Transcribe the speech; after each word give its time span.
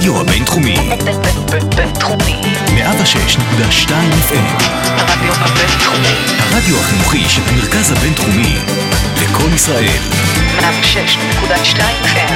הרדיו 0.00 0.20
הבינתחומי, 0.20 0.76
בינתחומי. 1.76 2.40
106.2 2.66 3.90
FM, 4.28 4.62
הרדיו 4.84 5.32
הבינתחומי. 5.34 6.14
הרדיו 6.38 6.80
החינוכי 6.80 7.28
של 7.28 7.42
המרכז 7.48 7.92
הבינתחומי, 7.92 8.56
לקום 9.22 9.54
ישראל, 9.54 9.98
106.2 10.58 11.80
FM. 12.04 12.32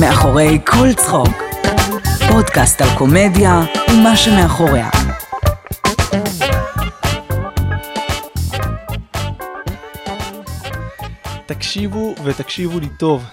מאחורי 0.00 0.58
כל 0.66 0.92
צחוק. 0.92 1.42
פודקאסט 2.28 2.82
על 2.82 2.88
קומדיה 2.94 3.60
ומה 3.90 4.16
שמאחוריה. 4.16 4.88
תקשיבו 11.68 12.14
ותקשיבו 12.24 12.80
לי 12.80 12.88
טוב. 12.98 13.24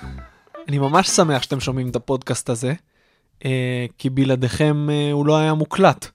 אני 0.67 0.79
ממש 0.79 1.09
שמח 1.09 1.43
שאתם 1.43 1.59
שומעים 1.59 1.89
את 1.89 1.95
הפודקאסט 1.95 2.49
הזה, 2.49 2.73
אה, 3.45 3.85
כי 3.97 4.09
בלעדיכם 4.09 4.89
אה, 4.89 5.11
הוא 5.11 5.25
לא 5.25 5.37
היה 5.37 5.53
מוקלט. 5.53 6.07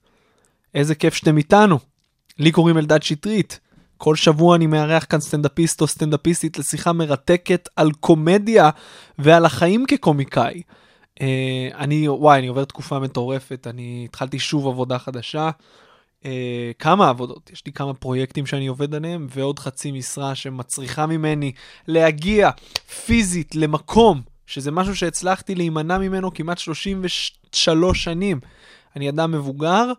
איזה 0.74 0.94
כיף 0.94 1.14
שאתם 1.14 1.36
איתנו. 1.36 1.78
לי 2.38 2.52
קוראים 2.52 2.78
אלדד 2.78 3.02
שטרית. 3.02 3.60
כל 3.96 4.16
שבוע 4.16 4.56
אני 4.56 4.66
מארח 4.66 5.06
כאן 5.08 5.20
סטנדאפיסט 5.20 5.80
או 5.80 5.86
סטנדאפיסטית 5.86 6.58
לשיחה 6.58 6.92
מרתקת 6.92 7.68
על 7.76 7.92
קומדיה 7.92 8.70
ועל 9.18 9.44
החיים 9.44 9.84
כקומיקאי. 9.88 10.62
אה, 11.20 11.68
אני, 11.74 12.08
וואי, 12.08 12.38
אני 12.38 12.46
עובר 12.46 12.64
תקופה 12.64 12.98
מטורפת, 12.98 13.66
אני 13.70 14.02
התחלתי 14.08 14.38
שוב 14.38 14.66
עבודה 14.66 14.98
חדשה. 14.98 15.50
אה, 16.24 16.70
כמה 16.78 17.08
עבודות, 17.08 17.50
יש 17.52 17.62
לי 17.66 17.72
כמה 17.72 17.94
פרויקטים 17.94 18.46
שאני 18.46 18.66
עובד 18.66 18.94
עליהם, 18.94 19.26
ועוד 19.30 19.58
חצי 19.58 19.92
משרה 19.92 20.34
שמצריכה 20.34 21.06
ממני 21.06 21.52
להגיע 21.88 22.50
פיזית 23.06 23.54
למקום, 23.54 24.22
שזה 24.46 24.70
משהו 24.70 24.96
שהצלחתי 24.96 25.54
להימנע 25.54 25.98
ממנו 25.98 26.34
כמעט 26.34 26.58
33 26.58 28.04
שנים. 28.04 28.40
אני 28.96 29.08
אדם 29.08 29.32
מבוגר, 29.32 29.92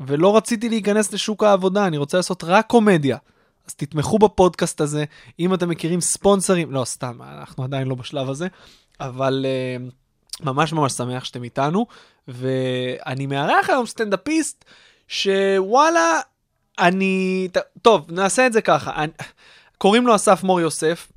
ולא 0.00 0.36
רציתי 0.36 0.68
להיכנס 0.68 1.12
לשוק 1.12 1.42
העבודה, 1.44 1.86
אני 1.86 1.96
רוצה 1.96 2.16
לעשות 2.16 2.44
רק 2.44 2.66
קומדיה. 2.66 3.16
אז 3.66 3.74
תתמכו 3.74 4.18
בפודקאסט 4.18 4.80
הזה, 4.80 5.04
אם 5.38 5.54
אתם 5.54 5.68
מכירים 5.68 6.00
ספונסרים, 6.00 6.72
לא, 6.72 6.84
סתם, 6.84 7.22
אנחנו 7.22 7.64
עדיין 7.64 7.88
לא 7.88 7.94
בשלב 7.94 8.30
הזה, 8.30 8.48
אבל 9.00 9.46
uh, 9.48 10.44
ממש 10.44 10.72
ממש 10.72 10.92
שמח 10.92 11.24
שאתם 11.24 11.42
איתנו, 11.44 11.86
ואני 12.28 13.26
מארח 13.26 13.70
היום 13.70 13.86
סטנדאפיסט 13.86 14.64
שוואלה, 15.12 16.20
אני... 16.78 17.48
טוב, 17.82 18.06
נעשה 18.12 18.46
את 18.46 18.52
זה 18.52 18.60
ככה. 18.62 18.94
אני... 18.94 19.12
קוראים 19.78 20.06
לו 20.06 20.14
אסף 20.14 20.42
מור 20.42 20.60
יוסף, 20.60 21.12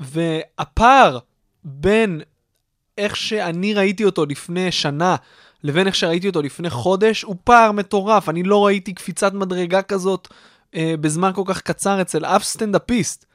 והפער 0.00 1.18
בין 1.64 2.20
איך 2.98 3.16
שאני 3.16 3.74
ראיתי 3.74 4.04
אותו 4.04 4.26
לפני 4.26 4.72
שנה 4.72 5.16
לבין 5.64 5.86
איך 5.86 5.94
שראיתי 5.94 6.28
אותו 6.28 6.42
לפני 6.42 6.70
חודש, 6.70 7.22
הוא 7.22 7.36
פער 7.44 7.72
מטורף. 7.72 8.28
אני 8.28 8.42
לא 8.42 8.66
ראיתי 8.66 8.92
קפיצת 8.92 9.32
מדרגה 9.32 9.82
כזאת 9.82 10.28
אה, 10.74 10.94
בזמן 11.00 11.30
כל 11.34 11.42
כך 11.46 11.60
קצר 11.60 12.00
אצל 12.00 12.24
אף 12.24 12.44
סטנדאפיסט. 12.44 13.26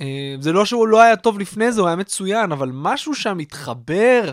אה, 0.00 0.34
זה 0.40 0.52
לא 0.52 0.64
שהוא 0.64 0.88
לא 0.88 1.00
היה 1.00 1.16
טוב 1.16 1.38
לפני 1.38 1.72
זה, 1.72 1.80
הוא 1.80 1.88
היה 1.88 1.96
מצוין, 1.96 2.52
אבל 2.52 2.70
משהו 2.72 3.14
שם 3.14 3.38
התחבר, 3.38 4.30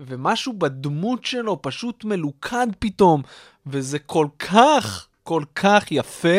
ומשהו 0.00 0.52
בדמות 0.58 1.24
שלו 1.24 1.62
פשוט 1.62 2.04
מלוכד 2.04 2.66
פתאום, 2.78 3.22
וזה 3.66 3.98
כל 3.98 4.26
כך, 4.38 5.06
כל 5.22 5.42
כך 5.54 5.92
יפה 5.92 6.38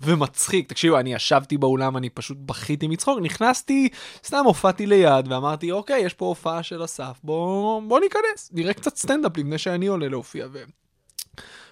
ומצחיק. 0.00 0.68
תקשיבו, 0.68 0.98
אני 0.98 1.14
ישבתי 1.14 1.58
באולם, 1.58 1.96
אני 1.96 2.10
פשוט 2.10 2.38
בכיתי 2.40 2.86
מצחוק, 2.86 3.18
נכנסתי, 3.22 3.88
סתם 4.24 4.44
הופעתי 4.44 4.86
ליד, 4.86 5.32
ואמרתי, 5.32 5.72
אוקיי, 5.72 6.00
יש 6.00 6.14
פה 6.14 6.24
הופעה 6.24 6.62
של 6.62 6.84
אסף, 6.84 7.20
בוא, 7.24 7.82
בוא 7.82 8.00
ניכנס, 8.00 8.50
נראה 8.52 8.74
קצת 8.74 8.96
סטנדאפ 8.96 9.36
לפני 9.36 9.58
שאני 9.58 9.86
עולה 9.86 10.08
להופיע. 10.08 10.46
ו... 10.52 10.62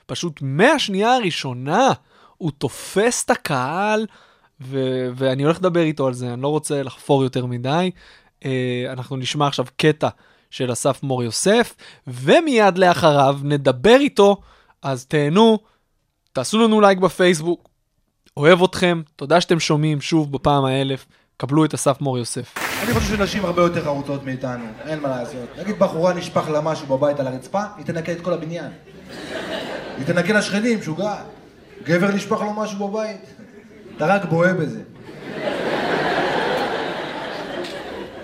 פשוט 0.07 0.39
מהשנייה 0.43 1.15
הראשונה 1.15 1.93
הוא 2.37 2.51
תופס 2.59 3.25
את 3.25 3.31
הקהל, 3.31 4.07
ו- 4.61 5.09
ואני 5.15 5.43
הולך 5.43 5.57
לדבר 5.57 5.83
איתו 5.83 6.07
על 6.07 6.15
זה, 6.15 6.33
אני 6.33 6.43
לא 6.43 6.49
רוצה 6.49 6.83
לחפור 6.83 7.23
יותר 7.23 7.47
מדי. 7.47 7.91
Uh, 8.41 8.47
אנחנו 8.93 9.17
נשמע 9.17 9.47
עכשיו 9.47 9.67
קטע 9.77 10.09
של 10.51 10.73
אסף 10.73 11.03
מור 11.03 11.23
יוסף, 11.23 11.75
ומיד 12.07 12.79
לאחריו 12.79 13.39
נדבר 13.43 13.97
איתו, 14.01 14.41
אז 14.85 15.07
תהנו, 15.07 15.59
תעשו 16.33 16.59
לנו 16.59 16.81
לייק 16.81 16.99
בפייסבוק, 16.99 17.69
אוהב 18.37 18.63
אתכם, 18.63 19.03
תודה 19.17 19.41
שאתם 19.41 19.61
שומעים 19.61 20.01
שוב 20.01 20.33
בפעם 20.33 20.65
האלף, 20.65 21.07
קבלו 21.37 21.65
את 21.65 21.75
אסף 21.75 22.01
מור 22.01 22.19
יוסף. 22.19 22.55
אני 22.83 22.95
חושב 22.95 23.17
שנשים 23.17 23.45
הרבה 23.45 23.63
יותר 23.63 23.85
חרוצות 23.85 24.25
מאיתנו, 24.25 24.65
אין 24.87 25.01
מה 25.01 25.09
לעשות. 25.09 25.49
נגיד 25.59 25.79
בחורה 25.79 26.15
נשפך 26.15 26.49
לה 26.49 26.61
משהו 26.61 26.87
בבית 26.87 27.21
על 27.21 27.27
הרצפה, 27.27 27.63
היא 27.77 27.87
תנקה 27.87 28.13
את 28.13 28.21
כל 28.21 28.33
הבניין. 28.33 28.71
היא 29.99 30.07
תנקה 30.07 30.33
לשכנים, 30.33 30.79
משוגעת. 30.79 31.25
גבר 31.85 32.11
נשפך 32.11 32.41
לו 32.41 32.53
משהו 32.53 32.89
בבית, 32.89 33.21
אתה 33.97 34.07
רק 34.07 34.25
בוהה 34.25 34.55
בזה. 34.55 34.83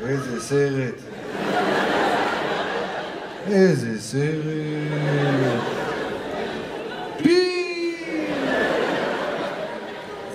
איזה 0.07 0.41
סרט. 0.41 0.95
איזה 3.47 4.01
סרט. 4.01 5.90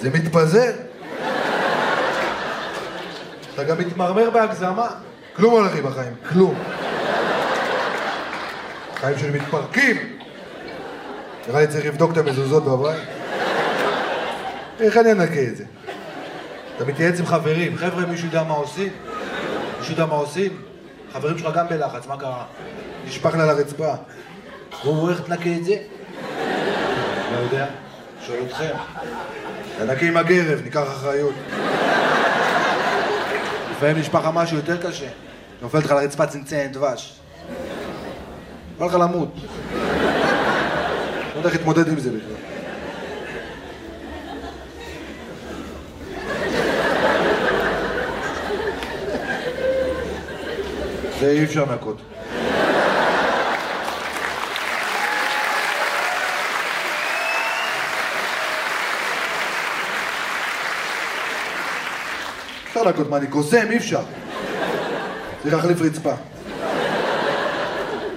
זה 0.05 0.11
מתפזר. 0.11 0.71
אתה 3.53 3.63
גם 3.63 3.77
מתמרמר 3.77 4.29
בהגזמה. 4.29 4.87
כלום 5.35 5.53
הולך 5.53 5.75
לי 5.75 5.81
בחיים, 5.81 6.13
כלום. 6.29 6.55
החיים 8.93 9.19
שלי 9.19 9.39
מתפרקים. 9.39 9.97
נראה 11.47 11.61
לי 11.61 11.67
צריך 11.67 11.85
לבדוק 11.85 12.11
את 12.11 12.17
המזוזות 12.17 12.65
בבית. 12.65 13.07
איך 14.79 14.97
אני 14.97 15.11
אנקה 15.11 15.41
את 15.41 15.57
זה? 15.57 15.63
אתה 16.75 16.85
מתייעץ 16.85 17.19
עם 17.19 17.25
חברים, 17.25 17.77
חבר'ה, 17.77 18.05
מישהו 18.05 18.27
יודע 18.27 18.43
מה 18.43 18.53
עושים? 18.53 18.89
מישהו 19.79 19.93
יודע 19.93 20.05
מה 20.05 20.15
עושים? 20.15 20.61
חברים 21.13 21.37
שלך 21.37 21.55
גם 21.55 21.67
בלחץ, 21.69 22.07
מה 22.07 22.17
קרה? 22.17 22.45
נשפך 23.07 23.35
לה 23.35 23.43
על 23.43 23.49
הרצפה. 23.49 23.93
הוא 24.83 25.09
איך 25.09 25.21
תנקה 25.21 25.49
את 25.59 25.65
זה? 25.65 25.75
לא 27.33 27.37
יודע, 27.37 27.65
שואל 28.25 28.43
אתכם. 28.47 28.73
תנקה 29.77 30.05
עם 30.05 30.17
הגרב, 30.17 30.61
ניקח 30.63 30.83
אחריות. 30.87 31.33
לפעמים 33.71 33.97
נשפך 33.97 34.19
לך 34.19 34.29
משהו 34.33 34.57
יותר 34.57 34.87
קשה. 34.87 35.07
נופלת 35.61 35.83
לך 35.83 35.91
על 35.91 35.97
הרצפה 35.97 36.25
צנצנת 36.25 36.71
דבש. 36.71 37.19
בא 38.77 38.85
לך 38.85 38.93
למות. 38.93 39.35
לא 41.33 41.37
יודע 41.39 41.49
איך 41.49 41.57
להתמודד 41.57 41.87
עם 41.87 41.99
זה 41.99 42.09
בכלל. 42.09 42.35
זה 51.19 51.31
אי 51.31 51.43
אפשר 51.43 51.65
לנקות. 51.65 52.14
אפשר 62.77 62.87
לנקות, 62.87 63.09
מה 63.09 63.17
אני 63.17 63.27
קוסם? 63.27 63.67
אי 63.69 63.77
אפשר. 63.77 64.01
צריך 65.43 65.55
להחליף 65.55 65.81
רצפה. 65.81 66.13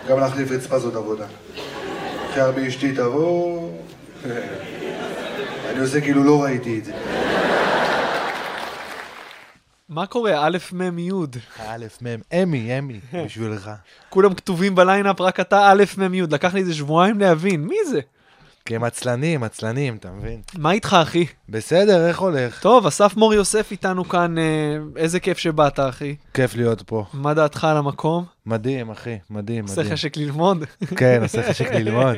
גם 0.09 0.21
להחליף 0.21 0.51
רצפה 0.51 0.79
זאת 0.79 0.95
עבודה. 0.95 1.27
אחרי 2.31 2.43
הרבה 2.43 2.69
אשתי 2.69 2.93
תבוא... 2.93 3.71
אני 5.71 5.81
עושה 5.81 6.01
כאילו 6.01 6.25
לא 6.25 6.43
ראיתי 6.43 6.79
את 6.79 6.85
זה. 6.85 6.93
מה 9.89 10.07
קורה? 10.07 10.47
א', 10.47 10.59
מ', 10.73 10.99
י'. 10.99 11.13
א', 11.67 11.87
מ', 12.03 12.17
אמי, 12.43 12.79
אמי, 12.79 13.01
בשבילך. 13.25 13.71
כולם 14.11 14.35
כתובים 14.35 14.75
בליינאפ, 14.75 15.21
רק 15.21 15.41
אתה 15.41 15.73
א', 15.73 15.85
מ', 15.99 16.15
י'. 16.15 16.23
לקח 16.31 16.55
לי 16.55 16.61
איזה 16.61 16.75
שבועיים 16.75 17.21
להבין, 17.21 17.65
מי 17.65 17.77
זה? 17.91 18.01
כי 18.69 18.77
הם 18.77 18.85
עצלנים, 18.85 19.43
עצלנים, 19.43 19.97
אתה 19.97 20.11
מבין? 20.11 20.41
מה 20.59 20.73
איתך, 20.73 20.97
אחי? 21.03 21.27
בסדר, 21.49 22.09
איך 22.09 22.19
הולך? 22.19 22.61
טוב, 22.61 22.87
אסף 22.87 23.17
מור 23.17 23.35
יוסף 23.35 23.71
איתנו 23.71 24.09
כאן, 24.09 24.39
אה, 24.39 24.77
איזה 24.97 25.21
כיף 25.21 25.39
שבאת, 25.39 25.81
אחי. 25.81 26.17
כיף 26.35 26.57
להיות 26.57 26.83
פה. 26.83 27.05
מה 27.13 27.35
דעתך 27.35 27.65
על 27.65 27.77
המקום? 27.77 28.25
מדהים, 28.47 28.91
אחי, 28.91 29.19
מדהים, 29.31 29.65
עושה 29.65 29.81
מדהים. 29.81 29.93
חשק 29.93 30.17
ללמוד? 30.17 30.65
כן, 30.97 31.19
עושה 31.23 31.49
חשק 31.49 31.73
ללמוד. 31.73 32.17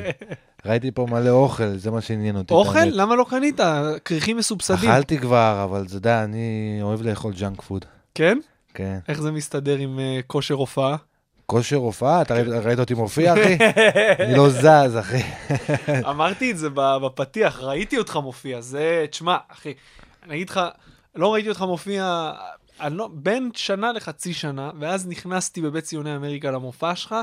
ראיתי 0.67 0.91
פה 0.91 1.07
מלא 1.11 1.31
אוכל, 1.31 1.77
זה 1.77 1.91
מה 1.91 2.01
שעניין 2.01 2.37
אותי. 2.37 2.55
אוכל? 2.55 2.85
למה 2.85 3.15
לא 3.17 3.27
קנית? 3.31 3.61
כריכים 4.05 4.37
מסובסדים. 4.37 4.91
אכלתי 4.91 5.19
כבר, 5.19 5.61
אבל 5.65 5.85
אתה 5.87 5.97
יודע, 5.97 6.25
אני 6.25 6.79
אוהב 6.83 7.03
לאכול 7.03 7.33
junk 7.33 7.63
food. 7.63 7.85
כן? 8.15 8.39
כן. 8.75 8.99
איך 9.09 9.21
זה 9.21 9.31
מסתדר 9.31 9.77
עם 9.77 9.99
אה, 9.99 10.21
כושר 10.27 10.55
הופעה? 10.55 10.97
כושר 11.51 11.77
הופעה? 11.77 12.23
אתה 12.23 12.35
ראית- 12.35 12.49
ראית 12.49 12.79
אותי 12.79 12.95
מופיע, 12.95 13.33
אחי? 13.33 13.57
אני 14.25 14.37
לא 14.37 14.49
זז, 14.49 14.99
אחי. 15.01 15.23
אמרתי 16.09 16.51
את 16.51 16.59
זה 16.59 16.69
בפתיח, 16.75 17.61
ראיתי 17.61 17.99
אותך 17.99 18.17
מופיע, 18.17 18.61
זה, 18.61 19.07
תשמע, 19.11 19.37
אחי, 19.49 19.75
אני 20.23 20.35
אגיד 20.35 20.51
לך, 20.51 20.61
לא 21.15 21.33
ראיתי 21.35 21.49
אותך 21.49 21.63
מופיע, 21.63 22.33
לא, 22.91 23.09
בין 23.13 23.51
שנה 23.55 23.93
לחצי 23.93 24.35
שנה, 24.35 24.71
ואז 24.81 25.07
נכנסתי 25.09 25.61
בבית 25.61 25.85
ציוני 25.85 26.17
אמריקה 26.17 26.51
למופע 26.51 26.95
שלך, 26.97 27.15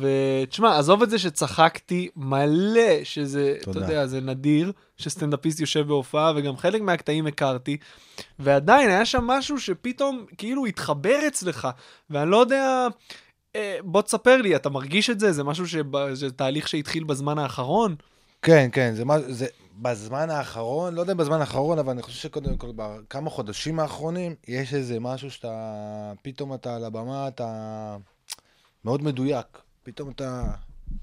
ותשמע, 0.00 0.78
עזוב 0.78 1.02
את 1.02 1.10
זה 1.10 1.18
שצחקתי 1.18 2.08
מלא, 2.16 3.04
שזה, 3.04 3.54
אתה 3.56 3.64
תודה. 3.64 3.80
יודע, 3.80 4.06
זה 4.06 4.20
נדיר 4.20 4.72
שסטנדאפיסט 4.96 5.60
יושב 5.60 5.86
בהופעה, 5.86 6.32
וגם 6.36 6.56
חלק 6.56 6.80
מהקטעים 6.82 7.26
הכרתי, 7.26 7.76
ועדיין 8.38 8.90
היה 8.90 9.04
שם 9.04 9.24
משהו 9.26 9.60
שפתאום 9.60 10.24
כאילו 10.38 10.66
התחבר 10.66 11.18
אצלך, 11.26 11.68
ואני 12.10 12.30
לא 12.30 12.36
יודע... 12.36 12.86
אה, 13.58 13.78
בוא 13.84 14.02
תספר 14.02 14.42
לי, 14.42 14.56
אתה 14.56 14.70
מרגיש 14.70 15.10
את 15.10 15.20
זה? 15.20 15.32
זה 15.32 15.44
משהו 15.44 15.68
שבא, 15.68 16.14
זה 16.14 16.30
תהליך 16.30 16.68
שהתחיל 16.68 17.04
בזמן 17.04 17.38
האחרון? 17.38 17.96
כן, 18.42 18.68
כן, 18.72 18.94
זה, 18.94 19.04
מה, 19.04 19.18
זה 19.20 19.46
בזמן 19.82 20.30
האחרון, 20.30 20.94
לא 20.94 21.00
יודע 21.00 21.14
בזמן 21.14 21.40
האחרון, 21.40 21.78
אבל 21.78 21.90
אני 21.90 22.02
חושב 22.02 22.18
שקודם 22.18 22.56
כל, 22.56 22.70
בכמה 22.76 23.30
חודשים 23.30 23.80
האחרונים, 23.80 24.34
יש 24.48 24.74
איזה 24.74 25.00
משהו 25.00 25.30
שאתה, 25.30 26.12
פתאום 26.22 26.54
אתה 26.54 26.76
על 26.76 26.84
הבמה, 26.84 27.28
אתה 27.28 27.96
מאוד 28.84 29.02
מדויק. 29.02 29.46
פתאום 29.82 30.10
אתה 30.10 30.44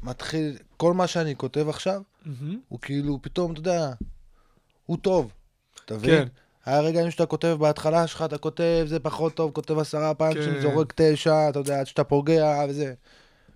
מתחיל, 0.03 0.57
כל 0.77 0.93
מה 0.93 1.07
שאני 1.07 1.35
כותב 1.35 1.69
עכשיו, 1.69 2.01
מהמם. 2.25 2.59
הוא 2.67 2.79
כאילו, 2.79 3.19
פתאום, 3.21 3.51
אתה 3.51 3.59
יודע, 3.59 3.93
הוא 4.85 4.97
טוב. 4.97 5.31
אתה 5.85 5.95
מבין? 5.95 6.25
כן. 6.25 6.27
היה 6.65 6.81
רגעים 6.81 7.11
שאתה 7.11 7.25
כותב 7.25 7.57
בהתחלה 7.59 8.07
שלך, 8.07 8.21
אתה 8.21 8.37
כותב, 8.37 8.85
זה 8.87 8.99
פחות 8.99 9.33
טוב, 9.33 9.51
כותב 9.51 9.79
עשרה 9.79 10.13
פאנצ'ים, 10.13 10.53
כן. 10.53 10.61
זורק 10.61 10.93
תשע, 10.95 11.49
אתה 11.49 11.59
יודע, 11.59 11.79
עד 11.79 11.87
שאתה 11.87 12.03
פוגע 12.03 12.65
וזה. 12.69 12.93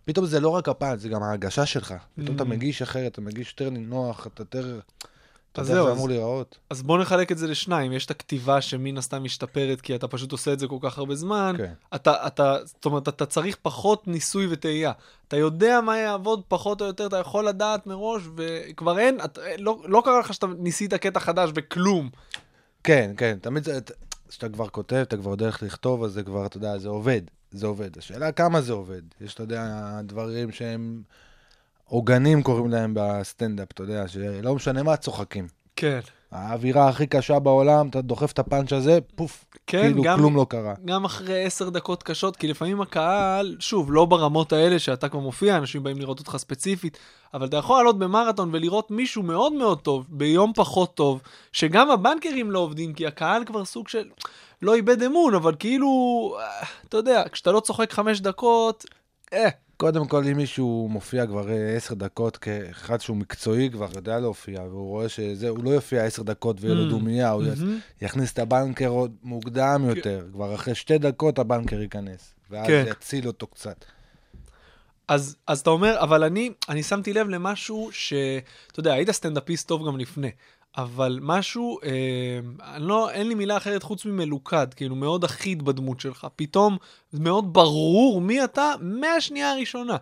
פתאום 0.05 0.25
זה 0.25 0.39
לא 0.39 0.49
רק 0.49 0.69
הפאנץ', 0.69 0.99
זה 0.99 1.09
גם 1.09 1.23
ההרגשה 1.23 1.65
שלך. 1.65 1.93
פתאום 2.21 2.35
אתה 2.35 2.43
Mm. 2.43 2.47
מגיש 2.47 2.81
אחרת, 2.81 3.11
אתה 3.11 3.21
מגיש 3.21 3.51
יותר 3.59 3.69
נינוח, 3.69 4.27
אתה 4.27 4.41
יותר... 4.41 4.79
אתה 5.51 5.61
יודע 5.61 5.73
זה 5.83 5.91
אמור 5.91 6.09
להיראות. 6.09 6.57
אז 6.69 6.81
בוא 6.81 6.97
נחלק 6.99 7.31
את 7.31 7.37
זה 7.37 7.47
לשניים. 7.47 7.91
יש 7.91 8.05
את 8.05 8.11
הכתיבה 8.11 8.61
שמן 8.61 8.97
הסתם 8.97 9.23
משתפרת, 9.23 9.81
כי 9.81 9.95
אתה 9.95 10.07
פשוט 10.07 10.31
עושה 10.31 10.53
את 10.53 10.59
זה 10.59 10.67
כל 10.67 10.77
כך 10.81 10.97
הרבה 10.97 11.15
זמן. 11.15 11.55
כן. 11.57 11.73
אתה, 11.95 12.27
אתה, 12.27 12.57
זאת 12.65 12.85
אומרת, 12.85 13.07
אתה 13.07 13.25
צריך 13.25 13.57
פחות 13.61 14.07
ניסוי 14.07 14.47
וטעייה. 14.49 14.91
אתה 15.27 15.37
יודע 15.37 15.81
מה 15.81 15.97
יעבוד 15.97 16.41
פחות 16.47 16.81
או 16.81 16.85
יותר, 16.87 17.05
אתה 17.07 17.17
יכול 17.17 17.47
לדעת 17.47 17.87
מראש, 17.87 18.23
וכבר 18.35 18.99
אין, 18.99 19.19
אתה, 19.23 19.41
לא, 19.57 19.77
לא 19.85 20.01
קרה 20.05 20.19
לך 20.19 20.33
שאתה 20.33 20.47
ניסית 20.59 20.93
קטע 20.93 21.19
חדש 21.19 21.49
וכלום. 21.55 22.09
כן, 22.83 23.11
כן, 23.17 23.37
תמיד 23.41 23.63
זה... 23.63 23.79
כשאתה 24.29 24.49
כבר 24.49 24.69
כותב, 24.69 24.95
אתה 24.95 25.17
כבר 25.17 25.31
יודע 25.31 25.47
איך 25.47 25.63
לכתוב, 25.63 26.03
אז 26.03 26.11
זה 26.11 26.23
כבר, 26.23 26.45
אתה 26.45 26.57
יודע, 26.57 26.77
זה 26.77 26.89
עובד. 26.89 27.21
זה 27.51 27.67
עובד. 27.67 27.97
השאלה 27.97 28.31
כמה 28.31 28.61
זה 28.61 28.73
עובד. 28.73 29.01
יש, 29.21 29.33
אתה 29.33 29.43
יודע, 29.43 30.01
דברים 30.03 30.51
שהם 30.51 31.01
עוגנים 31.85 32.43
קוראים 32.43 32.69
להם 32.69 32.93
בסטנדאפ, 32.95 33.71
אתה 33.71 33.83
יודע, 33.83 34.07
שלא 34.07 34.55
משנה 34.55 34.83
מה, 34.83 34.97
צוחקים. 34.97 35.47
כן. 35.75 35.99
האווירה 36.31 36.89
הכי 36.89 37.07
קשה 37.07 37.39
בעולם, 37.39 37.87
אתה 37.87 38.01
דוחף 38.01 38.31
את 38.31 38.39
הפאנץ' 38.39 38.73
הזה, 38.73 38.99
פוף, 39.15 39.45
כן, 39.67 39.81
כאילו 39.81 40.03
גם- 40.03 40.17
כלום 40.17 40.35
לא 40.35 40.45
קרה. 40.49 40.73
גם 40.85 41.05
אחרי 41.05 41.43
עשר 41.45 41.69
דקות 41.69 42.03
קשות, 42.03 42.35
כי 42.35 42.47
לפעמים 42.47 42.81
הקהל, 42.81 43.55
שוב, 43.59 43.93
לא 43.93 44.05
ברמות 44.05 44.53
האלה 44.53 44.79
שאתה 44.79 45.09
כבר 45.09 45.19
מופיע, 45.19 45.57
אנשים 45.57 45.83
באים 45.83 45.97
לראות 45.97 46.19
אותך 46.19 46.37
ספציפית, 46.37 46.97
אבל 47.33 47.45
אתה 47.47 47.57
יכול 47.57 47.77
לעלות 47.77 47.99
במרתון 47.99 48.49
ולראות 48.53 48.91
מישהו 48.91 49.23
מאוד 49.23 49.53
מאוד 49.53 49.79
טוב, 49.81 50.05
ביום 50.09 50.53
פחות 50.55 50.93
טוב, 50.95 51.21
שגם 51.51 51.91
הבנקרים 51.91 52.51
לא 52.51 52.59
עובדים, 52.59 52.93
כי 52.93 53.07
הקהל 53.07 53.45
כבר 53.45 53.65
סוג 53.65 53.87
של... 53.87 54.09
לא 54.61 54.75
איבד 54.75 55.03
אמון, 55.03 55.35
אבל 55.35 55.55
כאילו, 55.59 55.87
אה, 56.39 56.65
אתה 56.89 56.97
יודע, 56.97 57.23
כשאתה 57.31 57.51
לא 57.51 57.59
צוחק 57.59 57.93
חמש 57.93 58.21
דקות, 58.21 58.85
אה, 59.33 59.49
קודם 59.79 60.07
כל, 60.07 60.23
אם 60.27 60.37
מישהו 60.37 60.87
מופיע 60.91 61.27
כבר 61.27 61.49
אה, 61.51 61.75
עשר 61.75 61.93
דקות 61.93 62.37
כאחד 62.37 63.01
שהוא 63.01 63.17
מקצועי, 63.17 63.69
כבר 63.69 63.87
יודע 63.95 64.19
להופיע, 64.19 64.61
והוא 64.61 64.87
רואה 64.87 65.09
שזה, 65.09 65.49
הוא 65.49 65.63
לא 65.63 65.69
יופיע 65.69 66.03
עשר 66.03 66.23
דקות 66.23 66.57
ויהיה 66.61 66.75
לו 66.75 66.85
Mm. 66.87 66.89
דומייה, 66.89 67.29
הוא 67.31 67.43
מהמם. 67.43 67.79
יכניס 68.01 68.33
את 68.33 68.39
הבנקר 68.39 68.87
עוד 68.87 69.15
מוקדם 69.23 69.85
יותר. 69.89 70.25
כבר 70.31 70.55
אחרי 70.55 70.75
שתי 70.75 70.97
דקות 70.97 71.39
הבנקר 71.39 71.81
ייכנס. 71.81 72.33
ואז 72.49 72.67
כן. 72.67 72.85
יציל 72.89 73.27
אותו 73.27 73.47
קצת. 73.47 73.85
אז, 75.07 75.35
אז 75.47 75.59
אתה 75.59 75.69
אומר, 75.69 75.95
אבל 75.99 76.23
אני, 76.23 76.51
אני 76.69 76.83
שמתי 76.83 77.13
לב 77.13 77.27
למשהו 77.29 77.89
ש... 77.91 78.13
אתה 78.71 78.79
יודע, 78.79 78.93
היית 78.93 79.11
סטנדאפיסט 79.11 79.67
טוב 79.67 79.87
גם 79.87 79.97
לפני, 79.97 80.31
אבל 80.83 81.19
משהו, 81.21 81.79
אה, 81.83 82.39
לא, 82.77 83.11
אין 83.11 83.27
לי 83.27 83.35
מילה 83.35 83.57
אחרת 83.57 83.83
חוץ 83.83 84.05
ממלוכד, 84.05 84.73
כאילו 84.73 84.95
מאוד 84.95 85.23
אחיד 85.23 85.63
בדמות 85.63 85.99
שלך. 85.99 86.27
פתאום 86.35 86.77
מאוד 87.13 87.53
ברור 87.53 88.21
מי 88.21 88.43
אתה 88.43 88.73
מהשנייה 88.81 89.51
הראשונה. 89.51 89.97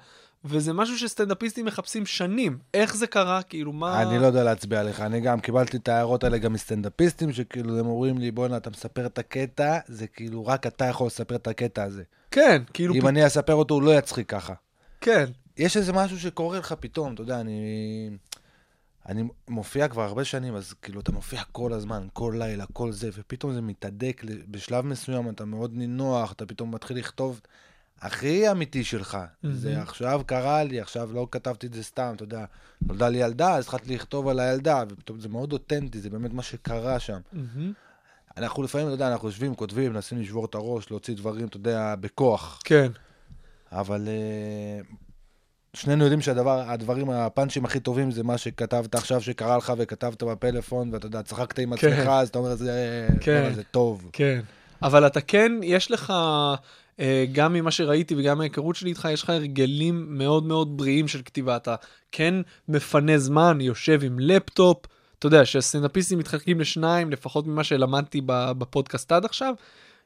וזה 0.45 0.73
משהו 0.73 0.99
שסטנדאפיסטים 0.99 1.65
מחפשים 1.65 2.05
שנים. 2.05 2.57
איך 2.73 2.95
זה 2.95 3.07
קרה? 3.07 3.41
כאילו, 3.41 3.73
מה... 3.73 4.01
אני 4.01 4.19
לא 4.19 4.25
יודע 4.25 4.43
להצביע 4.43 4.79
עליך, 4.79 5.01
אני 5.01 5.19
גם 5.19 5.39
קיבלתי 5.39 5.77
את 5.77 5.87
ההערות 5.87 6.23
האלה 6.23 6.37
גם 6.37 6.53
מסטנדאפיסטים, 6.53 7.33
שכאילו 7.33 7.79
הם 7.79 7.87
אומרים 7.87 8.17
לי, 8.17 8.31
בואנה, 8.31 8.57
אתה 8.57 8.69
מספר 8.69 9.05
את 9.05 9.17
הקטע, 9.17 9.77
זה 9.87 10.07
כאילו 10.07 10.45
רק 10.45 10.67
אתה 10.67 10.85
יכול 10.85 11.07
לספר 11.07 11.35
את 11.35 11.47
הקטע 11.47 11.83
הזה. 11.83 12.03
כן, 12.31 12.61
כאילו... 12.73 12.93
אם 12.93 13.01
פ... 13.01 13.05
אני 13.05 13.27
אספר 13.27 13.53
אותו, 13.53 13.73
הוא 13.73 13.83
לא 13.83 13.97
יצחיק 13.97 14.29
ככה. 14.29 14.53
כן. 15.01 15.25
יש 15.57 15.77
איזה 15.77 15.93
משהו 15.93 16.19
שקורה 16.19 16.59
לך 16.59 16.73
פתאום, 16.79 17.13
אתה 17.13 17.21
יודע, 17.21 17.39
אני... 17.39 17.59
אני 19.07 19.23
מופיע 19.47 19.87
כבר 19.87 20.01
הרבה 20.01 20.23
שנים, 20.23 20.55
אז 20.55 20.73
כאילו, 20.81 20.99
אתה 20.99 21.11
מופיע 21.11 21.43
כל 21.51 21.73
הזמן, 21.73 22.07
כל 22.13 22.35
לילה, 22.37 22.65
כל 22.73 22.91
זה, 22.91 23.09
ופתאום 23.13 23.53
זה 23.53 23.61
מתהדק, 23.61 24.23
בשלב 24.51 24.85
מסוים 24.85 25.29
אתה 25.29 25.45
מאוד 25.45 25.73
נינוח, 25.73 26.31
אתה 26.31 26.45
פתאום 26.45 26.75
מתחיל 26.75 26.97
לכתוב 26.97 27.41
הכי 28.01 28.51
אמיתי 28.51 28.83
שלך. 28.83 29.17
זה 29.43 29.69
מהמם. 29.69 29.81
עכשיו 29.81 30.21
קרה 30.25 30.63
לי, 30.63 30.81
עכשיו 30.81 31.13
לא 31.13 31.27
כתבתי 31.31 31.67
את 31.67 31.73
זה 31.73 31.83
סתם, 31.83 32.13
אתה 32.15 32.23
יודע, 32.23 32.45
נולדה 32.81 33.09
לי 33.09 33.17
ילדה, 33.17 33.55
אז 33.55 33.63
התחלתי 33.63 33.95
לכתוב 33.95 34.27
על 34.27 34.39
הילדה, 34.39 34.83
ופתאום 34.89 35.19
זה 35.19 35.29
מאוד 35.29 35.53
אותנטי, 35.53 36.01
זה 36.01 36.09
באמת 36.09 36.33
מה 36.33 36.43
שקרה 36.43 36.99
שם. 36.99 37.19
מהמם. 37.33 37.73
אנחנו 38.37 38.63
לפעמים, 38.63 38.87
אתה 38.87 38.95
יודע, 38.95 39.11
אנחנו 39.11 39.27
יושבים, 39.27 39.55
כותבים, 39.55 39.93
מנסים 39.93 40.21
לשבור 40.21 40.45
את 40.45 40.55
הראש, 40.55 40.91
להוציא 40.91 41.15
דברים, 41.15 41.47
אתה 41.47 41.57
יודע, 41.57 41.95
בכוח. 41.99 42.59
כן. 42.63 42.91
אבל 43.71 44.07
אה, 44.07 44.81
שנינו 45.77 46.03
יודעים 46.03 46.21
שהדברים, 46.21 47.09
הפאנצ'ים 47.09 47.65
הכי 47.65 47.79
טובים 47.79 48.11
זה 48.11 48.23
מה 48.23 48.37
שכתבת 48.37 48.95
עכשיו 48.95 49.21
שקרה 49.21 49.57
לך 49.57 49.73
וכתבת 49.77 50.23
בפלאפון, 50.23 50.93
ואתה 50.93 51.05
יודע, 51.05 51.21
צחקת 51.21 51.59
עם 51.59 51.75
כן. 51.75 51.93
עצמך, 51.93 52.07
אז 52.07 52.29
אתה 52.29 52.39
אומר, 52.39 52.55
זה, 52.55 53.07
כן. 53.21 53.53
זה 53.55 53.63
טוב. 53.63 54.09
כן. 54.13 54.39
אבל 54.81 55.07
אתה 55.07 55.21
כן, 55.21 55.51
יש 55.63 55.91
לך, 55.91 56.13
אה, 56.99 57.25
גם 57.31 57.53
ממה 57.53 57.71
שראיתי 57.71 58.15
וגם 58.17 58.37
מההיכרות 58.37 58.75
שלי 58.75 58.89
איתך, 58.89 59.07
יש 59.11 59.23
לך 59.23 59.29
הרגלים 59.29 60.05
מאוד 60.09 60.43
מאוד 60.43 60.77
בריאים 60.77 61.07
של 61.07 61.21
כתיבה. 61.25 61.55
אתה 61.55 61.75
כן 62.11 62.33
מפנה 62.67 63.17
זמן, 63.17 63.57
יושב 63.61 64.03
עם 64.03 64.19
לפטופ. 64.19 64.77
אתה 65.19 65.27
יודע, 65.27 65.45
שהסטנדאפיסטים 65.45 66.19
מתחלקים 66.19 66.59
לשניים, 66.59 67.11
לפחות 67.11 67.47
ממה 67.47 67.63
שלמדתי 67.63 68.21
בפודקאסט 68.27 69.11
עד 69.11 69.25
עכשיו. 69.25 69.53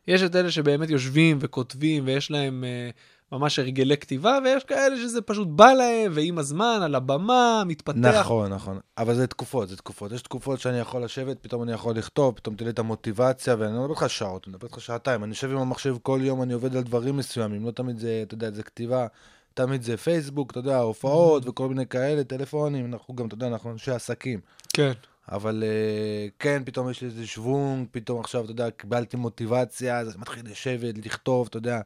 יש 0.08 0.24
את 0.24 0.36
אלה 0.36 0.52
שבאמת 0.52 0.90
יושבים 0.90 1.38
וכותבים 1.42 2.04
ויש 2.06 2.32
להם 2.32 2.64
אה, 2.64 2.90
ממש 3.32 3.60
הרגלי 3.60 3.98
כתיבה, 3.98 4.38
ויש 4.44 4.64
כאלה 4.64 4.98
שזה 4.98 5.22
פשוט 5.22 5.48
בא 5.48 5.74
להם, 5.74 6.12
ועם 6.16 6.38
הזמן, 6.38 6.80
על 6.84 6.96
הבמה, 6.96 7.64
מתפתח. 7.66 8.20
נכון, 8.20 8.54
נכון. 8.54 8.80
אבל 8.98 9.16
זה 9.16 9.28
תקופות, 9.28 9.70
זה 9.70 9.78
תקופות. 9.78 10.12
יש 10.12 10.22
תקופות 10.22 10.60
שאני 10.60 10.80
יכול 10.80 11.04
לשבת, 11.04 11.38
פתאום 11.42 11.64
אני 11.64 11.72
יכול 11.72 11.96
לכתוב, 11.96 12.36
פתאום 12.36 12.56
תהיה 12.56 12.66
לי 12.66 12.72
את 12.72 12.80
המוטיבציה, 12.80 13.56
ואני 13.60 13.74
לא 13.74 13.80
מדבר 13.80 13.94
איתך 13.94 14.10
שעות, 14.10 14.48
אני 14.48 14.54
מדבר 14.54 14.68
איתך 14.68 14.82
שעתיים. 14.82 15.24
אני 15.24 15.30
יושב 15.32 15.52
עם 15.52 15.58
המחשב 15.58 15.96
כל 16.04 16.20
יום, 16.24 16.44
אני 16.44 16.54
עובד 16.54 16.76
על 16.76 16.84
דברים 16.84 17.18
מסוימים, 17.18 17.66
לא 17.66 17.72
תמיד 17.72 18.00
זה, 18.00 18.24
אתה 18.28 18.34
יודע, 18.34 18.52
זה 18.52 18.64
כתיבה, 18.64 19.08
תמיד 19.54 19.82
זה 19.82 19.98
פייסבוק, 19.98 20.52
אתה 20.52 20.60
יודע, 20.60 20.78
הופעות 20.78 21.48
וכל 21.48 21.68
מיני 21.68 21.88
כאלה, 21.88 22.24
טלפונים, 22.24 22.86
אנחנו 22.86 23.16
גם, 23.16 23.28
אתה 23.28 23.34
יודע, 23.34 23.48
אנחנו 23.48 23.72
אנשי 23.72 23.92
עסקים. 23.92 24.40
כן. 24.74 24.92
אבל 25.32 25.64
אה, 25.64 26.28
כן, 26.40 26.62
פתאום 26.66 26.90
יש 26.90 27.02
לי 27.02 27.08
איזה 27.08 27.28
שוונג, 27.28 27.88
פתאום 27.92 28.20
עכשיו, 28.20 28.44
אתה 28.44 28.52
יודע, 28.52 28.72
קיבלתי 28.72 29.18
מוטיבציה, 29.18 30.00
אז 30.00 30.08
אני 30.08 30.22
מתחיל 30.22 30.44
לשבת, 30.52 31.06
לכתוב, 31.06 31.48
אתה 31.50 31.58
יודע, 31.58 31.82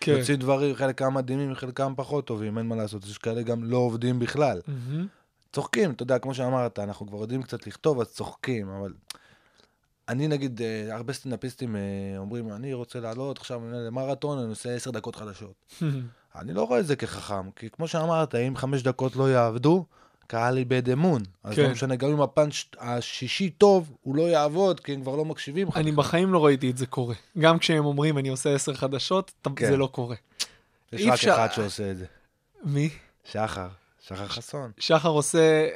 כן. 0.00 0.12
יוצאים 0.12 0.36
דברים, 0.36 0.74
חלקם 0.74 1.14
מדהימים, 1.14 1.54
חלקם 1.54 1.92
פחות 1.96 2.26
טובים, 2.26 2.58
אין 2.58 2.66
מה 2.66 2.76
לעשות, 2.76 3.04
יש 3.04 3.18
כאלה 3.18 3.42
גם 3.42 3.64
לא 3.64 3.76
עובדים 3.76 4.18
בכלל. 4.18 4.60
מהמם. 4.66 5.06
צוחקים, 5.52 5.90
אתה 5.90 6.02
יודע, 6.02 6.18
כמו 6.18 6.34
שאמרת, 6.34 6.78
אנחנו 6.78 7.06
כבר 7.06 7.18
יודעים 7.18 7.42
קצת 7.42 7.66
לכתוב, 7.66 8.00
אז 8.00 8.06
צוחקים, 8.06 8.68
אבל... 8.68 8.92
אני 10.08 10.28
נגיד, 10.28 10.62
אה, 10.62 10.96
הרבה 10.96 11.12
סטנדאפיסטים 11.12 11.76
אה, 11.76 11.80
אומרים, 12.18 12.52
אני 12.52 12.74
רוצה 12.74 13.00
לעלות 13.00 13.38
עכשיו 13.38 13.60
למרתון, 13.72 14.38
אני 14.38 14.48
עושה 14.48 14.74
עשר 14.74 14.90
דקות 14.90 15.16
חדשות. 15.16 15.74
אני 16.40 16.52
לא 16.52 16.62
רואה 16.64 16.80
את 16.80 16.86
זה 16.86 16.96
כחכם, 16.96 17.50
כי 17.50 17.70
כמו 17.70 17.88
שאמרת, 17.88 18.34
אם 18.34 18.56
חמש 18.56 18.82
דקות 18.82 19.16
לא 19.16 19.30
יעבדו, 19.30 19.84
קהל 20.30 20.56
איבד 20.58 20.90
אמון. 20.90 21.22
אז 21.44 21.56
כן. 21.56 21.62
לא 21.62 21.70
משנה, 21.70 21.96
גם 21.96 22.10
אם 22.10 22.20
הפאנץ' 22.20 22.54
השישי 22.78 23.50
טוב, 23.50 23.92
הוא 24.02 24.16
לא 24.16 24.22
יעבוד, 24.22 24.80
כי 24.80 24.92
הם 24.94 25.02
כבר 25.02 25.16
לא 25.16 25.24
מקשיבים 25.24 25.68
לך. 25.68 25.76
אני 25.76 25.92
בחיים 25.92 26.32
לא 26.32 26.44
ראיתי 26.44 26.70
את 26.70 26.76
זה 26.78 26.86
קורה. 26.86 27.14
גם 27.38 27.58
כשהם 27.58 27.84
אומרים, 27.84 28.18
אני 28.18 28.28
עושה 28.28 28.54
עשר 28.54 28.74
חדשות, 28.74 29.32
כן. 29.56 29.66
זה 29.70 29.76
לא 29.76 29.86
קורה. 29.86 30.16
יש 30.92 31.06
רק 31.06 31.12
אפשר- 31.12 31.34
אחד 31.34 31.48
שעושה 31.52 31.90
את 31.90 31.96
זה, 31.98 32.04
מי? 32.64 32.88
שחר, 33.24 33.68
שחר 34.06 34.28
חסון. 34.28 34.70
שחר 34.78 35.08
עושה 35.08 35.68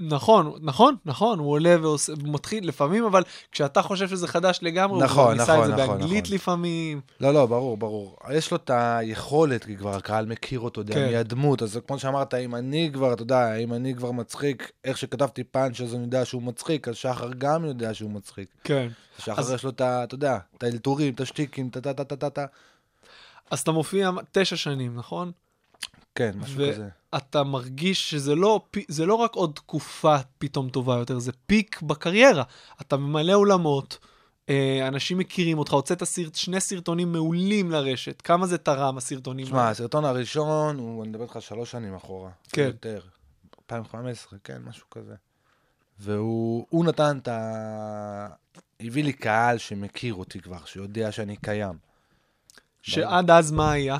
נכון, 0.00 0.52
נכון, 0.60 0.96
נכון, 1.04 1.38
הוא 1.38 1.50
עולה 1.50 1.76
ועושה, 1.82 2.12
מתחיל 2.24 2.68
לפעמים, 2.68 3.04
אבל 3.04 3.22
כשאתה 3.52 3.82
חושב 3.82 4.08
שזה 4.08 4.28
חדש 4.28 4.58
לגמרי, 4.62 5.04
נכון, 5.04 5.24
הוא 5.24 5.32
ניסה 5.32 5.52
נכון, 5.52 5.70
את 5.70 5.76
זה 5.76 5.82
נכון, 5.82 5.98
באנגלית 5.98 6.24
נכון. 6.24 6.34
לפעמים. 6.34 7.00
לא, 7.20 7.34
לא, 7.34 7.46
ברור, 7.46 7.76
ברור. 7.76 8.16
יש 8.32 8.50
לו 8.50 8.56
את 8.56 8.70
היכולת, 8.74 9.64
כי 9.64 9.76
כבר 9.76 9.96
הקהל 9.96 10.26
מכיר 10.26 10.60
אותו, 10.60 10.80
יודע, 10.80 10.94
כן. 10.94 11.06
מי 11.08 11.16
הדמות, 11.16 11.62
אז 11.62 11.80
כמו 11.86 11.98
שאמרת, 11.98 12.34
אם 12.34 12.54
אני 12.54 12.90
כבר, 12.92 13.12
אתה 13.12 13.22
יודע, 13.22 13.54
אם 13.56 13.72
אני 13.72 13.94
כבר 13.94 14.12
מצחיק, 14.12 14.70
איך 14.84 14.98
שכתבתי 14.98 15.44
פאנץ' 15.44 15.80
אז 15.80 15.94
אני 15.94 16.02
יודע 16.02 16.24
שהוא 16.24 16.42
מצחיק, 16.42 16.88
אז 16.88 16.96
שחר 16.96 17.30
גם 17.38 17.64
יודע 17.64 17.94
שהוא 17.94 18.10
מצחיק. 18.10 18.48
כן. 18.64 18.88
שחר 19.18 19.40
אז- 19.40 19.50
יש 19.50 19.64
לו 19.64 19.70
את 19.70 19.80
ה... 19.80 20.04
אתה 20.04 20.14
יודע, 20.14 20.38
את 20.58 20.62
האלתורים, 20.62 21.14
את 21.14 21.20
השטיקים, 21.20 21.68
טה 21.70 21.80
טה 21.80 22.04
טה 22.04 22.16
טה 22.16 22.30
טה. 22.30 22.44
אז 23.50 23.60
אתה 23.60 23.72
מופיע 23.72 24.10
תשע 24.32 24.56
שנים, 24.56 24.96
נכון? 24.96 25.32
כן, 26.16 26.30
משהו 26.36 26.56
ו- 26.58 26.72
כזה. 26.72 26.88
אתה 27.16 27.44
מרגיש 27.44 28.10
שזה 28.10 28.34
לא, 28.34 28.60
זה 28.88 29.06
לא 29.06 29.14
רק 29.14 29.34
עוד 29.34 29.52
תקופה 29.54 30.16
פתאום 30.38 30.70
טובה 30.70 30.96
יותר, 30.96 31.18
זה 31.18 31.32
פיק 31.46 31.82
בקריירה. 31.82 32.42
אתה 32.80 32.96
ממלא 32.96 33.32
אולמות, 33.32 33.98
אה, 34.48 34.88
אנשים 34.88 35.18
מכירים 35.18 35.58
אותך, 35.58 35.72
הוצאת 35.72 36.04
סרט, 36.04 36.34
שני 36.34 36.60
סרטונים 36.60 37.12
מעולים 37.12 37.70
לרשת. 37.70 38.22
כמה 38.22 38.46
זה 38.46 38.58
תרם, 38.58 38.96
הסרטונים 38.96 39.46
שמע, 39.46 39.58
האלה? 39.58 39.70
הסרטון 39.70 40.04
הראשון, 40.04 40.78
הוא, 40.78 41.02
אני 41.02 41.10
מדבר 41.10 41.24
איתך 41.24 41.36
שלוש 41.40 41.70
שנים 41.70 41.94
אחורה. 41.94 42.30
כן. 42.52 42.62
יותר. 42.62 43.00
2015, 43.70 44.38
כן, 44.44 44.62
משהו 44.64 44.90
כזה. 44.90 45.14
והוא 45.98 46.66
הוא 46.70 46.84
נתן 46.84 47.18
את 47.18 47.28
ה... 47.28 48.28
הביא 48.80 49.04
לי 49.04 49.12
קהל 49.12 49.58
שמכיר 49.58 50.14
אותי 50.14 50.40
כבר, 50.40 50.64
שיודע 50.64 51.12
שאני 51.12 51.36
קיים. 51.36 51.78
שעד 52.82 53.30
אז 53.30 53.52
מה 53.52 53.72
היה? 53.72 53.96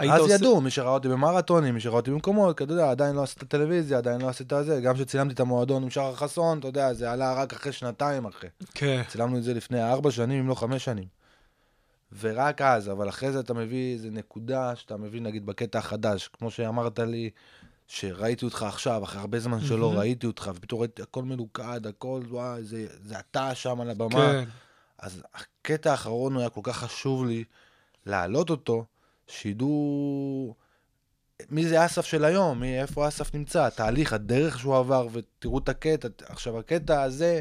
אז 0.00 0.20
עושה- 0.20 0.34
ידעו, 0.34 0.60
מי 0.60 0.70
שראה 0.70 0.88
אותי 0.90 1.08
במרתונים, 1.08 1.74
מי 1.74 1.80
שראה 1.80 1.96
אותי 1.96 2.10
במקומות, 2.10 2.62
אתה 2.62 2.72
יודע, 2.72 2.90
עדיין 2.90 3.16
לא 3.16 3.22
עשית 3.22 3.44
טלוויזיה, 3.44 3.98
עדיין 3.98 4.20
לא 4.20 4.28
עשית 4.28 4.52
זה. 4.62 4.80
גם 4.80 4.94
כשצילמתי 4.94 5.34
את 5.34 5.40
המועדון 5.40 5.82
עם 5.82 5.90
שחר 5.90 6.14
חסון, 6.14 6.58
אתה 6.58 6.68
יודע, 6.68 6.92
זה 6.92 7.12
עלה 7.12 7.34
רק 7.34 7.52
אחרי 7.52 7.72
שנתיים 7.72 8.24
אחרי. 8.26 8.48
כן. 8.74 9.02
צילמנו 9.08 9.38
את 9.38 9.42
זה 9.42 9.54
לפני 9.54 9.82
ארבע 9.82 10.10
שנים, 10.10 10.38
אם 10.40 10.48
לא 10.48 10.54
חמש 10.54 10.84
שנים. 10.84 11.06
ורק 12.20 12.62
אז, 12.62 12.90
אבל 12.90 13.08
אחרי 13.08 13.32
זה 13.32 13.40
אתה 13.40 13.54
מביא 13.54 13.92
איזה 13.92 14.10
נקודה 14.10 14.76
שאתה 14.76 14.96
מביא 14.96 15.20
נגיד 15.20 15.46
בקטע 15.46 15.78
החדש, 15.78 16.28
כמו 16.28 16.50
שאמרת 16.50 16.98
לי, 16.98 17.30
שראיתי 17.86 18.44
אותך 18.44 18.62
עכשיו, 18.62 19.04
אחרי 19.04 19.20
הרבה 19.20 19.38
זמן 19.38 19.60
שלא 19.60 19.86
מהמם. 19.88 19.98
ראיתי 20.00 20.26
אותך, 20.26 20.50
ופתאום 20.54 20.80
ראיתי 20.80 21.02
הכל 21.02 21.22
מלוכד, 21.22 21.86
הכל, 21.86 22.20
וואי, 22.30 22.64
זה, 22.64 22.86
זה 23.04 23.18
אתה 23.18 23.54
שם 23.54 23.80
על 23.80 23.90
הבמה. 23.90 24.08
כן. 24.32 24.44
אז 24.98 25.22
הקטע 25.34 25.90
האחרון 25.90 26.36
היה 26.36 26.48
כל 26.48 26.60
כך 26.64 26.76
חשוב 26.76 27.26
לי 27.26 27.44
להעלות 28.06 28.50
אותו, 28.50 28.84
שידעו 29.28 30.54
מי 31.50 31.66
זה 31.68 31.84
אסף 31.84 32.04
של 32.04 32.24
היום, 32.24 32.60
מי, 32.60 32.80
איפה 32.80 33.08
אסף 33.08 33.34
נמצא, 33.34 33.64
התהליך, 33.64 34.12
הדרך 34.12 34.58
שהוא 34.58 34.76
עבר, 34.76 35.06
ותראו 35.12 35.58
את 35.58 35.68
הקטע. 35.68 36.08
עכשיו, 36.28 36.58
הקטע 36.58 37.02
הזה 37.02 37.40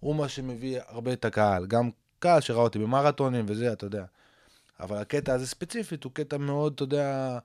הוא 0.00 0.16
מה 0.16 0.28
שמביא 0.28 0.80
הרבה 0.88 1.12
את 1.12 1.24
הקהל. 1.24 1.66
גם 1.66 1.90
קהל 2.18 2.40
שראה 2.40 2.62
אותי 2.62 2.78
במרתונים 2.78 3.44
וזה, 3.48 3.72
אתה 3.72 3.86
יודע. 3.86 4.04
אבל 4.80 4.96
הקטע 4.96 5.34
הזה 5.34 5.46
ספציפית 5.46 6.04
הוא 6.04 6.12
קטע 6.12 6.36
מאוד, 6.36 6.72
אתה 6.74 6.82
יודע, 6.82 7.38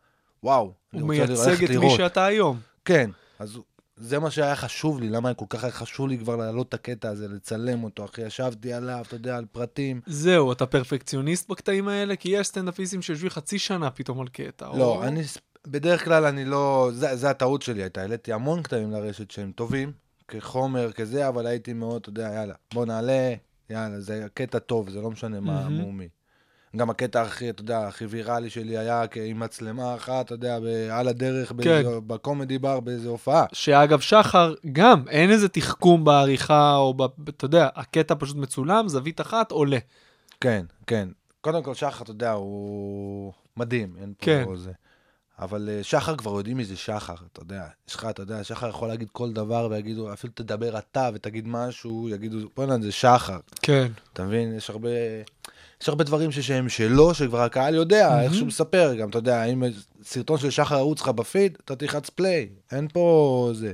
וואו. 0.43 0.73
הוא 0.93 1.01
מייצג 1.01 1.63
את 1.63 1.69
מי 1.69 1.75
לראות. 1.75 1.97
שאתה 1.97 2.25
היום. 2.25 2.59
כן, 2.85 3.09
אז 3.39 3.59
זה 3.97 4.19
מה 4.19 4.31
שהיה 4.31 4.55
חשוב 4.55 4.99
לי, 4.99 5.09
למה 5.09 5.33
כל 5.33 5.45
כך 5.49 5.63
היה 5.63 5.71
חשוב 5.73 6.07
לי 6.07 6.17
כבר 6.17 6.35
להעלות 6.35 6.69
את 6.69 6.73
הקטע 6.73 7.09
הזה, 7.09 7.27
לצלם 7.27 7.83
אותו, 7.83 8.05
אחי, 8.05 8.21
ישבתי 8.21 8.73
עליו, 8.73 9.03
אתה 9.07 9.15
יודע, 9.15 9.37
על 9.37 9.45
פרטים. 9.51 10.01
זהו, 10.05 10.51
אתה 10.51 10.65
פרפקציוניסט 10.65 11.49
בקטעים 11.49 11.87
האלה? 11.87 12.15
כי 12.15 12.29
יש 12.29 12.47
סטנדאפיסטים 12.47 13.01
שיושבים 13.01 13.29
חצי 13.29 13.59
שנה 13.59 13.91
פתאום 13.91 14.21
על 14.21 14.27
קטע. 14.27 14.65
לא, 14.77 14.83
או- 14.95 15.03
אני, 15.03 15.21
בדרך 15.67 16.05
כלל 16.05 16.25
אני 16.25 16.45
לא, 16.45 16.89
זה, 16.93 17.15
זה 17.15 17.29
הטעות 17.29 17.61
שלי 17.61 17.81
הייתה, 17.81 18.01
העליתי 18.01 18.33
המון 18.33 18.63
קטעים 18.63 18.91
לרשת 18.91 19.31
שהם 19.31 19.51
טובים, 19.51 19.91
כחומר, 20.27 20.91
כזה, 20.91 21.27
אבל 21.27 21.45
הייתי 21.47 21.73
מאוד, 21.73 22.01
אתה 22.01 22.09
יודע, 22.09 22.31
יאללה, 22.33 22.53
בוא 22.73 22.85
נעלה, 22.85 23.33
יאללה, 23.69 23.99
זה 23.99 24.25
קטע 24.33 24.59
טוב, 24.59 24.89
זה 24.89 25.01
לא 25.01 25.11
משנה 25.11 25.39
מה. 25.39 25.69
מו 25.69 25.91
מי. 25.91 26.07
גם 26.77 26.89
הקטע 26.89 27.21
הכי, 27.21 27.49
אתה 27.49 27.61
יודע, 27.61 27.87
הכי 27.87 28.05
ויראלי 28.05 28.49
שלי 28.49 28.77
היה 28.77 29.03
עם 29.25 29.39
מצלמה 29.39 29.95
אחת, 29.95 30.25
אתה 30.25 30.33
יודע, 30.33 30.57
על 30.91 31.07
הדרך, 31.07 31.51
באיזה- 31.51 31.99
בקומדי 32.07 32.57
בר, 32.57 32.79
באיזה 32.79 33.09
הופעה. 33.09 33.45
שאגב, 33.53 33.99
שחר, 33.99 34.53
גם, 34.71 35.07
אין 35.09 35.31
איזה 35.31 35.47
תחכום 35.49 36.05
בעריכה, 36.05 36.75
או 36.75 36.93
ב... 36.93 37.01
אתה 37.29 37.45
יודע, 37.45 37.69
הקטע 37.75 38.15
פשוט 38.19 38.35
מצולם, 38.37 38.87
זווית 38.87 39.21
אחת, 39.21 39.51
עולה. 39.51 39.77
כן, 40.41 40.65
כן. 40.87 41.09
קודם 41.41 41.63
כל, 41.63 41.73
שחר, 41.73 42.03
אתה 42.03 42.11
יודע, 42.11 42.31
הוא 42.31 43.33
מדהים, 43.57 43.95
אין 44.01 44.13
פה 44.19 44.25
כן. 44.25 44.45
זה. 44.55 44.71
אבל 45.39 45.69
אה, 45.71 45.83
שחר 45.83 46.15
כבר 46.15 46.31
יודעים 46.37 46.57
מי 46.57 46.65
זה 46.65 46.77
שחר, 46.77 47.13
אתה 47.31 47.41
יודע. 47.41 47.63
יש 47.89 47.95
לך, 47.95 48.05
אתה 48.09 48.21
יודע, 48.21 48.43
שחר 48.43 48.69
יכול 48.69 48.87
להגיד 48.87 49.09
כל 49.11 49.31
דבר 49.33 49.67
ויגידו, 49.71 50.13
אפילו 50.13 50.33
תדבר 50.35 50.77
אתה 50.77 51.09
ותגיד 51.13 51.47
משהו, 51.47 52.09
יגידו, 52.09 52.37
בוא'נה, 52.55 52.77
זה 52.81 52.91
שחר. 52.91 53.39
כן. 53.61 53.87
אתה 54.13 54.23
מבין? 54.23 54.53
יש 54.57 54.69
הרבה... 54.69 54.89
יש 55.85 55.89
הרבה 55.89 56.03
דברים 56.03 56.31
שהם 56.31 56.69
שלו, 56.69 57.13
שכבר 57.13 57.41
הקהל 57.41 57.75
יודע, 57.75 58.21
איך 58.21 58.33
שהוא 58.33 58.47
מספר 58.47 58.95
גם, 58.99 59.09
אתה 59.09 59.17
יודע, 59.17 59.43
אם 59.43 59.63
סרטון 60.03 60.37
של 60.37 60.49
שחר 60.49 60.75
ערוץ 60.75 61.01
לך 61.01 61.07
בפיד, 61.07 61.57
אתה 61.65 61.75
תלחץ 61.75 62.09
פליי, 62.09 62.49
אין 62.71 62.87
פה 62.93 63.49
זה. 63.53 63.73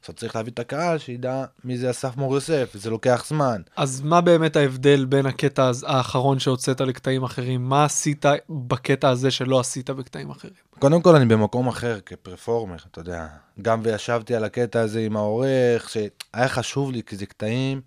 עכשיו 0.00 0.14
צריך 0.14 0.36
להביא 0.36 0.52
את 0.52 0.58
הקהל 0.58 0.98
שידע 0.98 1.44
מי 1.64 1.78
זה 1.78 1.90
אסף 1.90 2.16
מור 2.16 2.34
יוסף, 2.34 2.72
וזה 2.74 2.90
לוקח 2.90 3.24
זמן. 3.28 3.62
אז 3.76 4.00
מה 4.00 4.20
באמת 4.20 4.56
ההבדל 4.56 5.04
בין 5.04 5.26
הקטע 5.26 5.70
האחרון 5.86 6.38
שהוצאת 6.38 6.80
לקטעים 6.80 7.22
אחרים? 7.22 7.68
מה 7.68 7.84
עשית 7.84 8.24
בקטע 8.50 9.08
הזה 9.08 9.30
שלא 9.30 9.60
עשית 9.60 9.90
בקטעים 9.90 10.30
אחרים? 10.30 10.54
קודם 10.78 11.02
כל, 11.02 11.16
אני 11.16 11.24
במקום 11.24 11.68
אחר 11.68 11.98
כפרפורמר, 12.06 12.76
אתה 12.90 13.00
יודע. 13.00 13.26
גם 13.62 13.80
וישבתי 13.82 14.34
על 14.34 14.44
הקטע 14.44 14.80
הזה 14.80 15.00
עם 15.00 15.16
העורך, 15.16 15.90
שהיה 15.90 16.48
חשוב 16.48 16.92
לי, 16.92 17.02
כי 17.02 17.16
זה 17.16 17.26
קטעים 17.26 17.80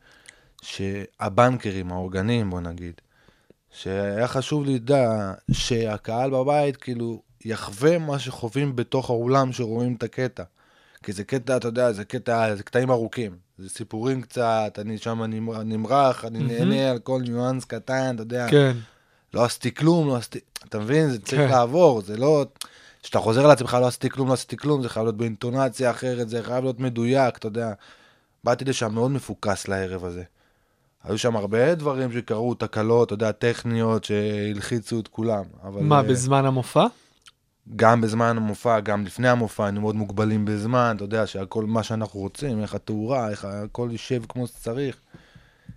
שהבנקרים, 0.62 1.92
האורגנים, 1.92 2.50
בוא 2.50 2.60
נגיד, 2.60 2.94
שהיה 3.72 4.28
חשוב 4.28 4.66
לי, 4.66 4.72
יודע, 4.72 5.34
שהקהל 5.52 6.30
בבית, 6.30 6.78
כאילו, 6.78 7.22
יחווה 7.46 7.98
מה 7.98 8.20
שחווים 8.20 8.76
בתוך 8.76 9.10
האולם 9.10 9.54
שרואים 9.54 9.96
את 9.96 10.04
הקטע. 10.04 10.44
כי 11.04 11.12
זה 11.14 11.24
קטע, 11.24 11.58
אתה 11.58 11.68
יודע, 11.68 11.92
זה 11.92 12.06
קטע, 12.06 12.56
זה 12.56 12.64
קטעים 12.64 12.92
ארוכים. 12.92 13.36
זה 13.58 13.70
סיפורים 13.70 14.22
קצת, 14.22 14.80
אני 14.82 14.98
שם 14.98 15.24
נמר- 15.24 15.64
נמרח, 15.64 16.26
אני 16.26 16.40
נהנה 16.40 16.92
על 16.92 17.00
כל 17.00 17.22
ניואנס 17.22 17.66
קטן, 17.66 18.16
אתה 18.16 18.22
יודע. 18.24 18.48
כן. 18.52 18.78
לא 19.34 19.44
עשיתי 19.46 19.74
כלום, 19.74 20.08
לא 20.08 20.16
עשיתי... 20.16 20.40
אתה 20.70 20.80
מבין? 20.80 21.10
זה 21.10 21.20
צריך 21.20 21.42
כן. 21.42 21.50
לעבור, 21.50 22.02
זה 22.02 22.18
לא... 22.18 22.46
כשאתה 23.04 23.20
חוזר 23.20 23.46
על 23.46 23.52
עצמך, 23.52 23.78
לא 23.82 23.88
עשיתי 23.88 24.10
כלום, 24.10 24.28
לא 24.28 24.34
עשיתי 24.34 24.58
כלום, 24.58 24.82
זה 24.82 24.90
חייב 24.90 25.06
להיות 25.06 25.18
באינטונציה 25.18 25.92
אחרת, 25.92 26.30
זה 26.30 26.44
חייב 26.44 26.64
להיות 26.64 26.80
מדויק, 26.80 27.38
אתה 27.38 27.48
יודע. 27.48 27.74
באתי 28.44 28.66
לשם 28.66 28.94
מאוד 28.94 29.12
מפוקס 29.12 29.68
לערב 29.68 30.06
הזה. 30.06 30.24
היו 31.04 31.18
שם 31.18 31.36
הרבה 31.36 31.76
דברים 31.76 32.12
שקרו, 32.12 32.54
תקלות, 32.54 33.08
אתה 33.08 33.14
יודע, 33.14 33.32
טכניות 33.32 34.04
שהלחיצו 34.04 35.00
את 35.00 35.08
כולם. 35.08 35.44
אבל, 35.64 35.82
מה, 35.82 35.98
אה, 35.98 36.04
בזמן 36.04 36.46
המופע? 36.46 36.86
גם 37.76 38.02
בזמן 38.02 38.38
המופע, 38.38 38.80
גם 38.80 39.06
לפני 39.06 39.30
המופע, 39.30 39.66
היינו 39.66 39.82
מאוד 39.82 39.96
מוגבלים 39.96 40.46
בזמן, 40.46 40.94
אתה 40.96 41.04
יודע, 41.04 41.28
שהכל 41.28 41.66
מה 41.66 41.84
שאנחנו 41.84 42.20
רוצים, 42.20 42.62
איך 42.62 42.76
התאורה, 42.76 43.30
איך 43.30 43.46
הכל 43.46 43.88
יישב 43.92 44.22
כמו 44.30 44.48
שצריך. 44.48 44.96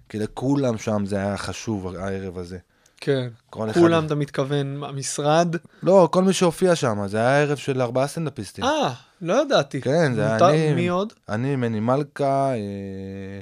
כי 0.08 0.18
לכולם 0.18 0.78
שם 0.78 1.02
זה 1.06 1.16
היה 1.16 1.36
חשוב, 1.36 1.94
הערב 1.96 2.38
הזה. 2.38 2.58
כן. 3.00 3.28
כל 3.50 3.70
אחד- 3.70 3.80
כולם, 3.80 4.06
אתה 4.06 4.14
מתכוון, 4.14 4.84
המשרד? 4.84 5.56
לא, 5.82 6.08
כל 6.12 6.22
מי 6.24 6.32
שהופיע 6.32 6.74
שם, 6.76 7.02
זה 7.06 7.18
היה 7.18 7.40
ערב 7.42 7.56
של 7.56 7.82
ארבעה 7.82 8.06
סטנדאפיסטים. 8.06 8.64
אה, 8.64 8.92
לא 9.22 9.42
ידעתי. 9.42 9.80
כן, 9.80 10.14
זה 10.14 10.26
היה 10.26 10.48
אני. 10.48 10.72
מי 10.74 10.88
עוד? 10.88 11.12
אני, 11.28 11.56
מני 11.56 11.80
מלכה, 11.80 12.52
אה, 12.52 13.40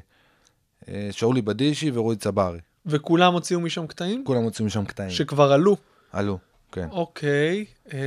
שאולי 1.11 1.42
בדישי 1.42 1.90
ורועי 1.94 2.16
צברי. 2.16 2.58
וכולם 2.87 3.32
הוציאו 3.32 3.61
משם 3.61 3.87
קטעים? 3.87 4.25
כולם 4.26 4.42
הוציאו 4.42 4.66
משם 4.66 4.84
קטעים. 4.84 5.11
שכבר 5.11 5.52
עלו. 5.52 5.76
עלו, 6.12 6.38
כן. 6.72 6.88
אוקיי, 6.90 7.64
אה, 7.92 7.99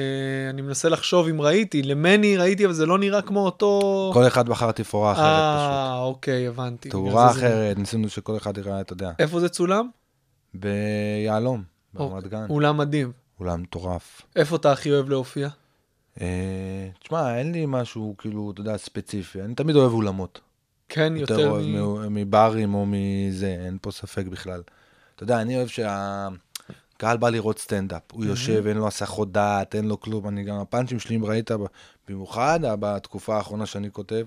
אני 0.49 0.61
מנסה 0.61 0.89
לחשוב 0.89 1.27
אם 1.27 1.41
ראיתי. 1.41 1.83
למני 1.83 2.37
ראיתי, 2.37 2.65
אבל 2.65 2.73
זה 2.73 2.85
לא 2.85 2.97
נראה 2.97 3.21
כמו 3.21 3.39
אותו... 3.45 4.11
כל 4.13 4.27
אחד 4.27 4.49
בחר 4.49 4.71
תפאורה 4.71 5.11
אחרת 5.11 5.23
אה, 5.25 5.99
אוקיי, 5.99 6.47
הבנתי. 6.47 6.89
פשוט. 6.89 7.01
בגלל 7.01 7.11
תאורה 7.13 7.33
זה 7.33 7.39
זה- 7.39 7.47
אחרת, 7.47 7.77
ניסינו 7.77 8.09
שכל 8.09 8.37
אחד 8.37 8.57
יראה, 8.57 8.81
אתה 8.81 8.93
יודע. 8.93 9.11
איפה 9.19 9.39
זה 9.39 9.49
צולם? 9.49 9.89
ביהלום, 10.53 11.63
ברמת 11.93 12.11
אוקיי, 12.13 12.29
גן. 12.29 12.45
אולם 12.49 12.77
מדהים. 12.77 13.11
אולם 13.39 13.61
מטורף. 13.61 14.21
איפה 14.35 14.55
אתה 14.55 14.71
הכי 14.71 14.91
אוהב 14.91 15.09
להופיע? 15.09 15.49
אה, 16.21 16.25
תשמע, 16.99 17.37
אין 17.37 17.51
לי 17.51 17.65
משהו, 17.67 18.15
כאילו, 18.17 18.51
אתה 18.51 18.61
יודע, 18.61 18.77
ספציפי. 18.77 19.41
אני 19.41 19.55
תמיד 19.55 19.75
אוהב 19.75 19.93
אולמות. 19.93 20.41
כן, 20.89 21.13
יותר 21.17 21.39
יותר 21.39 21.53
מ... 22.09 22.13
מברים 22.15 22.73
או 22.73 22.85
מזה, 22.87 23.57
אין 23.65 23.77
פה 23.81 23.91
ספק 23.91 24.25
בכלל. 24.25 24.61
אתה 25.15 25.23
יודע, 25.23 25.41
אני 25.41 25.57
אוהב 25.57 25.67
שהקהל 25.67 27.17
בא 27.17 27.29
לראות 27.29 27.59
סטנדאפ. 27.59 28.01
הוא 28.11 28.25
יושב, 28.25 28.67
אין 28.67 28.77
לו 28.77 28.87
הסחות 28.87 29.31
דעת, 29.31 29.75
אין 29.75 29.87
לו 29.87 29.99
כלום. 29.99 30.27
אני 30.27 30.43
גם, 30.43 30.55
הפאנצ'ים 30.55 30.99
שלי, 30.99 31.15
אם 31.15 31.25
ראית, 31.25 31.51
במיוחד 32.07 32.59
בתקופה 32.79 33.37
האחרונה 33.37 33.65
שאני 33.65 33.91
כותב, 33.91 34.25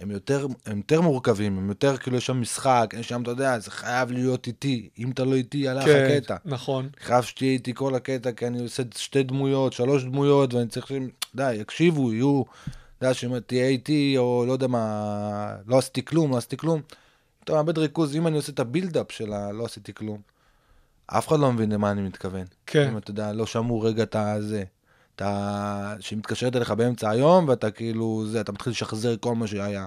הם 0.00 0.10
יותר, 0.10 0.46
הם 0.66 0.76
יותר 0.76 1.00
מורכבים, 1.00 1.58
הם 1.58 1.68
יותר, 1.68 1.96
כאילו, 1.96 2.16
יש 2.16 2.26
שם 2.26 2.40
משחק, 2.40 2.94
יש 2.98 3.08
שם, 3.08 3.22
אתה 3.22 3.30
יודע, 3.30 3.58
זה 3.58 3.70
חייב 3.70 4.12
להיות 4.12 4.46
איתי. 4.46 4.88
אם 4.98 5.10
אתה 5.10 5.24
לא 5.24 5.34
איתי, 5.34 5.68
הלך 5.68 5.84
כן, 5.84 6.08
הקטע. 6.10 6.36
נכון. 6.44 6.88
חייב 7.00 7.24
שתהיה 7.24 7.52
איתי 7.52 7.74
כל 7.74 7.94
הקטע, 7.94 8.32
כי 8.32 8.46
אני 8.46 8.62
עושה 8.62 8.82
שתי 8.96 9.22
דמויות, 9.22 9.72
שלוש 9.72 10.04
דמויות, 10.04 10.54
ואני 10.54 10.68
צריך 10.68 10.92
די, 11.34 11.54
יקשיבו, 11.54 12.12
יהיו, 12.12 12.42
יודע, 13.02 13.14
שאומר, 13.14 13.40
תהיה 13.40 13.68
איתי, 13.68 14.14
או 14.18 14.44
לא 14.46 14.52
יודע 14.52 14.66
מה, 14.66 15.56
לא 15.66 15.78
עשיתי 15.78 16.04
כלום, 16.04 16.30
לא 16.30 16.36
עשיתי 16.36 16.56
כלום. 16.56 16.80
אתה 17.44 17.52
מאבד 17.52 17.78
ריכוז, 17.78 18.16
אם 18.16 18.26
אני 18.26 18.36
עושה 18.36 18.52
את 18.52 18.60
הבילדאפ 18.60 19.12
של 19.12 19.32
ה... 19.32 19.52
לא 19.52 19.64
עשיתי 19.64 19.94
כלום, 19.94 20.20
אף 21.06 21.28
אחד 21.28 21.40
לא 21.40 21.52
מבין 21.52 21.72
למה 21.72 21.90
אני 21.90 22.02
מתכוון. 22.02 22.44
כן. 22.66 22.88
אם 22.88 22.98
אתה 22.98 23.10
יודע, 23.10 23.32
לא 23.32 23.46
שמעו 23.46 23.80
רגע 23.80 24.02
את 24.02 24.16
הזה. 24.16 24.64
אתה... 25.16 25.94
שהיא 26.00 26.18
מתקשרת 26.18 26.56
אליך 26.56 26.70
באמצע 26.70 27.10
היום, 27.10 27.48
ואתה 27.48 27.70
כאילו, 27.70 28.26
זה, 28.26 28.40
אתה 28.40 28.52
מתחיל 28.52 28.70
לשחזר 28.70 29.16
כל 29.20 29.34
מה 29.34 29.46
שהיה. 29.46 29.86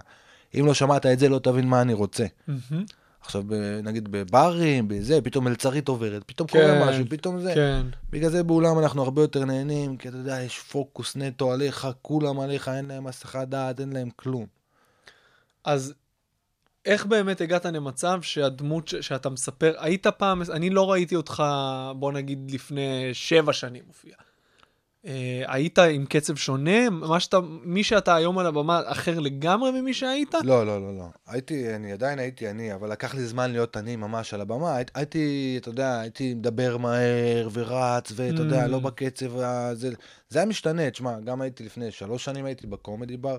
אם 0.59 0.65
לא 0.65 0.73
שמעת 0.73 1.05
את 1.05 1.19
זה, 1.19 1.29
לא 1.29 1.39
תבין 1.39 1.67
מה 1.67 1.81
אני 1.81 1.93
רוצה. 1.93 2.25
מהמם. 2.47 2.85
עכשיו, 3.29 3.43
ב- 3.47 3.79
נגיד 3.83 4.07
בברים, 4.11 4.87
בזה, 4.87 5.21
פתאום 5.21 5.45
מלצרית 5.45 5.87
עוברת, 5.87 6.23
פתאום 6.25 6.47
כן, 6.47 6.59
קורה 6.59 6.89
משהו, 6.89 7.03
פתאום 7.09 7.39
זה. 7.39 7.51
כן. 7.55 7.85
בגלל 8.09 8.29
זה 8.29 8.43
באולם 8.43 8.79
אנחנו 8.79 9.03
הרבה 9.03 9.21
יותר 9.21 9.45
נהנים, 9.45 9.97
כי 9.97 10.07
אתה 10.09 10.17
יודע, 10.17 10.41
יש 10.41 10.59
פוקוס 10.59 11.15
נטו 11.15 11.51
עליך, 11.51 11.87
כולם 12.01 12.39
עליך, 12.39 12.67
אין 12.67 12.85
להם 12.85 13.07
הסחת 13.07 13.47
דעת, 13.47 13.79
אין 13.79 13.93
להם 13.93 14.09
כלום. 14.15 14.45
אז 15.63 15.93
איך 16.85 17.05
באמת 17.05 17.41
הגעת 17.41 17.65
למצב 17.65 18.21
שהדמות 18.21 18.87
ש- 18.87 18.95
שאתה 18.95 19.29
מספר, 19.29 19.73
היית 19.77 20.07
פעם, 20.07 20.41
אני 20.51 20.69
לא 20.69 20.91
ראיתי 20.91 21.15
אותך, 21.15 21.43
בוא 21.95 22.11
נגיד, 22.11 22.51
לפני 22.51 23.09
שבע 23.13 23.53
שנים 23.53 23.83
מופיע. 23.87 24.13
אה, 25.05 25.43
היית 25.47 25.79
עם 25.79 26.05
קצב 26.05 26.35
שונה? 26.35 26.89
מה 26.89 27.19
שאתה, 27.19 27.39
מי 27.63 27.83
שאתה 27.83 28.15
היום 28.15 28.37
על 28.37 28.45
הבמה 28.45 28.81
אחר 28.85 29.19
לגמרי 29.19 29.71
ממי 29.81 29.93
שהיית? 29.93 30.33
לא, 30.43 30.65
לא, 30.65 30.81
לא, 30.81 30.97
לא. 30.97 31.05
הייתי, 31.27 31.75
אני 31.75 31.91
עדיין 31.91 32.19
הייתי 32.19 32.49
אני, 32.49 32.73
אבל 32.73 32.91
לקח 32.91 33.15
לי 33.15 33.25
זמן 33.25 33.51
להיות 33.51 33.77
אני 33.77 33.95
ממש 33.95 34.33
על 34.33 34.41
הבמה. 34.41 34.75
הי- 34.75 34.83
הייתי, 34.93 35.55
אתה 35.61 35.69
יודע, 35.69 35.99
הייתי 35.99 36.33
מדבר 36.33 36.77
מהר 36.77 37.49
ורץ, 37.53 38.11
ואתה 38.15 38.41
יודע, 38.41 38.65
Mm. 38.65 38.67
לא 38.67 38.79
בקצב 38.79 39.37
הזה. 39.37 39.89
זה 40.29 40.39
היה 40.39 40.45
משתנה, 40.45 40.91
תשמע, 40.91 41.19
גם 41.19 41.41
הייתי 41.41 41.63
לפני 41.63 41.91
שלוש 41.91 42.25
שנים 42.25 42.45
הייתי 42.45 42.67
בקומדי 42.67 43.17
בר, 43.17 43.37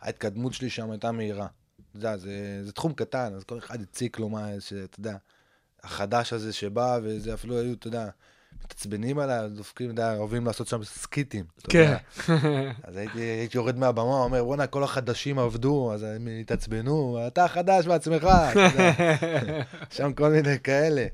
ההתקדמות 0.00 0.52
שלי 0.52 0.70
שם 0.70 0.90
הייתה 0.90 1.12
מהירה. 1.12 1.46
אתה 1.90 1.96
יודע, 1.98 2.16
זה, 2.16 2.60
זה 2.64 2.72
תחום 2.72 2.92
קטן, 2.92 3.32
אז 3.36 3.44
כל 3.44 3.58
אחד 3.58 3.80
הציק 3.82 4.18
לו 4.18 4.28
מה, 4.28 4.48
שאתה 4.60 5.00
יודע, 5.00 5.16
החדש 5.82 6.32
הזה 6.32 6.52
שבא, 6.52 6.98
וזה 7.02 7.34
אפילו 7.34 7.58
היו, 7.58 7.72
אתה 7.72 7.86
יודע, 7.88 8.08
מתעצבנים 8.68 9.18
עליי, 9.18 9.48
דופקים, 9.48 9.90
אתה 9.90 10.00
יודע, 10.00 10.16
אוהבים 10.16 10.46
לעשות 10.46 10.66
שם 10.66 10.84
סקיטים. 10.84 11.44
כן. 11.68 11.96
אז 12.84 12.96
הייתי, 12.96 13.20
הייתי 13.20 13.58
יורד 13.58 13.78
מהבמה, 13.78 14.22
אומר, 14.22 14.44
בואנה, 14.44 14.66
כל 14.66 14.84
החדשים 14.84 15.38
עבדו, 15.38 15.92
אז 15.94 16.02
הם 16.02 16.28
התעצבנו, 16.40 17.18
אתה 17.26 17.48
חדש 17.48 17.86
בעצמך. 17.86 18.28
שם 19.96 20.12
כל 20.12 20.28
מיני 20.28 20.60
כאלה. 20.64 21.06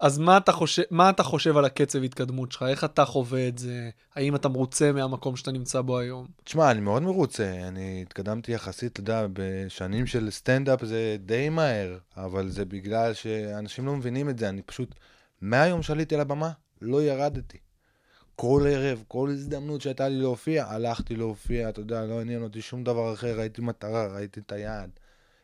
אז 0.00 0.18
מה 0.18 0.36
אתה, 0.36 0.52
חושב, 0.52 0.82
מה 0.90 1.10
אתה 1.10 1.22
חושב 1.22 1.56
על 1.56 1.64
הקצב 1.64 2.02
התקדמות 2.02 2.52
שלך? 2.52 2.62
איך 2.62 2.84
אתה 2.84 3.04
חווה 3.04 3.48
את 3.48 3.58
זה? 3.58 3.90
האם 4.16 4.34
אתה 4.34 4.48
מרוצה 4.48 4.92
מהמקום 4.92 5.36
שאתה 5.36 5.52
נמצא 5.52 5.80
בו 5.80 5.98
היום? 5.98 6.26
תשמע, 6.44 6.70
אני 6.70 6.80
מאוד 6.80 7.02
מרוצה, 7.02 7.54
אני 7.68 8.02
התקדמתי 8.02 8.52
יחסית, 8.52 8.92
אתה 8.92 9.00
יודע, 9.00 9.26
בשנים 9.32 10.06
של 10.06 10.30
סטנדאפ 10.30 10.84
זה 10.84 11.16
די 11.18 11.48
מהר, 11.48 11.98
אבל 12.16 12.48
זה 12.48 12.64
בגלל 12.64 13.14
שאנשים 13.14 13.86
לא 13.86 13.96
מבינים 13.96 14.28
את 14.28 14.38
זה, 14.38 14.48
אני 14.48 14.62
פשוט, 14.62 14.94
מהיום 15.40 15.82
שעליתי 15.82 16.14
על 16.14 16.20
הבמה, 16.20 16.50
לא 16.80 17.02
ירדתי. 17.02 17.58
כל 18.36 18.66
ערב, 18.68 19.04
כל 19.08 19.30
הזדמנות 19.30 19.80
שהייתה 19.80 20.08
לי 20.08 20.16
להופיע, 20.16 20.66
הלכתי 20.66 21.16
להופיע, 21.16 21.68
אתה 21.68 21.80
יודע, 21.80 22.04
לא 22.04 22.20
עניין 22.20 22.42
אותי 22.42 22.62
שום 22.62 22.84
דבר 22.84 23.14
אחר, 23.14 23.38
ראיתי 23.38 23.60
מטרה, 23.60 24.06
ראיתי 24.06 24.40
את 24.40 24.52
היעד. 24.52 24.90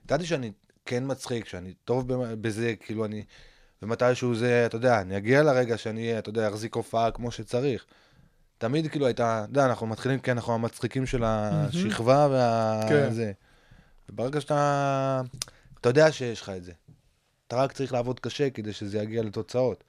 ידעתי 0.04 0.26
שאני 0.26 0.52
כן 0.86 1.04
מצחיק, 1.06 1.48
שאני 1.48 1.74
טוב 1.84 2.12
בזה, 2.14 2.74
כאילו 2.80 3.04
אני, 3.04 3.24
ומתישהו 3.82 4.34
זה, 4.34 4.66
אתה 4.66 4.76
יודע, 4.76 5.00
אני 5.00 5.16
אגיע 5.16 5.42
לרגע 5.42 5.78
שאני 5.78 6.08
אהיה, 6.08 6.18
אתה 6.18 6.30
יודע, 6.30 6.48
אחזיק 6.48 6.74
הופעה 6.74 7.10
כמו 7.10 7.30
שצריך. 7.30 7.84
תמיד 8.58 8.90
כאילו 8.90 9.06
הייתה, 9.06 9.40
אתה 9.44 9.50
יודע, 9.50 9.66
אנחנו 9.66 9.86
מתחילים, 9.86 10.18
כן, 10.18 10.32
אנחנו 10.32 10.54
המצחיקים 10.54 11.06
של 11.06 11.22
השכבה 11.24 12.28
וה... 12.30 12.80
כן. 12.88 13.12
זה. 13.12 13.32
וברגע 14.08 14.40
שאתה, 14.40 15.20
אתה 15.80 15.88
יודע 15.88 16.12
שיש 16.12 16.40
לך 16.40 16.48
את 16.48 16.64
זה. 16.64 16.72
אתה 17.46 17.56
רק 17.56 17.72
צריך 17.72 17.92
לעבוד 17.92 18.20
קשה 18.20 18.50
כדי 18.50 18.72
שזה 18.72 18.98
יגיע 18.98 19.22
לתוצאות. 19.22 19.84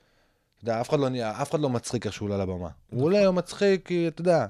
אתה 0.63 0.71
יודע, 0.71 0.81
אף 0.81 0.89
אחד 0.89 0.99
לא 0.99 1.07
אף 1.41 1.51
אחד 1.51 1.59
לא 1.59 1.69
מצחיק 1.69 2.05
איך 2.05 2.13
שהוא 2.13 2.25
עולה 2.25 2.37
לבמה. 2.37 2.69
הוא 2.89 3.03
עולה, 3.03 3.25
הוא 3.25 3.35
מצחיק, 3.35 3.87
כי, 3.87 4.07
אתה 4.07 4.21
יודע, 4.21 4.45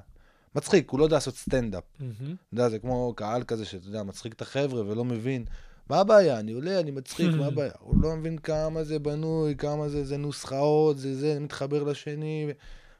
מצחיק, 0.54 0.90
הוא 0.90 0.98
לא 0.98 1.04
יודע 1.04 1.16
לעשות 1.16 1.36
סטנדאפ. 1.36 1.82
אתה 1.96 2.04
יודע, 2.52 2.68
זה 2.68 2.78
כמו 2.78 3.12
קהל 3.16 3.44
כזה 3.44 3.64
שאתה 3.64 3.86
יודע, 3.86 4.02
מצחיק 4.02 4.32
את 4.32 4.42
החבר'ה 4.42 4.82
ולא 4.86 5.04
מבין. 5.04 5.44
מה 5.88 6.00
הבעיה? 6.00 6.38
אני 6.38 6.52
עולה, 6.52 6.80
אני 6.80 6.90
מצחיק, 6.90 7.34
מה 7.38 7.46
הבעיה? 7.46 7.70
הוא 7.80 8.02
לא 8.02 8.16
מבין 8.16 8.38
כמה 8.38 8.84
זה 8.84 8.98
בנוי, 8.98 9.54
כמה 9.56 9.88
זה, 9.88 10.04
זה 10.04 10.16
נוסחאות, 10.16 10.98
זה 10.98 11.14
זה, 11.16 11.40
מתחבר 11.40 11.82
לשני. 11.82 12.46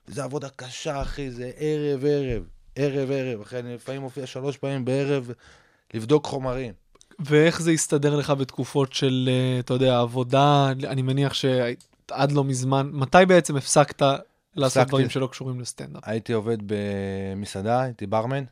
וזה 0.08 0.24
עבודה 0.24 0.48
קשה, 0.56 1.02
אחי, 1.02 1.30
זה 1.30 1.50
ערב, 1.56 2.04
ערב, 2.04 2.42
ערב, 2.76 3.10
ערב. 3.10 3.40
אחי, 3.40 3.58
אני 3.58 3.74
לפעמים 3.74 4.00
מופיע 4.00 4.26
שלוש 4.26 4.56
פעמים 4.56 4.84
בערב 4.84 5.30
לבדוק 5.94 6.26
חומרים. 6.26 6.72
ואיך 7.18 7.62
זה 7.62 7.70
הסתדר 7.70 8.16
לך 8.16 8.30
בתקופות 8.30 8.92
של, 8.92 9.28
אה, 9.32 9.60
אתה 9.60 9.74
יודע, 9.74 10.00
עבודה? 10.00 10.72
אני 10.84 11.02
מניח 11.02 11.34
שעד 12.10 12.32
לא 12.32 12.44
מזמן, 12.44 12.90
מתי 12.92 13.18
בעצם 13.28 13.56
הפסקת 13.56 14.02
לעשות 14.02 14.22
הפסקתי. 14.76 14.88
דברים 14.88 15.08
שלא 15.08 15.26
קשורים 15.26 15.60
לסטנדאפ? 15.60 16.02
הייתי 16.06 16.32
עובד 16.32 16.58
במסעדה, 16.66 17.80
הייתי 17.82 18.06
ברמן, 18.06 18.44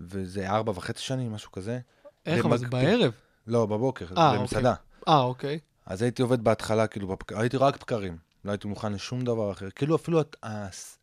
וזה 0.00 0.50
ארבע 0.50 0.72
וחצי 0.74 1.02
שנים, 1.02 1.32
משהו 1.32 1.52
כזה. 1.52 1.78
איך, 2.26 2.44
אבל 2.44 2.56
זה. 2.58 2.66
בערב? 2.66 3.12
לא, 3.46 3.66
בבוקר, 3.66 4.06
אה, 4.18 4.38
במסעדה. 4.38 4.74
אה, 5.08 5.20
אוקיי. 5.20 5.58
אז 5.86 6.02
הייתי 6.02 6.22
עובד 6.22 6.44
בהתחלה, 6.44 6.86
כאילו, 6.86 7.08
בפק... 7.08 7.32
הייתי 7.32 7.56
רק 7.56 7.80
בקרים. 7.80 8.16
לא 8.44 8.50
הייתי 8.50 8.68
מוכן 8.68 8.92
לשום 8.92 9.24
דבר 9.24 9.52
אחר. 9.52 9.70
כאילו, 9.70 9.96
אפילו. 9.96 10.20
הס- 10.42 10.98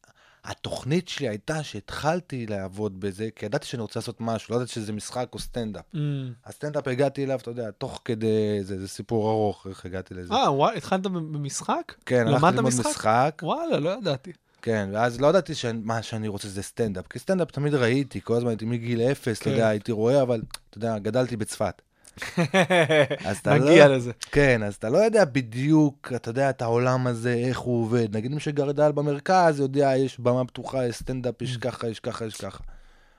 התוכנית 0.47 1.07
שלי 1.07 1.27
הייתה 1.27 1.63
שהתחלתי 1.63 2.45
לעבוד 2.45 2.99
בזה, 2.99 3.29
כי 3.35 3.45
ידעתי 3.45 3.67
שאני 3.67 3.81
רוצה 3.81 3.99
לעשות 3.99 4.21
משהו, 4.21 4.51
לא 4.51 4.55
ידעתי 4.55 4.71
שזה 4.71 4.93
משחק 4.93 5.29
או 5.33 5.39
סטנדאפ. 5.39 5.83
Mm. 5.93 5.97
הסטנדאפ 6.45 6.87
הגעתי 6.87 7.23
אליו, 7.23 7.39
אתה 7.39 7.51
יודע, 7.51 7.71
תוך 7.71 8.01
כדי, 8.05 8.63
זה, 8.63 8.79
זה 8.79 8.87
סיפור 8.87 9.31
ארוך, 9.31 9.67
איך 9.69 9.85
הגעתי 9.85 10.13
לזה. 10.13 10.33
אה, 10.33 10.53
וואי, 10.53 10.77
התחלת 10.77 11.01
במשחק? 11.01 11.93
כן, 12.05 12.27
הלכתי 12.27 12.45
ללמוד 12.45 12.61
משחק? 12.61 12.89
משחק, 12.89 13.39
וואלה, 13.43 13.79
לא 13.79 13.89
ידעתי. 13.89 14.31
כן, 14.61 14.89
ואז 14.93 15.21
לא 15.21 15.27
ידעתי 15.27 15.55
שמה 15.55 16.01
שאני 16.01 16.27
רוצה 16.27 16.47
זה 16.47 16.63
סטנדאפ, 16.63 17.07
כי 17.07 17.19
סטנדאפ 17.19 17.51
תמיד 17.51 17.73
ראיתי, 17.73 18.21
כל 18.21 18.35
הזמן 18.35 18.49
הייתי 18.49 18.65
מגיל 18.65 19.01
אפס, 19.01 19.37
אתה 19.37 19.45
כן. 19.45 19.51
יודע, 19.51 19.67
הייתי 19.67 19.91
רואה, 19.91 20.21
אבל, 20.21 20.41
אתה 20.69 20.77
יודע, 20.77 20.99
גדלתי 20.99 21.37
בצפת. 21.37 21.81
אז 23.25 23.37
אתה 23.37 23.53
נגיע 23.53 23.87
לא- 23.87 23.95
לזה. 23.95 24.11
כן, 24.31 24.63
אז 24.63 24.75
אתה 24.75 24.89
לא 24.89 24.97
יודע 24.97 25.25
בדיוק, 25.25 26.11
אתה 26.15 26.29
יודע, 26.29 26.49
את 26.49 26.61
העולם 26.61 27.07
הזה, 27.07 27.33
איך 27.33 27.59
הוא 27.59 27.81
עובד. 27.83 28.15
נגיד 28.15 28.31
מי 28.33 28.39
שגדל 28.39 28.91
במרכז 28.91 29.59
יודע, 29.59 29.91
יש 29.97 30.19
במה 30.19 30.45
פתוחה, 30.45 30.85
יש 30.85 30.95
סטנדאפ, 30.95 31.41
יש 31.41 31.57
ככה, 31.57 31.87
יש 31.87 31.99
ככה, 31.99 32.25
יש 32.25 32.35
ככה. 32.37 32.63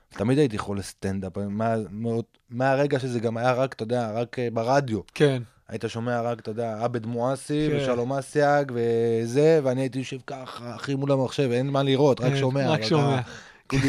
תמיד 0.09 0.37
הייתי 0.37 0.57
חולה 0.57 0.81
סטנדאפ, 0.81 1.37
מה, 1.37 1.75
מאוד- 1.91 2.23
מהרגע 2.49 2.99
שזה 2.99 3.19
גם 3.19 3.37
היה 3.37 3.53
רק, 3.53 3.73
אתה 3.73 3.83
יודע, 3.83 4.11
רק 4.11 4.39
אה, 4.39 4.47
ברדיו. 4.53 4.99
כן. 5.13 5.41
היית 5.69 5.83
שומע 5.87 6.21
רק, 6.21 6.39
אתה 6.39 6.51
יודע, 6.51 6.77
עבד 6.83 7.05
מואסי 7.05 7.67
כן. 7.71 7.77
ושלום 7.77 8.13
אסיאג 8.13 8.71
וזה, 8.75 9.59
ואני 9.63 9.81
הייתי 9.81 9.99
יושב 9.99 10.17
ככה, 10.27 10.75
אחי 10.75 10.95
מול 10.95 11.11
המחשב, 11.11 11.49
אין 11.51 11.69
מה 11.69 11.83
לראות, 11.83 12.21
רק 12.21 12.31
כן, 12.31 12.37
שומע. 12.37 12.69
רק 12.69 12.83
שומע. 12.83 13.19
כולי 13.69 13.81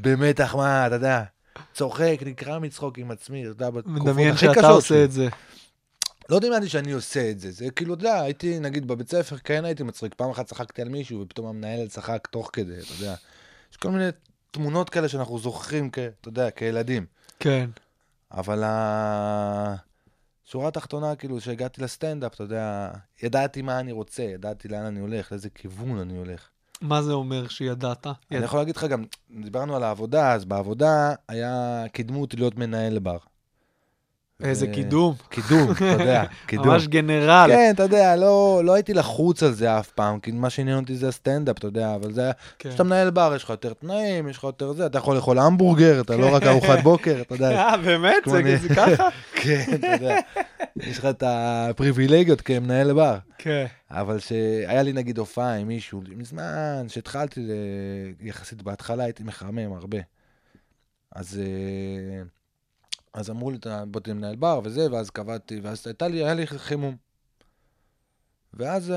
במתח, 0.00 0.54
מה, 0.54 0.86
אתה 0.86 0.94
יודע, 0.94 1.22
צוחק, 1.74 2.18
נקרע 2.26 2.58
מצחוק 2.58 2.98
עם 2.98 3.10
עצמי, 3.10 3.42
אתה 3.42 3.50
יודע, 3.50 3.70
בתקופות 3.70 4.02
מדמיין 4.02 4.28
הכי 4.28 4.46
שאתה 4.46 4.54
קשות 4.54 4.70
עושה 4.70 4.88
שלי. 4.88 5.04
את 5.04 5.12
זה. 5.12 5.28
לא 6.28 6.38
דמיינתי 6.38 6.68
שאני 6.68 6.92
עושה 6.92 7.30
את 7.30 7.40
זה, 7.40 7.50
זה 7.50 7.70
כאילו, 7.70 7.94
אתה 7.94 8.02
יודע, 8.02 8.20
הייתי, 8.20 8.60
נגיד, 8.60 8.88
בבית 8.88 9.10
ספר, 9.10 9.38
כן 9.38 9.64
הייתי 9.64 9.82
מצחיק, 9.82 10.14
פעם 10.14 10.30
אחת 10.30 10.46
צחקתי 10.46 10.82
על 10.82 10.88
מישהו, 10.88 11.20
ופתאום 11.20 11.46
המנהל 11.46 11.88
צחק 11.88 12.28
תוך 12.30 12.50
כדי, 12.52 12.78
אתה 12.78 12.92
יודע. 12.98 13.14
יש 13.72 13.76
כל 13.76 13.90
מיני 13.90 14.08
תמונות 14.50 14.90
כאלה 14.90 15.08
שאנחנו 15.08 15.38
זוכרים, 15.38 15.90
כ, 15.92 15.98
אתה 15.98 16.28
יודע, 16.28 16.50
כילדים. 16.50 17.06
כן. 17.40 17.70
אבל 18.32 18.62
השורה 18.64 20.68
התחתונה, 20.68 21.16
כאילו, 21.16 21.40
שהגעתי 21.40 21.82
לסטנדאפ, 21.82 22.34
אתה 22.34 22.42
יודע, 22.42 22.90
ידעתי 23.22 23.62
מה 23.62 23.80
אני 23.80 23.92
רוצה, 23.92 24.22
ידעתי 24.22 24.68
לאן 24.68 24.84
אני 24.84 25.00
הולך, 25.00 25.32
לאיזה 25.32 25.50
כיוון 25.50 25.98
אני 25.98 26.16
הולך. 26.16 26.48
מה 26.80 27.02
זה 27.02 27.12
אומר 27.12 27.48
שידעת? 27.48 28.06
אני 28.30 28.44
יכול 28.44 28.58
להגיד 28.58 28.76
לך 28.76 28.84
גם, 28.84 29.04
דיברנו 29.42 29.76
על 29.76 29.82
העבודה, 29.82 30.32
אז 30.32 30.44
בעבודה 30.44 31.14
היה, 31.28 31.84
קידמו 31.92 32.20
אותי 32.20 32.36
להיות 32.36 32.56
מנהל 32.56 32.98
בר. 32.98 33.18
איזה 34.42 34.66
קידום. 34.66 35.14
קידום, 35.28 35.70
אתה 35.72 35.84
יודע, 35.84 36.24
קידום. 36.46 36.68
ממש 36.68 36.86
גנרל. 36.86 37.50
כן, 37.52 37.70
אתה 37.74 37.82
יודע, 37.82 38.16
לא, 38.16 38.62
לא 38.64 38.74
הייתי 38.74 38.94
לחוץ 38.94 39.42
על 39.42 39.52
זה 39.52 39.78
אף 39.78 39.90
פעם, 39.90 40.20
כי 40.20 40.30
מה 40.30 40.50
שעניין 40.50 40.78
אותי 40.78 40.96
זה 40.96 41.08
הסטנדאפ, 41.08 41.58
אתה 41.58 41.66
יודע, 41.66 41.94
אבל 41.94 42.12
זה 42.12 42.20
היה, 42.22 42.32
כן. 42.58 42.68
כשאתה 42.68 42.84
מנהל 42.84 43.10
בר, 43.10 43.32
יש 43.36 43.44
לך 43.44 43.50
יותר 43.50 43.72
תנאים, 43.72 44.28
יש 44.28 44.38
לך 44.38 44.44
יותר 44.44 44.72
זה, 44.72 44.86
אתה 44.86 44.98
יכול 44.98 45.16
לאכול 45.16 45.38
המבורגר, 45.38 46.00
אתה 46.00 46.16
לא 46.16 46.34
רק 46.34 46.42
ארוחת 46.42 46.78
בוקר, 46.82 47.20
אתה 47.20 47.34
יודע. 47.34 47.50
אה, 47.60 47.76
באמת? 47.76 48.22
זה 48.26 48.38
אני- 48.38 48.56
זה 48.56 48.68
ככה? 48.68 49.08
כן, 49.42 49.64
אתה 49.74 49.86
יודע, 49.86 50.16
יש 50.76 50.98
לך 50.98 51.04
את 51.04 51.22
הפריבילגיות 51.26 52.40
כמנהל 52.40 52.92
בר. 52.92 53.18
כן. 53.38 53.66
אבל 53.90 54.18
שהיה 54.18 54.82
לי 54.82 54.92
נגיד 54.92 55.18
הופעה 55.18 55.54
עם 55.54 55.68
מישהו, 55.68 56.02
מזמן, 56.16 56.84
שהתחלתי, 56.88 57.40
יחסית 58.20 58.62
בהתחלה 58.62 59.04
הייתי 59.04 59.22
מחמם 59.22 59.72
הרבה. 59.72 59.98
אז, 61.14 61.40
אה, 61.42 62.22
אז 63.16 63.30
אמרו 63.30 63.50
לי, 63.50 63.56
"אתה- 63.56 63.84
בוא 63.86 64.00
תהיה 64.00 64.14
מנהל 64.14 64.36
בר 64.36 64.60
וזה, 64.64 64.92
ואז 64.92 65.10
קבעתי, 65.10 65.60
ואז 65.62 65.82
הייתה 65.86 66.08
לי, 66.08 66.24
היה 66.24 66.34
לי 66.34 66.46
חימום. 66.46 66.96
ואז 68.54 68.90
אה, 68.90 68.96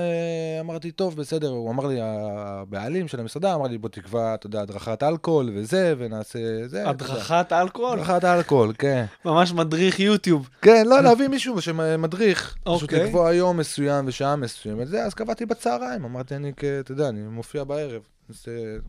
אמרתי, 0.60 0.92
טוב, 0.92 1.16
בסדר, 1.16 1.50
הוא 1.50 1.72
אמר 1.72 1.88
לי, 1.88 1.98
הבעלים 2.02 3.08
של 3.08 3.20
המסעדה 3.20 3.56
אמר 3.56 3.68
לי, 3.68 3.78
בוא 3.78 3.90
תקבע, 3.90 4.34
אתה 4.36 4.48
יודע, 4.48 4.62
הדרכת 4.62 5.04
אלכוהול 5.04 5.50
וזה, 5.56 5.94
ונעשה 5.98 6.40
זה. 6.68 6.90
הדרכת 6.90 7.54
אלכוהול? 7.54 8.00
הדרכת 8.00 8.24
אלכוהול, 8.26 8.74
כן. 8.78 9.06
ממש 9.26 9.54
מדריך 9.54 10.00
יוטיוב. 10.00 10.50
כן, 10.62 10.84
לא, 10.88 11.02
להביא 11.02 11.28
מישהו 11.28 11.62
שמדריך, 11.62 12.56
פשוט 12.64 12.82
אוקיי. 12.82 13.04
לקבוע 13.06 13.34
יום 13.34 13.58
מסוים 13.58 14.06
ושעה 14.08 14.36
מסוימת, 14.36 14.88
זה, 14.88 15.04
אז 15.06 15.14
קבעתי 15.14 15.46
בצהריים, 15.46 16.06
אמרתי, 16.06 16.36
אני, 16.36 16.52
אתה 16.80 16.92
יודע, 16.92 17.10
אני 17.10 17.20
מופיע 17.22 17.64
בערב, 17.64 18.02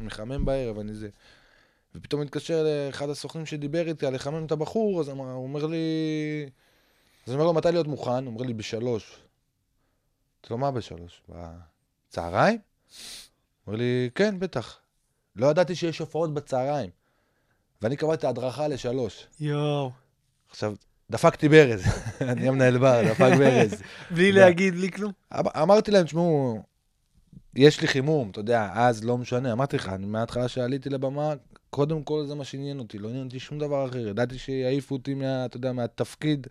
מחמם 0.01 0.45
בערב, 0.45 0.79
אני 0.79 0.95
זה. 0.95 1.09
ופתאום 1.95 2.23
התקשר 2.23 2.67
לאחד 2.89 3.11
הסוכנים 3.11 3.47
שדיבר 3.47 3.89
איתי 3.89 4.07
על 4.07 4.15
לחמם 4.15 4.47
את 4.47 4.53
הבחור, 4.53 5.01
אז 5.01 5.11
אמר, 5.11 5.25
הוא 5.33 5.43
אומר 5.43 5.67
לי... 5.67 5.77
אז 7.27 7.33
אני 7.33 7.35
אומר 7.35 7.45
לו, 7.47 7.53
מתי 7.53 7.69
להיות 7.73 7.87
מוכן? 7.87 8.11
הוא 8.11 8.27
אומר 8.27 8.43
לי, 8.43 8.55
בשלוש. 8.55 9.13
אמרתי 9.13 10.51
לו, 10.51 10.59
מה 10.59 10.71
בשלוש? 10.71 11.23
בצהריים? 11.29 12.59
הוא 12.59 13.73
אומר 13.73 13.79
לי, 13.79 14.11
כן, 14.15 14.39
בטח. 14.39 14.79
לא 15.37 15.47
ידעתי 15.47 15.75
שיש 15.75 15.99
הופעות 15.99 16.35
בצהריים. 16.35 16.91
ואני 17.83 17.97
קבעתי 17.97 18.27
הדרכה 18.27 18.69
לשלוש. 18.69 19.27
יואו. 19.41 19.91
עכשיו, 20.51 20.75
דפקתי 21.11 21.49
ברז, 21.49 21.83
אני 22.21 22.49
המנהל 22.49 22.79
בר, 22.79 23.03
דפק 23.11 23.33
ברז. 23.39 23.83
בלי. 24.11 24.33
להגיד 24.33 24.75
לי 24.75 24.91
כלום. 24.91 25.13
אמ- 25.35 25.49
אמרתי 25.63 25.91
להם, 25.91 26.05
תשמעו, 26.05 26.63
יש 27.55 27.81
לי 27.81 27.89
חימום, 27.89 28.31
אתה 28.31 28.41
יודע, 28.41 28.71
אז 28.75 29.05
לא 29.05 29.19
משנה, 29.19 29.53
אמרתי 29.53 29.77
לך, 29.77 29.89
אני 29.89 30.07
מההתחלה 30.07 30.49
שעליתי 30.49 30.91
לבמה, 30.91 31.33
קודם 31.71 32.03
כל 32.03 32.25
זה 32.27 32.35
מה 32.35 32.45
שעניין 32.45 32.79
אותי, 32.79 32.99
לא 32.99 33.09
עניין 33.09 33.27
אותי 33.27 33.39
שום 33.39 33.59
דבר 33.59 33.89
אחר, 33.89 34.09
ידעתי 34.09 34.39
שיעיפו 34.39 34.95
אותי, 34.95 35.15
מה, 35.15 35.45
אתה 35.45 35.57
יודע, 35.57 35.73
מהתפקיד, 35.73 36.47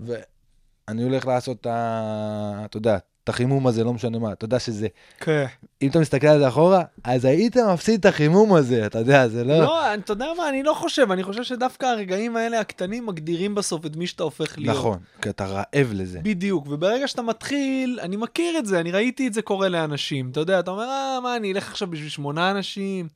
ואני 0.00 1.02
הולך 1.02 1.26
לעשות 1.26 1.60
את 1.60 1.66
ה... 1.66 2.62
אתה 2.64 2.76
יודע, 2.76 2.98
את 3.24 3.28
החימום 3.28 3.66
הזה, 3.66 3.84
לא 3.84 3.92
משנה 3.92 4.18
מה, 4.18 4.32
אתה 4.32 4.44
יודע 4.44 4.58
שזה, 4.58 4.88
כן. 5.20 5.46
אם 5.82 5.90
אתה 5.90 5.98
מסתכל 5.98 6.26
על 6.26 6.38
זה 6.38 6.48
אחורה, 6.48 6.82
אז 7.04 7.24
היית 7.24 7.56
מפסיד 7.56 8.00
את 8.00 8.06
החימום 8.06 8.54
הזה, 8.54 8.86
אתה 8.86 8.98
יודע, 8.98 9.28
זה 9.28 9.44
לא... 9.44 9.58
לא, 9.58 9.94
אתה 9.94 10.12
יודע 10.12 10.26
מה, 10.38 10.48
אני 10.48 10.62
לא 10.62 10.74
חושב, 10.74 11.10
אני 11.10 11.22
חושב 11.22 11.42
שדווקא 11.42 11.86
הרגעים 11.86 12.36
האלה 12.36 12.60
הקטנים 12.60 13.06
מגדירים 13.06 13.54
בסוף 13.54 13.86
את 13.86 13.96
מי 13.96 14.06
שאתה 14.06 14.22
הופך 14.22 14.58
להיות. 14.58 14.76
נכון, 14.76 14.98
כי 15.22 15.30
אתה 15.30 15.46
רעב 15.46 15.92
לזה. 15.94 16.20
בדיוק, 16.22 16.66
וברגע 16.68 17.08
שאתה 17.08 17.22
מתחיל, 17.22 17.98
אני 18.02 18.16
מכיר 18.16 18.58
את 18.58 18.66
זה, 18.66 18.80
אני 18.80 18.92
ראיתי 18.92 19.26
את 19.26 19.34
זה 19.34 19.42
קורה 19.42 19.68
לאנשים. 19.68 20.30
אתה 20.30 20.40
יודע, 20.40 20.60
אתה 20.60 20.70
אומר, 20.70 20.84
אה, 20.84 21.18
מה, 21.22 21.36
אני 21.36 21.52
אלך 21.52 21.70
עכשיו 21.70 21.88
בשביל 21.90 22.08
שמונה 22.08 22.50
אנשים? 22.50 23.08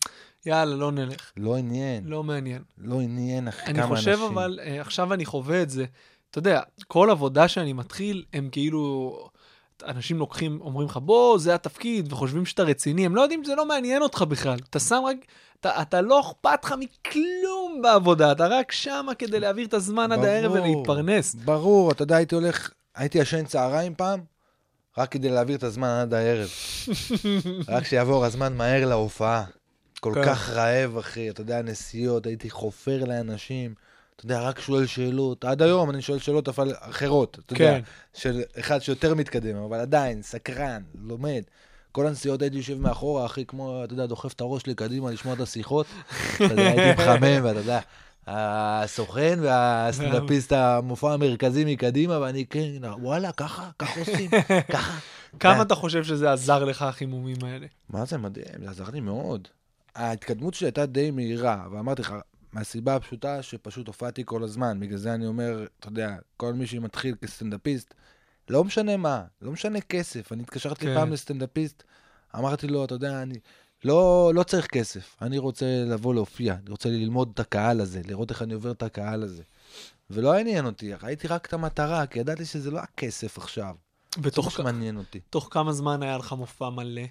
יאללה, 0.46 0.76
לא 0.76 0.92
נלך. 0.92 1.32
לא 1.36 1.56
עניין, 1.56 2.04
לא 2.06 2.24
מעניין. 2.24 2.62
לא 2.78 3.00
עניין, 3.00 3.48
אחי, 3.48 3.66
אני 3.66 3.82
כמה 3.82 3.96
חושב 3.96 4.10
אנשים. 4.10 4.24
אבל, 4.24 4.58
אה, 4.62 4.80
עכשיו 4.80 5.14
אני 5.14 5.26
חווה 5.26 5.62
את 5.62 5.70
זה, 5.70 5.84
אתה 6.30 6.38
יודע, 6.38 6.60
כל 6.88 7.10
עבודה 7.10 7.48
שאני 7.48 7.72
מתחיל, 7.72 8.24
הם 8.32 8.48
כאילו, 8.52 9.16
אנשים 9.84 10.18
לוקחים, 10.18 10.60
אומרים 10.60 10.88
לך, 10.88 10.96
בוא, 10.96 11.38
זה 11.38 11.54
התפקיד, 11.54 12.12
וחושבים 12.12 12.46
שאתה 12.46 12.62
רציני, 12.62 13.06
הם 13.06 13.16
לא 13.16 13.20
יודעים 13.20 13.44
שזה 13.44 13.54
לא 13.54 13.66
מעניין 13.66 14.02
אותך 14.02 14.22
בכלל. 14.22 14.58
אתה 14.70 14.80
שם 14.80 15.02
רק, 15.06 15.16
אתה, 15.60 15.82
אתה 15.82 16.00
לא 16.00 16.20
אכפת 16.20 16.64
לך 16.64 16.74
מכלום 16.78 17.82
בעבודה, 17.82 18.32
אתה 18.32 18.46
רק 18.46 18.72
שמה 18.72 19.14
כדי 19.14 19.40
להעביר 19.40 19.66
את 19.66 19.74
הזמן 19.74 20.12
עד 20.12 20.24
הערב 20.24 20.52
ברור, 20.52 20.64
ולהתפרנס. 20.64 21.34
ברור, 21.34 21.90
אתה 21.90 22.02
יודע, 22.02 22.16
הייתי 22.16 22.34
הולך, 22.34 22.70
הייתי 22.94 23.18
ישן 23.18 23.44
צהריים 23.44 23.94
פעם, 23.94 24.20
רק 24.98 25.12
כדי 25.12 25.28
להעביר 25.28 25.56
את 25.56 25.62
הזמן 25.62 25.88
עד 25.88 26.14
הערב. 26.14 26.48
רק 27.68 27.84
שיעבור 27.84 28.24
הזמן 28.24 28.56
מהר 28.56 28.88
להופעה. 28.88 29.44
כל 30.00 30.12
כן. 30.14 30.24
כך 30.24 30.50
רעב, 30.50 30.96
אחי, 30.96 31.30
אתה 31.30 31.40
יודע, 31.40 31.62
נסיעות, 31.62 32.26
הייתי 32.26 32.50
חופר 32.50 33.04
לאנשים, 33.04 33.74
אתה 34.16 34.24
יודע, 34.24 34.40
רק 34.40 34.60
שואל 34.60 34.86
שאלות. 34.86 35.44
עד 35.44 35.62
היום 35.62 35.90
אני 35.90 36.02
שואל 36.02 36.18
שאלות 36.18 36.48
אבל 36.48 36.72
אחרות, 36.80 37.38
אתה 37.46 37.52
יודע, 37.52 37.78
כן. 37.78 37.80
של 38.14 38.42
אחד 38.58 38.78
שיותר 38.78 39.14
מתקדם, 39.14 39.56
אבל 39.56 39.80
עדיין, 39.80 40.22
סקרן, 40.22 40.82
לומד. 41.02 41.42
כל 41.92 42.06
הנסיעות 42.06 42.42
הייתי 42.42 42.56
יושב 42.56 42.80
מאחורה, 42.80 43.26
אחי, 43.26 43.44
כמו, 43.46 43.84
אתה 43.84 43.92
יודע, 43.92 44.06
דוחף 44.06 44.32
את 44.32 44.40
הראש 44.40 44.66
לי 44.66 44.74
קדימה 44.74 45.10
לשמוע 45.10 45.34
את 45.34 45.40
השיחות. 45.40 45.86
אתה 46.36 46.44
יודע, 46.44 46.68
הייתי 46.68 46.92
מחמם, 47.02 47.44
ואתה 47.44 47.58
יודע, 47.58 47.80
הסוכן 48.26 49.38
והסטנדאפיסט 49.42 50.52
המופע 50.56 51.12
המרכזי 51.12 51.64
מקדימה, 51.64 52.18
ואני 52.20 52.46
כן, 52.46 52.84
וואלה, 53.00 53.32
ככה, 53.32 53.70
ככה 53.78 54.00
עושים, 54.00 54.30
ככה. 54.72 54.98
כמה 55.40 55.62
אתה 55.62 55.74
חושב 55.74 56.04
שזה 56.04 56.32
עזר 56.32 56.64
לך, 56.64 56.82
החימומים 56.82 57.36
האלה? 57.42 57.66
מה 57.88 58.04
זה 58.04 58.18
מדהים, 58.18 58.64
זה 58.64 58.70
עזר 58.70 58.90
לי 58.92 59.00
מאוד. 59.00 59.48
ההתקדמות 59.94 60.54
שלי 60.54 60.66
הייתה 60.66 60.86
די 60.86 61.10
מהירה, 61.10 61.66
ואמרתי 61.72 62.02
לך, 62.02 62.14
מהסיבה 62.52 62.96
הפשוטה 62.96 63.42
שפשוט 63.42 63.86
הופעתי 63.86 64.22
כל 64.26 64.42
הזמן. 64.42 64.80
בגלל 64.80 64.98
זה 64.98 65.14
אני 65.14 65.26
אומר, 65.26 65.66
אתה 65.80 65.88
יודע, 65.88 66.16
כל 66.36 66.52
מי 66.52 66.66
שמתחיל 66.66 67.14
כסטנדאפיסט, 67.22 67.94
לא 68.50 68.64
משנה 68.64 68.96
מה, 68.96 69.24
לא 69.42 69.52
משנה 69.52 69.80
כסף. 69.80 70.32
אני 70.32 70.42
התקשרתי 70.42 70.86
כן. 70.86 70.94
פעם 70.94 71.12
לסטנדאפיסט, 71.12 71.82
אמרתי 72.38 72.66
לו, 72.66 72.84
אתה 72.84 72.94
יודע, 72.94 73.22
אני 73.22 73.38
לא, 73.84 74.32
לא 74.34 74.42
צריך 74.42 74.66
כסף, 74.66 75.16
אני 75.22 75.38
רוצה 75.38 75.84
לבוא 75.86 76.14
להופיע, 76.14 76.54
אני 76.54 76.70
רוצה 76.70 76.88
ללמוד 76.88 77.30
את 77.34 77.40
הקהל 77.40 77.80
הזה, 77.80 78.00
לראות 78.06 78.30
איך 78.30 78.42
אני 78.42 78.54
עובר 78.54 78.70
את 78.70 78.82
הקהל 78.82 79.22
הזה. 79.22 79.42
ולא 80.10 80.38
עניין 80.38 80.66
אותי, 80.66 80.94
ראיתי 80.94 81.28
רק 81.28 81.46
את 81.46 81.52
המטרה, 81.52 82.06
כי 82.06 82.18
ידעתי 82.18 82.44
שזה 82.44 82.70
לא 82.70 82.78
הכסף 82.78 83.38
עכשיו. 83.38 83.74
זה 84.14 84.20
מה 84.20 84.26
בתוך, 84.26 84.50
שמעניין 84.50 84.96
אותי. 84.96 85.20
תוך 85.30 85.48
כמה 85.50 85.72
זמן 85.72 86.02
היה 86.02 86.18
לך 86.18 86.32
מופע 86.32 86.70
מלא 86.70 87.02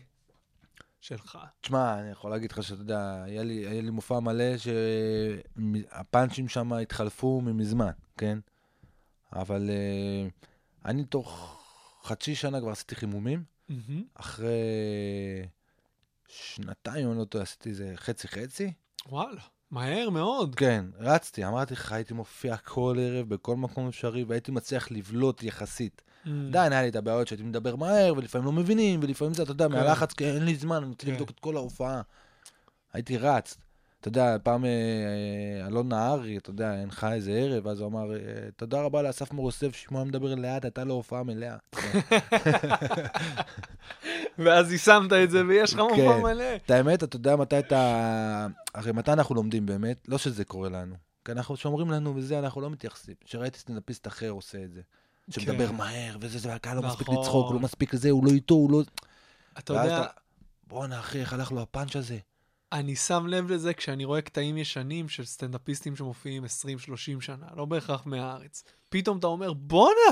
שלך? 1.02 1.38
תשמע, 1.62 2.00
אני 2.00 2.10
יכול 2.10 2.32
להגיד 2.32 2.52
לך 2.52 2.64
שאתה 2.64 2.82
יודע, 2.82 3.24
היה 3.24 3.44
לי, 3.44 3.68
היה 3.68 3.82
לי 3.82 3.90
מופע 3.90 4.20
מלא 4.20 4.58
שהפאנצ'ים 4.58 6.48
שם 6.48 6.74
התחלפו 6.74 7.42
ממזמן, 7.42 7.92
כן? 8.18 8.40
אבל 9.34 9.70
uh, 9.70 10.48
אני 10.86 11.06
תוך 11.06 11.62
חצי 12.04 12.36
שנה 12.36 12.60
כבר 12.60 12.72
עשיתי 12.72 12.96
חימומים, 12.96 13.44
מהמם. 13.70 14.04
אחרי 14.14 14.60
שנתיים, 16.28 17.12
אני 17.12 17.20
לא 17.20 17.26
טועה, 17.26 17.44
עשיתי 17.44 17.70
איזה 17.70 17.94
חצי-חצי. 17.96 18.74
וואלה, 19.08 19.42
מהר 19.72 20.10
מאוד. 20.10 20.56
כן, 20.56 20.86
רצתי, 21.00 21.46
אמרתי 21.46 21.74
לך, 21.74 21.92
הייתי 21.92 22.14
מופיע 22.14 22.58
כל 22.58 22.98
ערב 23.00 23.30
בכל 23.30 23.56
מקום 23.56 23.88
אפשרי, 23.88 24.24
והייתי 24.24 24.52
מצליח 24.52 24.92
לבלוט 24.92 25.44
יחסית. 25.44 26.02
אמ, 26.28 26.48
עדיין 26.48 26.72
היה 26.74 26.82
לי 26.82 26.90
את 26.90 26.96
הבעיות 26.96 27.28
שהייתי 27.28 27.44
מדבר 27.44 27.76
מהר, 27.76 28.14
ולפעמים 28.18 28.46
לא 28.46 28.52
מבינים, 28.52 29.00
ולפעמים 29.04 29.34
זה, 29.34 29.44
אתה 29.44 29.52
יודע, 29.52 29.66
כן. 29.68 29.72
מהלחץ, 29.72 30.14
כי 30.14 30.26
אין 30.26 30.46
לי 30.46 30.56
זמן, 30.56 30.76
אני 30.76 30.86
רוצה 30.86 31.06
כן. 31.06 31.12
לבדוק 31.12 31.30
את 31.30 31.40
כל 31.40 31.56
ההופעה. 31.56 32.02
הייתי 32.94 33.18
רץ. 33.18 33.58
אתה 34.00 34.08
יודע, 34.08 34.38
פעם 34.44 34.66
אה, 34.66 34.70
אה, 34.70 35.68
אלון 35.68 35.90
נהרי, 35.90 36.38
אתה 36.38 36.50
יודע, 36.50 36.72
הנחה 36.72 37.14
איזה 37.14 37.32
ערב, 37.32 37.68
אז 37.68 37.80
הוא 37.80 37.88
אמר, 37.88 38.14
אה, 38.14 38.18
תודה 38.56 38.82
רבה 38.82 39.02
לאסף 39.02 39.34
מור 39.34 39.46
יוסף, 39.46 39.76
שמו 39.76 39.98
היה 39.98 40.06
מדבר 40.06 40.36
לאט, 40.36 40.66
הייתה 40.66 40.84
לו 40.84 40.94
הופעה 40.94 41.24
מלאה. 41.24 41.56
ואז 44.40 44.72
יישמת 44.72 45.14
את 45.14 45.32
זה 45.32 45.46
ויש 45.48 45.74
לך 45.74 45.80
מופע 45.80 45.96
כן. 45.96 46.22
מלא. 46.22 46.56
את 46.56 46.72
האמת, 46.72 47.04
אתה 47.04 47.16
יודע 47.16 47.36
מתי 47.36 47.60
אתה... 47.60 48.48
הרי 48.74 48.92
מתי 48.92 49.12
אנחנו 49.14 49.36
לומדים 49.36 49.66
באמת? 49.66 50.08
לא 50.08 50.18
שזה 50.18 50.46
קורה 50.46 50.70
לנו. 50.70 50.96
כי 51.26 51.32
אנחנו 51.32 51.58
שאומרים 51.58 51.92
לנו 51.92 52.16
וזה, 52.16 52.40
אנחנו 52.40 52.62
לא 52.62 52.70
מתייחסים. 52.70 53.16
שראיתי 53.26 53.60
סטנדאפיסט 53.60 54.08
אחר 54.08 54.30
עושה 54.30 54.64
את 54.64 54.72
זה. 54.72 54.82
שמדבר 55.30 55.68
כן. 55.68 55.76
מהר, 55.76 56.18
וזה, 56.22 56.40
זה, 56.40 56.50
והקהל 56.50 56.78
לא 56.78 56.82
מספיק 56.82 57.10
נכון. 57.10 57.24
לצחוק, 57.24 57.48
הוא 57.48 57.54
לא 57.54 57.60
מספיק 57.60 57.94
לזה, 57.94 58.10
הוא 58.10 58.26
לא 58.26 58.32
איתו, 58.32 58.56
הוא 58.56 58.72
לא... 58.72 58.82
אתה 59.58 59.74
יודע, 59.74 60.06
בואנה, 60.68 61.00
אחי, 61.00 61.20
איך 61.20 61.34
הלך 61.34 61.52
לו 61.52 61.62
הפאנץ' 61.62 61.96
הזה? 61.96 62.18
אני 62.72 62.96
שם 62.96 63.28
לב 63.28 63.52
לזה 63.52 63.74
כשאני 63.74 64.06
רואה 64.06 64.22
קטעים 64.22 64.58
ישנים 64.58 65.10
של 65.10 65.26
סטנדאפיסטים 65.26 65.96
שמופיעים 65.96 66.44
20-30 66.46 66.48
שנה, 67.22 67.46
לא 67.56 67.66
בהכרח 67.66 68.06
מהארץ. 68.06 68.64
פתאום 68.90 69.18
אתה 69.18 69.28
אומר, 69.28 69.54
בואנה, 69.54 70.12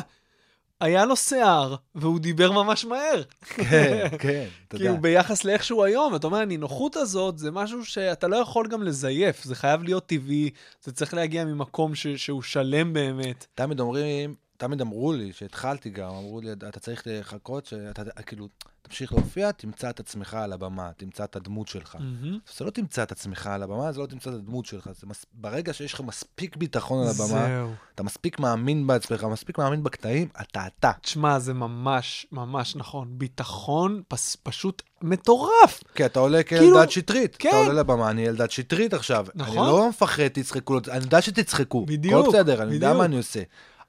היה 0.81 1.05
לו 1.05 1.15
שיער, 1.15 1.75
והוא 1.95 2.19
דיבר 2.19 2.51
ממש 2.51 2.85
מהר. 2.85 3.23
כן, 3.41 4.07
כן, 4.19 4.47
יודע. 4.73 4.85
כאילו 4.85 5.01
ביחס 5.01 5.43
לאיך 5.43 5.63
שהוא 5.63 5.83
היום, 5.83 6.15
אתה 6.15 6.27
אומר, 6.27 6.37
הנינוחות 6.37 6.95
הזאת 6.95 7.37
זה 7.37 7.51
משהו 7.51 7.85
שאתה 7.85 8.27
לא 8.27 8.35
יכול 8.35 8.67
גם 8.67 8.83
לזייף, 8.83 9.43
זה 9.43 9.55
חייב 9.55 9.83
להיות 9.83 10.05
טבעי, 10.05 10.49
זה 10.83 10.91
צריך 10.91 11.13
להגיע 11.13 11.45
ממקום 11.45 11.95
ש- 11.95 12.07
שהוא 12.07 12.41
שלם 12.41 12.93
באמת. 12.93 13.45
תמיד 13.55 13.79
אומרים, 13.79 14.35
תמיד 14.57 14.81
אמרו 14.81 15.13
לי, 15.13 15.33
שהתחלתי 15.33 15.89
גם, 15.89 16.09
אמרו 16.09 16.41
לי, 16.41 16.51
אתה 16.51 16.79
צריך 16.79 17.03
לחכות, 17.05 17.65
שאתה 17.65 18.03
כאילו, 18.25 18.47
תמשיך 18.81 19.13
להופיע, 19.13 19.51
תמצא 19.51 19.89
את 19.89 19.99
עצמך 19.99 20.33
על 20.33 20.53
הבמה, 20.53 20.89
תמצא 20.97 21.23
את 21.23 21.35
הדמות 21.35 21.67
שלך. 21.67 21.95
מהמם. 21.95 22.39
אתה 22.55 22.63
לא 22.63 22.69
תמצא 22.69 23.03
את 23.03 23.11
עצמך 23.11 23.47
על 23.47 23.63
הבמה, 23.63 23.87
אז 23.87 23.97
לא 23.97 24.05
תמצא 24.05 24.29
את 24.29 24.35
הדמות 24.35 24.65
שלך. 24.65 24.89
זה 24.99 25.07
מס... 25.07 25.25
ברגע 25.33 25.73
שיש 25.73 25.93
לך 25.93 26.01
מספיק 26.01 26.55
ביטחון 26.55 27.03
על 27.03 27.09
הבמה, 27.09 27.47
זהו. 27.47 27.73
אתה 27.95 28.03
מספיק 28.03 28.39
מאמין 28.39 28.87
בעצמך, 28.87 29.23
מספיק 29.23 29.57
מאמין 29.57 29.83
בקטעים, 29.83 30.27
אתה 30.41 30.67
אתה. 30.67 30.91
תשמע, 31.01 31.39
זה 31.39 31.53
ממש 31.53 32.27
ממש 32.31 32.75
נכון. 32.75 33.07
ביטחון 33.11 34.01
פס, 34.07 34.37
פשוט 34.43 34.81
מטורף. 35.01 35.83
כי 35.95 36.05
אתה 36.05 36.19
עולה 36.19 36.43
כאילו- 36.43 36.75
כאלדד 36.75 36.89
שטרית. 36.91 37.35
כן. 37.39 37.49
אתה 37.49 37.57
עולה 37.57 37.73
לבמה, 37.73 38.09
אני 38.09 38.29
אלדד 38.29 38.51
שטרית 38.51 38.93
עכשיו. 38.93 39.25
נכון. 39.35 39.57
אני 39.57 39.67
לא 39.67 39.89
מפחד, 39.89 40.27
תצחקו, 40.27 40.77
אני 40.91 41.03
יודע 41.03 41.21
שתצחקו. 41.21 41.85
בדיוק, 41.85 42.21
הכל 42.21 42.29
בסדר, 42.29 42.63
אני 42.63 42.73
יודע. 42.73 42.93
מה 42.93 43.05
אני 43.05 43.17
עושה. 43.17 43.41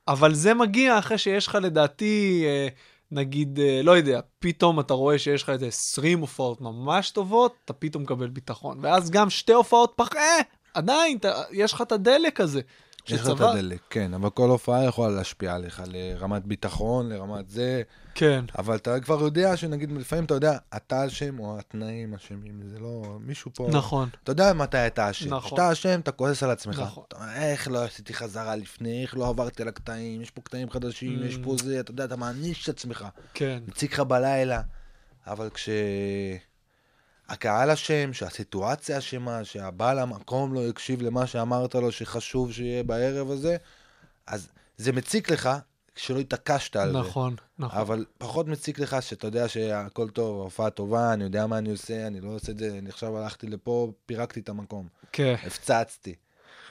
אבל 0.09 0.35
זה 0.35 0.55
מגיע 0.55 0.99
אחרי 0.99 1.19
שיש 1.19 1.47
לך 1.47 1.59
לדעתי, 1.63 2.45
אה, 2.47 2.69
נגיד, 3.11 3.61
אה, 3.61 3.81
לא 3.83 3.97
יודע, 3.97 4.21
פתאום 4.39 4.81
אתה 4.81 4.95
רואה 4.95 5.19
שיש 5.19 5.43
לך 5.43 5.51
איזה 5.51 5.67
20 5.67 6.21
הופעות 6.21 6.61
ממש 6.61 7.11
טובות, 7.11 7.55
אתה 7.65 7.73
פתאום 7.73 8.03
מקבל 8.03 8.29
ביטחון. 8.29 8.79
ואז 8.83 9.11
גם 9.11 9.31
שתי 9.31 9.53
הופעות 9.53 9.93
פח... 9.97 10.17
אה, 10.17 10.41
עדיין, 10.75 11.17
אתה, 11.17 11.43
יש 11.51 11.73
לך 11.73 11.83
את 11.83 11.93
הדלק 11.93 12.41
הזה. 12.41 12.61
יש 13.11 13.21
לך 13.21 13.27
את. 13.27 13.41
הדלק, 13.41 13.81
כן, 13.91 14.15
אבל 14.15 14.31
כל 14.31 14.51
הופעה 14.51 14.85
יכולה 14.85 15.15
להשפיע 15.15 15.55
עליך, 15.55 15.83
לרמת 15.87 16.45
ביטחון, 16.47 17.09
לרמת 17.09 17.49
זה, 17.49 17.83
כן, 18.15 18.45
אבל 18.59 18.77
אתה 18.77 19.01
כבר 19.01 19.21
יודע 19.21 19.57
שנגיד, 19.57 19.93
לפעמים 19.93 20.25
אתה 20.25 20.35
יודע, 20.35 20.59
אתה 20.77 21.07
אשם 21.07 21.39
או 21.39 21.59
התנאים 21.59 22.15
אשמים, 22.15 22.61
זה 22.73 22.79
לא, 22.81 23.19
מישהו 23.21 23.51
פה... 23.55 23.69
נכון. 23.73 24.09
אתה 24.25 24.33
יודע 24.33 24.53
מתי 24.53 24.87
אתה 24.87 25.11
אשם. 25.11 25.35
נכון. 25.35 25.47
כשאתה 25.49 25.73
אשם, 25.73 26.01
אתה 26.01 26.13
כועס 26.13 26.43
על 26.43 26.51
עצמך. 26.51 26.79
נכון. 26.79 27.05
אתה 27.09 27.17
אומר, 27.17 27.33
איך 27.35 27.69
לא 27.69 27.85
עשיתי 27.85 28.15
חזרה 28.15 28.57
לפני, 28.57 29.03
איך 29.03 29.17
לא 29.17 29.29
עברתי 29.29 29.63
על 29.63 29.69
הקטעים, 29.69 30.21
יש 30.23 30.31
פה 30.31 30.41
קטעים 30.41 30.71
חדשים, 30.71 31.23
Mm. 31.23 31.25
יש 31.25 31.37
פה 31.45 31.57
זה, 31.63 31.81
אתה 31.81 31.91
יודע, 31.91 32.05
אתה 32.05 32.17
מעניש 32.17 32.65
את 32.65 32.69
עצמך. 32.69 33.05
כן, 33.35 33.59
מציק 33.69 33.93
לך 33.93 34.01
בלילה, 34.01 34.61
אבל 35.27 35.51
כש... 35.55 35.69
הקהל 37.29 37.71
אשם, 37.71 38.13
שהסיטואציה 38.13 38.99
אשמה, 38.99 39.45
שהבעל 39.45 39.99
המקום 39.99 40.55
לא 40.55 40.69
הקשיב 40.69 41.03
למה 41.03 41.27
שאמרת 41.27 41.75
לו 41.75 41.93
שחשוב 41.93 42.53
שיהיה 42.53 42.83
בערב 42.83 43.31
הזה, 43.31 43.57
אז 44.27 44.49
זה 44.77 44.93
מציק 44.93 45.31
לך 45.31 45.51
כשלא 45.95 46.19
התעקשת 46.19 46.77
על 46.77 46.93
זה. 46.93 46.99
נכון, 46.99 47.37
נכון. 47.59 47.81
אבל 47.81 48.05
פחות 48.19 48.47
מציק 48.49 48.79
לך 48.79 48.97
שאתה 49.01 49.27
יודע 49.27 49.49
שהכל 49.49 50.09
טוב, 50.11 50.41
ההופעה 50.41 50.71
טובה, 50.71 51.13
אני 51.13 51.25
יודע 51.25 51.47
מה 51.47 51.59
אני 51.59 51.71
עושה, 51.71 52.07
אני 52.07 52.21
לא 52.21 52.29
עושה 52.29 52.53
את 52.53 52.59
זה, 52.59 52.79
אני 52.79 52.89
עכשיו 52.89 53.19
הלכתי 53.19 53.47
לפה, 53.47 53.93
פירקתי 54.07 54.41
את 54.41 54.49
המקום, 54.49 54.89
כן, 55.13 55.35
הפצצתי. 55.47 56.15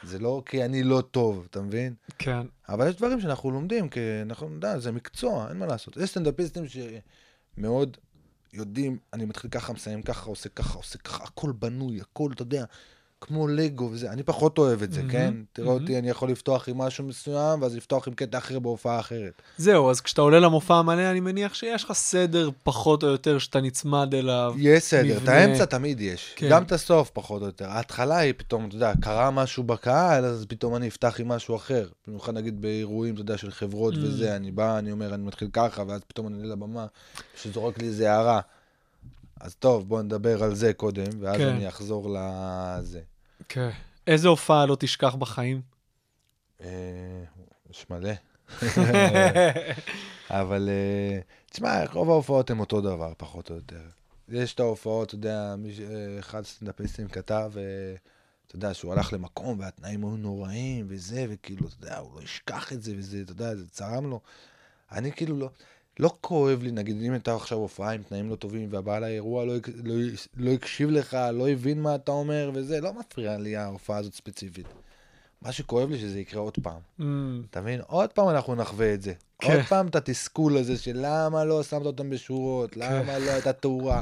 זה 0.04 0.20
לא 0.20 0.42
כי 0.46 0.66
אני 0.66 0.84
לא 0.84 1.02
טוב, 1.12 1.48
אתה 1.50 1.62
מבין? 1.62 1.94
כן, 2.18 2.48
אבל 2.70 2.88
יש 2.88 2.96
דברים 2.96 3.22
שאנחנו 3.22 3.52
לומדים, 3.52 3.90
כי 3.90 4.00
אנחנו, 4.22 4.54
יודע, 4.54 4.80
זה 4.80 4.92
מקצוע, 4.92 5.50
אין 5.50 5.58
מה 5.58 5.66
לעשות. 5.66 5.98
יש 5.98 6.10
סטנדאפיסטים 6.10 6.64
שמאוד 6.68 7.98
יודעים, 8.54 8.98
אני 9.14 9.26
מתחיל 9.26 9.50
ככה, 9.52 9.74
מסיים 9.74 10.02
ככה, 10.02 10.30
עושה 10.30 10.50
ככה, 10.50 10.78
עושה 10.78 10.98
ככה, 10.98 11.24
הכל 11.24 11.52
בנוי, 11.52 12.02
הכל, 12.02 12.32
אתה 12.32 12.42
יודע, 12.42 12.66
כמו 13.22 13.48
לגו 13.48 13.90
וזה. 13.92 14.12
אני 14.12 14.24
פחות 14.24 14.58
אוהב 14.58 14.84
את 14.84 14.94
זה, 14.94 15.00
מהמם, 15.00 15.12
כן? 15.12 15.34
תראה 15.54 15.68
מהמם. 15.68 15.82
אותי, 15.82 16.00
אני 16.00 16.10
יכול 16.10 16.30
לפתוח 16.32 16.70
עם 16.70 16.78
משהו 16.78 17.04
מסוים, 17.04 17.62
ואז 17.62 17.76
לפתוח 17.76 18.08
עם 18.08 18.14
קטע 18.14 18.38
אחר 18.38 18.60
בהופעה 18.60 19.00
אחרת. 19.00 19.42
זהו, 19.58 19.90
אז 19.90 20.02
כשאתה 20.02 20.22
עולה 20.22 20.40
למופע 20.40 20.76
המלא, 20.76 21.12
אני 21.12 21.20
מניח 21.20 21.54
שיש 21.54 21.84
לך 21.84 21.92
סדר 21.94 22.50
פחות 22.64 23.04
או 23.04 23.08
יותר 23.08 23.38
שאתה 23.38 23.62
נצמד 23.62 24.16
אליו. 24.16 24.56
יש 24.58 24.84
סדר, 24.84 25.18
את 25.18 25.22
מבנה. 25.22 25.34
האמצע 25.36 25.66
תמיד 25.66 26.02
יש. 26.02 26.34
כן. 26.36 26.50
גם 26.50 26.64
את 26.64 26.72
הסוף 26.72 27.10
פחות 27.14 27.42
או 27.42 27.48
יותר. 27.48 27.66
ההתחלה 27.70 28.18
היא 28.18 28.34
פתאום, 28.38 28.66
אתה 28.68 28.76
יודע, 28.76 28.92
קרה 29.02 29.32
משהו 29.32 29.64
בקהל, 29.64 30.26
אז 30.26 30.46
פתאום 30.50 30.76
אני 30.76 30.88
אפתח 30.88 31.20
עם 31.20 31.28
משהו 31.28 31.56
אחר. 31.56 31.88
במיוחד 32.08 32.34
נגיד 32.34 32.62
באירועים, 32.62 33.14
אתה 33.14 33.22
יודע, 33.22 33.38
של 33.38 33.52
חברות 33.52 33.94
Mm. 33.94 33.98
וזה, 34.02 34.36
אני 34.36 34.52
בא, 34.52 34.78
אני 34.80 34.92
אומר, 34.92 35.14
אני 35.14 35.24
מתחיל 35.24 35.48
ככה, 35.54 35.84
ואז 35.88 36.02
פתאום 36.08 36.28
אני 36.28 36.38
עולה 36.38 36.50
לבמה, 36.50 36.86
שזורק 37.42 37.78
לי 37.80 37.88
איזה 37.88 38.12
הערה. 38.14 38.40
אז 39.40 39.56
טוב, 39.56 39.88
בוא 39.88 40.02
נדבר 40.02 40.44
על 40.44 40.56
זה 40.56 40.74
קודם, 40.74 41.10
ואז 41.20 41.38
כן. 41.38 41.48
אני 41.48 41.68
אחזור 41.68 42.10
לזה. 42.10 43.02
כן. 43.50 43.70
איזה 44.08 44.28
הופעה 44.28 44.66
לא 44.66 44.78
תשכח 44.80 45.16
בחיים? 45.16 45.62
אה, 46.62 47.24
יש 47.70 47.86
מלא. 47.90 48.12
אבל, 50.30 50.70
אה, 50.70 51.20
תשמע, 51.52 51.84
רוב 51.94 52.10
ההופעות 52.10 52.50
הן 52.50 52.60
אותו 52.60 52.82
דבר, 52.82 53.14
פחות 53.18 53.50
או 53.50 53.56
יותר. 53.56 53.82
יש 54.30 54.54
את 54.54 54.60
ההופעות, 54.60 55.08
אתה 55.08 55.16
יודע, 55.16 55.56
מי 55.58 55.74
ש- 55.74 55.80
אה, 55.80 56.20
אחד 56.20 56.40
הסטנדאפיסטים 56.40 57.08
כתב, 57.08 57.52
אתה 58.48 58.56
יודע, 58.56 58.74
שהוא 58.74 58.94
הלך 58.94 59.14
למקום 59.14 59.60
והתנאים 59.60 60.04
היו 60.06 60.18
נוראים 60.18 60.86
וזה, 60.90 61.26
וכאילו, 61.30 61.68
אתה 61.68 61.86
יודע, 61.86 61.98
הוא 61.98 62.16
לא 62.16 62.22
ישכח 62.24 62.74
את 62.74 62.84
זה 62.84 62.94
וזה, 62.98 63.22
אתה 63.22 63.32
יודע, 63.32 63.56
זה 63.56 63.70
צרם 63.70 64.10
לו. 64.10 64.20
אני 64.92 65.12
כאילו 65.12 65.38
לא, 65.40 65.50
לא 66.00 66.14
כואב 66.22 66.64
לי, 66.64 66.72
נגיד, 66.72 67.02
אם 67.04 67.12
הייתה 67.12 67.36
עכשיו 67.36 67.58
הופעה 67.58 67.92
עם 67.94 68.04
תנאים 68.04 68.30
לא 68.30 68.36
טובים, 68.36 68.68
והבעל 68.72 69.04
האירוע 69.04 69.46
לא, 69.46 69.54
לא, 69.84 69.96
לא 70.38 70.52
הקשיב 70.52 70.90
לך, 70.90 71.18
לא 71.34 71.50
הבין 71.50 71.82
מה 71.82 71.96
אתה 71.96 72.12
אומר 72.12 72.52
וזה, 72.54 72.82
לא 72.82 72.94
מפריע 72.94 73.38
לי 73.38 73.56
ההופעה 73.56 73.98
הזאת 73.98 74.14
ספציפית. 74.14 74.68
מה 75.42 75.52
שכואב 75.52 75.90
לי 75.90 76.00
שזה 76.00 76.20
יקרה 76.20 76.42
עוד 76.42 76.54
פעם. 76.62 76.80
Mm, 77.00 77.04
אתה 77.52 77.62
מבין? 77.62 77.82
עוד 77.88 78.10
פעם 78.10 78.30
אנחנו 78.30 78.56
נחווה 78.56 78.94
את 78.94 79.02
זה. 79.02 79.14
כן. 79.40 79.54
עוד 79.54 79.62
פעם 79.70 79.88
את 79.88 79.96
התסכול 79.96 80.58
הזה 80.58 80.78
של 80.78 80.98
למה 81.02 81.46
לא 81.46 81.64
שמת 81.64 81.86
אותם 81.86 82.10
בשורות, 82.10 82.72
כן. 82.72 82.80
למה 82.82 83.20
לא 83.20 83.32
הייתה 83.32 83.54
תאורה, 83.54 84.02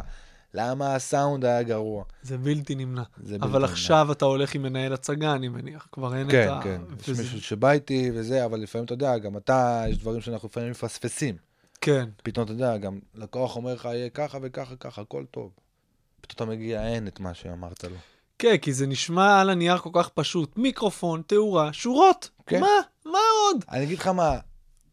למה 0.53 0.95
הסאונד 0.95 1.45
היה 1.45 1.63
גרוע. 1.63 2.03
זה 2.23 2.37
בלתי 2.37 2.75
נמנע. 2.75 3.03
זה 3.23 3.33
בלתי 3.37 3.45
אבל 3.51 3.59
נמנע. 3.59 3.71
עכשיו 3.71 4.11
אתה 4.11 4.25
הולך 4.25 4.55
עם 4.55 4.61
מנהל 4.63 4.93
הצגה, 4.93 5.33
אני 5.33 5.47
מניח. 5.47 5.87
כבר 5.91 6.15
אין 6.15 6.31
כן, 6.31 6.47
את 6.47 6.51
ה... 6.51 6.59
כן, 6.63 6.81
יש 7.01 7.09
וזה- 7.09 7.23
מישהו 7.23 7.41
שבא 7.41 7.71
איתי 7.71 8.11
וזה, 8.13 8.45
אבל 8.45 8.59
לפעמים 8.59 8.85
אתה 8.85 8.93
יודע, 8.93 9.17
גם 9.17 9.37
אתה, 9.37 9.83
יש 9.89 9.97
דברים 9.97 10.21
שאנחנו 10.21 10.47
לפעמים 10.47 10.71
מפספסים. 10.71 11.35
כן, 11.85 12.09
פתאום 12.23 12.45
אתה 12.45 12.53
יודע, 12.53 12.77
גם 12.77 12.99
לקוח 13.15 13.55
אומר 13.55 13.73
לך, 13.73 13.85
יהיה 13.85 14.09
ככה 14.09 14.37
וככה 14.41 14.75
ככה, 14.75 15.01
הכל 15.01 15.25
טוב. 15.31 15.51
פתאום 16.21 16.49
אתה 16.49 16.55
מגיע, 16.57 16.87
אין 16.87 17.07
את 17.07 17.19
מה 17.19 17.33
שאמרת 17.33 17.83
לו. 17.83 17.95
כן, 18.39 18.57
כי 18.57 18.73
זה 18.73 18.87
נשמע 18.87 19.41
על 19.41 19.49
הנייר 19.49 19.77
כל 19.77 19.89
כך 19.93 20.09
פשוט. 20.09 20.57
מיקרופון, 20.57 21.21
תאורה, 21.27 21.73
שורות. 21.73 22.29
כן. 22.45 22.61
מה? 22.61 22.67
מה 23.05 23.19
עוד? 23.43 23.65
אני 23.71 23.83
אגיד 23.83 23.99
לך 23.99 24.07
מה, 24.07 24.37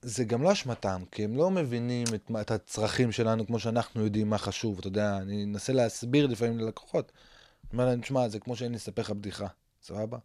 זה 0.03 0.25
גם 0.25 0.43
לא 0.43 0.53
אשמתם, 0.53 1.03
כי 1.11 1.25
הם 1.25 1.37
לא 1.37 1.51
מבינים 1.51 2.07
את, 2.15 2.31
את 2.41 2.51
הצרכים 2.51 3.13
שלנו 3.13 3.47
כמו 3.47 3.59
שאנחנו 3.59 4.05
יודעים 4.05 4.31
מה 4.31 4.39
חשוב, 4.39 4.79
אתה 4.79 4.89
יודע, 4.89 5.17
אני 5.17 5.45
אנסה 5.45 5.73
להסביר 5.73 6.27
לפעמים 6.27 6.59
ללקוחות. 6.59 7.13
אני 7.65 7.73
אומר 7.73 7.87
להם, 7.87 8.01
תשמע, 8.01 8.29
זה 8.29 8.39
כמו 8.39 8.57
שאני 8.57 8.77
אספר 8.77 9.03
לך 9.03 9.11
בדיחה, 9.11 9.47
סבבה? 9.83 10.19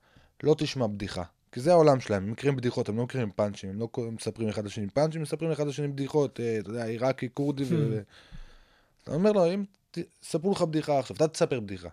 לא 0.44 0.56
תשמע 0.58 0.88
בדיחה, 0.88 1.24
כי 1.58 1.62
זה 1.62 1.72
העולם 1.72 2.00
שלהם, 2.00 2.24
הם 2.24 2.32
מכירים 2.32 2.56
בדיחות, 2.56 2.90
הם 2.90 2.98
לא 2.98 3.04
מכירים 3.04 3.32
פאנצ'ים, 3.32 3.70
הם 3.70 3.80
לא 3.80 3.90
מספרים 4.12 4.50
אחד 4.50 4.66
לשני 4.66 4.90
פאנצ'ים, 4.90 5.22
מספרים 5.22 5.52
אחד 5.52 5.68
לשני 5.68 5.88
בדיחות, 5.88 6.40
אה, 6.40 6.60
אתה 6.60 6.70
יודע, 6.70 6.86
עיראקי, 6.86 7.30
כורדי 7.34 7.64
ו... 7.64 7.68
ו- 7.92 8.02
אתה 9.04 9.12
אומר 9.12 9.32
לו, 9.32 9.54
אם 9.54 9.64
יספרו 10.24 10.52
לך 10.52 10.62
בדיחה 10.62 11.00
עכשיו, 11.00 11.16
אתה 11.16 11.28
תספר 11.28 11.60
בדיחה. 11.60 11.90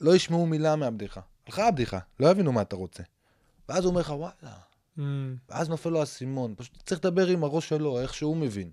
לא 0.00 0.16
ישמעו 0.16 0.46
מילה 0.46 0.76
מהבדיחה. 0.76 1.20
הלכה 1.46 1.68
הבדיחה, 1.68 1.98
לא 2.20 2.28
יבינו 2.28 2.52
מה 2.52 2.62
אתה 2.62 2.76
רוצה. 2.76 3.02
ואז 3.68 3.84
הוא 3.84 3.90
אומר 3.90 4.00
לך, 4.00 4.10
וואלה. 4.10 4.56
Mm. 4.98 5.00
ואז 5.48 5.68
נופל 5.68 5.90
לו 5.90 6.00
האסימון, 6.00 6.54
פשוט 6.56 6.82
צריך 6.86 7.00
לדבר 7.04 7.26
עם 7.26 7.44
הראש 7.44 7.68
שלו, 7.68 8.00
איך 8.00 8.14
שהוא 8.14 8.36
מבין. 8.36 8.70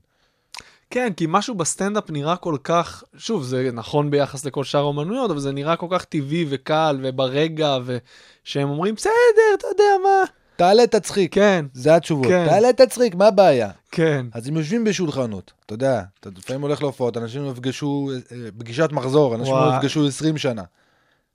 כן, 0.94 1.14
כי 1.18 1.26
משהו 1.30 1.56
בסטנדאפ 1.56 2.10
נראה 2.10 2.36
כל 2.36 2.58
כך, 2.64 3.04
שוב, 3.18 3.44
זה 3.44 3.70
נכון 3.74 4.12
ביחס 4.12 4.46
לכל 4.46 4.64
שאר 4.64 4.80
האומנויות, 4.80 5.32
אבל 5.32 5.40
זה 5.40 5.52
נראה 5.52 5.76
כל 5.76 5.88
כך 5.90 6.04
טבעי 6.04 6.46
וקל 6.50 7.00
וברגע, 7.04 7.78
ושהם 7.86 8.70
אומרים, 8.70 8.96
בסדר, 8.96 9.12
אתה 9.58 9.68
יודע 9.68 9.84
מה. 10.04 10.24
תעלה 10.56 10.88
תצחיק, 10.88 11.34
כן, 11.34 11.66
זה 11.74 11.96
התשובות. 11.96 12.28
כן. 12.28 12.46
תעלה 12.50 12.74
תצחיק, 12.74 13.16
מה 13.16 13.28
הבעיה? 13.28 13.70
כן, 13.92 14.26
אז 14.34 14.48
הם 14.48 14.58
יושבים 14.58 14.84
בשולחנות, 14.84 15.54
אתה 15.66 15.74
יודע, 15.74 16.02
אתה 16.20 16.30
לפעמים 16.38 16.62
הולך 16.62 16.82
להופעות, 16.82 17.18
אנשים 17.18 17.44
לא 17.44 17.50
יפגשו, 17.50 18.12
אה, 18.32 18.38
פגישת 18.58 18.90
מחזור, 18.92 19.36
אנשים 19.36 19.54
וואי. 19.54 19.70
לא 19.70 19.78
יפגשו 19.78 20.08
20 20.08 20.38
שנה. 20.38 20.64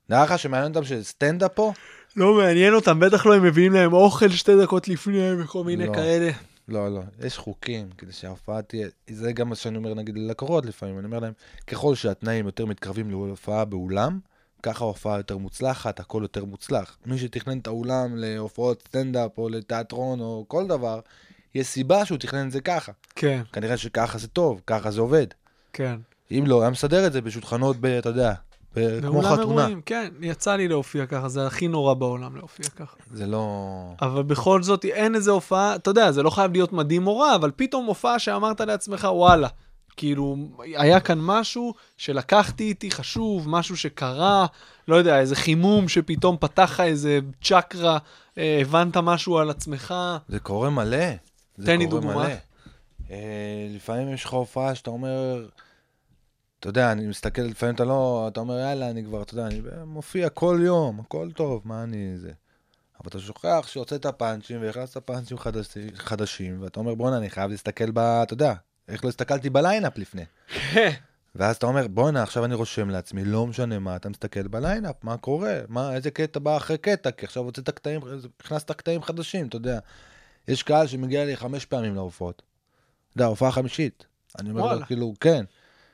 נראה 0.09 0.23
לך 0.23 0.39
שמעניין 0.39 0.75
אותם 0.75 0.85
שסטנדאפ 0.85 1.51
פה? 1.53 1.73
לא 2.15 2.33
מעניין 2.33 2.73
אותם, 2.73 2.99
בטח 2.99 3.25
לא 3.25 3.35
הם 3.35 3.43
מביאים 3.43 3.73
להם 3.73 3.93
אוכל 3.93 4.29
שתי 4.29 4.61
דקות 4.61 4.87
לפני 4.87 5.41
וכל 5.43 5.63
מיני 5.63 5.85
לא. 5.85 5.93
כאלה. 5.93 6.31
לא, 6.69 6.95
לא, 6.95 7.01
יש 7.25 7.37
חוקים 7.37 7.89
כדי 7.97 8.11
שההופעה 8.11 8.61
תהיה, 8.61 8.87
זה 9.09 9.31
גם 9.31 9.49
מה 9.49 9.55
שאני 9.55 9.77
אומר 9.77 9.93
נגיד 9.93 10.17
ללקוחות 10.17 10.65
לפעמים, 10.65 10.97
אני 10.97 11.05
אומר 11.05 11.19
להם, 11.19 11.33
ככל 11.67 11.95
שהתנאים 11.95 12.45
יותר 12.45 12.65
מתקרבים 12.65 13.11
להופעה 13.11 13.65
באולם, 13.65 14.19
ככה 14.63 14.83
ההופעה 14.83 15.17
יותר 15.17 15.37
מוצלחת, 15.37 15.99
הכל 15.99 16.19
יותר 16.21 16.45
מוצלח. 16.45 16.97
מי 17.05 17.17
שתכנן 17.17 17.59
את 17.59 17.67
האולם 17.67 18.15
להופעות 18.15 18.83
סטנדאפ 18.87 19.37
או 19.37 19.49
לתיאטרון 19.49 20.19
או 20.19 20.45
כל 20.47 20.67
דבר, 20.67 20.99
יש 21.55 21.67
סיבה 21.67 22.05
שהוא 22.05 22.17
תכנן 22.17 22.47
את 22.47 22.51
זה 22.51 22.61
ככה. 22.61 22.91
כן, 23.15 23.41
כנראה 23.53 23.77
שככה 23.77 24.17
זה 24.17 24.27
טוב, 24.27 24.61
ככה 24.67 24.91
זה 24.91 25.01
עובד. 25.01 25.27
כן. 25.73 25.95
אם 26.31 26.43
לא, 26.47 26.61
היה 26.61 26.69
מסדר 26.69 27.07
את 27.07 27.13
זה 27.13 27.21
בשולחנות, 27.21 27.77
אתה 27.99 28.09
יודע, 28.09 28.33
כמו 29.01 29.21
חתונה. 29.21 29.41
אירועים, 29.41 29.81
כן, 29.85 30.11
יצא 30.21 30.55
לי 30.55 30.67
להופיע 30.67 31.05
ככה, 31.05 31.29
זה 31.29 31.47
הכי 31.47 31.67
נורא 31.67 31.93
בעולם 31.93 32.35
להופיע 32.35 32.65
ככה. 32.75 32.95
זה 33.11 33.27
לא... 33.27 33.75
אבל 34.01 34.23
בכל 34.23 34.63
זאת, 34.63 34.85
אין 34.85 35.15
איזה 35.15 35.31
הופעה, 35.31 35.75
אתה 35.75 35.89
יודע, 35.89 36.11
זה 36.11 36.23
לא 36.23 36.29
חייב 36.29 36.51
להיות 36.51 36.73
מדהים 36.73 37.07
או 37.07 37.19
רע, 37.19 37.35
אבל 37.35 37.51
פתאום 37.55 37.85
הופעה 37.85 38.19
שאמרת 38.19 38.61
לעצמך, 38.61 39.07
וואלה, 39.11 39.47
כאילו, 39.97 40.35
היה 40.63 40.99
כאן 40.99 41.17
משהו 41.21 41.73
שלקחתי 41.97 42.63
איתי 42.63 42.91
חשוב, 42.91 43.49
משהו 43.49 43.77
שקרה, 43.77 44.45
לא 44.87 44.95
יודע, 44.95 45.19
איזה 45.19 45.35
חימום 45.35 45.87
שפתאום 45.87 46.37
פתח 46.39 46.69
לך 46.73 46.79
איזה 46.79 47.19
צ'קרה, 47.43 47.97
אה, 48.37 48.59
הבנת 48.61 48.97
משהו 48.97 49.37
על 49.37 49.49
עצמך. 49.49 49.93
זה 50.27 50.39
קורה 50.39 50.69
מלא. 50.69 51.05
זה 51.57 51.65
תן 51.65 51.79
לי 51.79 51.85
דוגמה. 51.85 52.15
מלא. 52.15 52.33
אה, 53.11 53.67
לפעמים 53.75 54.13
יש 54.13 54.25
לך 54.25 54.33
הופעה 54.33 54.75
שאתה 54.75 54.89
אומר, 54.89 55.45
אתה 56.59 56.69
יודע, 56.69 56.91
אני 56.91 57.07
מסתכל, 57.07 57.41
לפעמים 57.41 57.75
אתה 57.75 57.85
לא, 57.85 58.27
אתה 58.31 58.39
אומר, 58.39 58.59
יאללה, 58.59 58.89
אני 58.89 59.03
כבר, 59.03 59.21
אתה 59.21 59.33
יודע, 59.33 59.47
אני 59.47 59.61
מופיע 59.85 60.29
כל 60.29 60.59
יום, 60.63 60.99
הכל 60.99 61.31
טוב, 61.31 61.61
מה 61.65 61.83
אני 61.83 62.17
זה. 62.17 62.31
אבל 62.99 63.07
אתה 63.09 63.19
שוכח 63.19 63.65
שהוצאת 63.67 64.05
פאנצ'ים 64.05 64.61
והכנסת 64.61 64.97
פאנצ'ים 64.97 65.37
חדשים, 65.37 65.89
חדשים, 65.95 66.61
ואתה 66.61 66.79
אומר, 66.79 66.95
בואנה, 66.95 67.17
אני 67.17 67.29
חייב 67.29 67.51
להסתכל 67.51 67.91
ב... 67.91 67.99
אתה 67.99 68.33
יודע, 68.33 68.53
איך 68.87 69.03
לא 69.03 69.09
הסתכלתי 69.09 69.49
ב 69.49 69.56
lineup 69.56 69.97
לפני. 69.97 70.25
ואז 71.35 71.55
אתה 71.55 71.65
אומר, 71.65 71.87
בואנה, 71.87 72.23
עכשיו 72.23 72.45
אני 72.45 72.55
רושם 72.55 72.89
לעצמי, 72.89 73.25
לא 73.25 73.47
משנה 73.47 73.79
מה, 73.79 73.95
אתה 73.95 74.09
מסתכל 74.09 74.47
ב 74.47 74.53
lineup, 74.53 74.95
מה 75.03 75.17
קורה, 75.17 75.59
מה, 75.67 75.95
איזה 75.95 76.11
קטע 76.11 76.39
בא 76.39 76.57
אחרי 76.57 76.77
קטע, 76.77 77.11
כי 77.11 77.25
עכשיו 77.25 77.43
הוצאת 77.43 77.69
קטעים, 77.69 78.01
הכנסת 78.39 78.71
קטעים 78.71 79.03
חדשים, 79.03 79.47
אתה 79.47 79.55
יודע. 79.55 79.79
יש 80.47 80.63
קהל 80.63 80.87
שמגיע 80.87 81.25
לי 81.25 81.37
חמש 81.37 81.65
פעמים 81.65 81.95
להופעות. 81.95 82.41
אתה 83.09 83.17
יודע, 83.17 83.25
הופעה 83.25 83.51
חמישית. 83.51 84.05
אני 84.39 84.49
אומר 84.49 84.75
לו. 84.75 84.85
כאילו, 84.85 85.13
כן. 85.19 85.45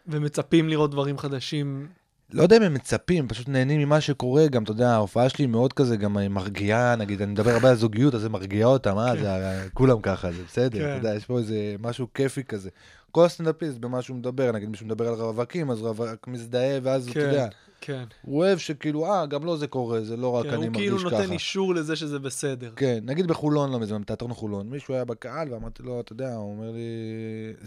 ומצפים 0.07 0.69
לראות 0.69 0.91
דברים 0.91 1.17
חדשים. 1.17 1.87
לא 2.33 2.43
יודע 2.43 2.57
אם 2.57 2.61
הם 2.61 2.73
מצפים, 2.73 3.27
פשוט 3.27 3.49
נהנים 3.49 3.81
ממה 3.81 4.01
שקורה, 4.01 4.47
גם, 4.47 4.63
אתה 4.63 4.71
יודע, 4.71 4.89
ההופעה 4.89 5.29
שלי 5.29 5.45
מאוד 5.45 5.73
כזה, 5.73 5.97
גם 5.97 6.17
מרגיעה, 6.33 6.95
נגיד, 6.95 7.21
אני 7.21 7.31
מדבר 7.31 7.51
הרבה 7.51 7.69
על 7.69 7.75
זוגיות, 7.75 8.15
אז 8.15 8.21
זה 8.21 8.29
מרגיע 8.29 8.65
אותם, 8.65 8.97
אה, 8.97 9.15
זה, 9.21 9.35
הרי 9.35 9.69
כולם 9.73 10.01
ככה, 10.01 10.31
זה 10.31 10.43
בסדר, 10.43 10.79
כן. 10.79 10.85
אתה 10.85 10.97
יודע, 10.97 11.15
יש 11.15 11.25
פה 11.25 11.39
איזה 11.39 11.75
משהו 11.79 12.07
כיפי 12.13 12.43
כזה. 12.43 12.69
כל 13.11 13.25
הסטנדאפיסט 13.25 13.77
במה 13.77 14.01
שהוא 14.01 14.17
מדבר, 14.17 14.51
נגיד 14.51 14.69
מישהו 14.69 14.85
מדבר 14.85 15.07
על 15.07 15.13
רווקים, 15.13 15.71
אז 15.71 15.81
רווק 15.81 16.27
מזדהה, 16.27 16.79
ואז, 16.83 17.09
אתה 17.09 17.19
יודע, 17.19 17.47
כן, 17.85 18.03
הוא 18.21 18.43
אוהב 18.43 18.57
שכאילו, 18.57 19.05
אה, 19.05 19.25
גם 19.25 19.43
לו 19.43 19.57
זה 19.57 19.67
קורה, 19.67 20.03
זה 20.03 20.17
לא 20.17 20.29
רק 20.29 20.45
כן, 20.45 20.53
אני 20.53 20.57
הוא 20.57 20.65
מרגיש 20.65 20.89
כאילו 20.89 21.09
ככה. 21.09 21.21
נותן 21.21 21.31
אישור 21.31 21.75
לזה 21.75 21.95
שזה 21.95 22.19
בסדר. 22.19 22.73
כן, 22.75 22.99
נגיד 23.03 23.27
בחולון, 23.27 23.71
לא 23.71 23.79
מזמן, 23.79 24.01
בתיאטרון 24.01 24.33
חולון, 24.33 24.69
מישהו 24.69 24.93
היה 24.93 25.05
בקהל 25.05 25.53
ואמרתי 25.53 25.83
לו, 25.83 25.99
אתה 25.99 26.13
יודע, 26.13 26.35
הוא 26.35 26.51
אומר 26.51 26.71
לי, 26.71 26.79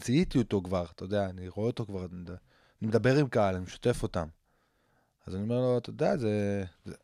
זיהיתי 0.05 0.39
אותו 0.39 0.63
כבר, 0.65 0.85
אתה 0.95 1.05
יודע, 1.05 1.27
אני 1.27 1.49
רואה 1.49 1.67
אותו 1.67 1.87
כבר, 1.87 2.07
אני, 2.13 2.89
מדבר 2.89 3.17
עם 3.17 3.29
קהל, 3.29 3.55
אני 3.55 3.65
משתף 3.65 4.03
אותם. 4.03 4.27
אז 5.27 5.35
אני 5.35 5.43
אומר 5.43 5.61
לו, 5.61 5.79
אתה 5.79 5.91
יודע, 5.91 6.17
זה... 6.17 6.65
זה 6.85 6.95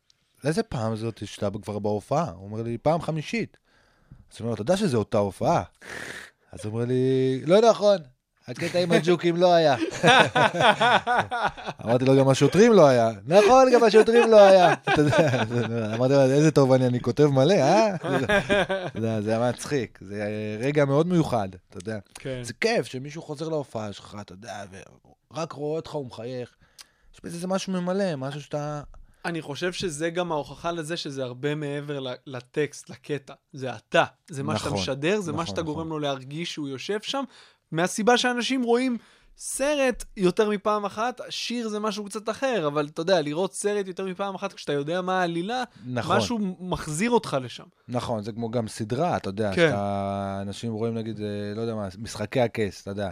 לאיזה 0.44 0.62
פעם 0.62 0.96
זאת 0.96 1.26
שאתה 1.26 1.48
כבר 1.62 1.78
בהופעה? 1.78 2.30
הוא 2.30 2.44
אומר 2.44 2.62
לי, 2.62 2.78
פעם 2.78 3.00
חמישית. 3.00 3.56
אז 4.32 4.36
אני 4.36 4.40
אומר 4.40 4.48
לו, 4.48 4.54
אתה 4.54 4.62
יודע 4.62 4.76
שזו 4.76 4.98
אותה 4.98 5.18
הופעה? 5.18 5.62
אז 6.52 6.64
הוא 6.64 6.72
אומר 6.72 6.84
לי, 6.84 7.42
לא 7.46 7.70
נכון, 7.70 7.98
הקטע 8.48 8.78
עם 8.78 8.92
הג'וקים 8.92 9.36
לא 9.36 9.52
היה. 9.54 9.76
אמרתי 11.84 12.04
לו, 12.04 12.16
גם 12.18 12.28
השוטרים 12.28 12.72
לא 12.72 12.86
היה. 12.86 13.10
נכון, 13.26 13.72
גם 13.74 13.84
השוטרים 13.84 14.30
לא 14.30 14.40
היה. 14.40 14.74
יודע, 14.98 15.94
אמרתי 15.94 16.14
לו, 16.14 16.20
איזה 16.20 16.50
טוב 16.50 16.72
אני, 16.72 16.86
אני 16.86 17.00
כותב 17.00 17.26
מלא, 17.26 17.54
אה? 17.54 17.96
זה 19.20 19.36
היה 19.36 19.50
מצחיק, 19.50 19.98
זה 20.02 20.26
רגע 20.60 20.84
מאוד 20.84 21.06
מיוחד, 21.06 21.48
אתה 21.70 21.78
יודע. 21.78 21.98
כן. 22.14 22.40
זה 22.42 22.52
כיף 22.60 22.86
שמישהו 22.86 23.22
חוזר 23.22 23.48
להופעה 23.48 23.92
שלך, 23.92 24.16
אתה 24.20 24.32
יודע, 24.32 24.64
ורק 25.30 25.52
רואה 25.52 25.76
אותך, 25.76 25.90
הוא 25.90 26.06
מחייך. 26.06 26.54
יש 27.14 27.20
בזה 27.24 27.36
איזה 27.36 27.46
משהו 27.46 27.72
ממלא, 27.72 28.16
משהו 28.16 28.42
שאתה... 28.42 28.82
אני 29.24 29.42
חושב 29.42 29.72
שזה 29.72 30.10
גם 30.10 30.32
ההוכחה 30.32 30.72
לזה 30.72 30.96
שזה 30.96 31.24
הרבה 31.24 31.54
מעבר 31.54 32.00
לטקסט, 32.26 32.90
לקטע. 32.90 33.34
זה 33.52 33.76
אתה, 33.76 34.04
זה 34.30 34.42
מה 34.42 34.58
שאתה 34.58 34.68
נכון, 34.68 34.80
משדר, 34.80 35.20
זה 35.20 35.32
מה 35.32 35.36
נכון, 35.36 35.46
שאתה 35.46 35.62
נכון. 35.62 35.74
גורם 35.74 35.88
לו 35.88 35.98
להרגיש 35.98 36.52
שהוא 36.52 36.68
יושב 36.68 36.98
שם, 37.02 37.24
מהסיבה 37.74 38.18
שאנשים 38.18 38.62
רואים 38.62 38.98
סרט 39.38 40.04
יותר 40.16 40.50
מפעם 40.50 40.84
אחת, 40.84 41.20
שיר 41.28 41.68
זה 41.68 41.80
משהו 41.80 42.04
קצת 42.04 42.28
אחר, 42.28 42.66
אבל 42.66 42.88
אתה 42.92 43.00
יודע, 43.00 43.20
לראות 43.20 43.54
סרט 43.54 43.86
יותר 43.86 44.06
מפעם 44.06 44.34
אחת 44.34 44.52
כשאתה 44.52 44.72
יודע 44.72 45.00
מה 45.00 45.20
העלילה, 45.20 45.62
נכון. 45.86 46.16
משהו 46.16 46.38
מחזיר 46.60 47.10
אותך 47.10 47.36
לשם. 47.42 47.64
נכון, 47.88 48.22
זה 48.22 48.32
כמו 48.32 48.50
גם 48.50 48.68
סדרה, 48.68 49.16
אתה 49.16 49.28
יודע, 49.28 49.50
כן. 49.54 49.68
שאתה... 49.68 50.38
אנשים 50.42 50.72
רואים 50.72 50.94
נגיד, 50.94 51.20
אה, 51.20 51.24
לא 51.56 51.60
יודע 51.60 51.74
מה, 51.74 51.88
משחקי 51.98 52.40
הכס, 52.40 52.82
אתה 52.82 52.90
יודע. 52.90 53.10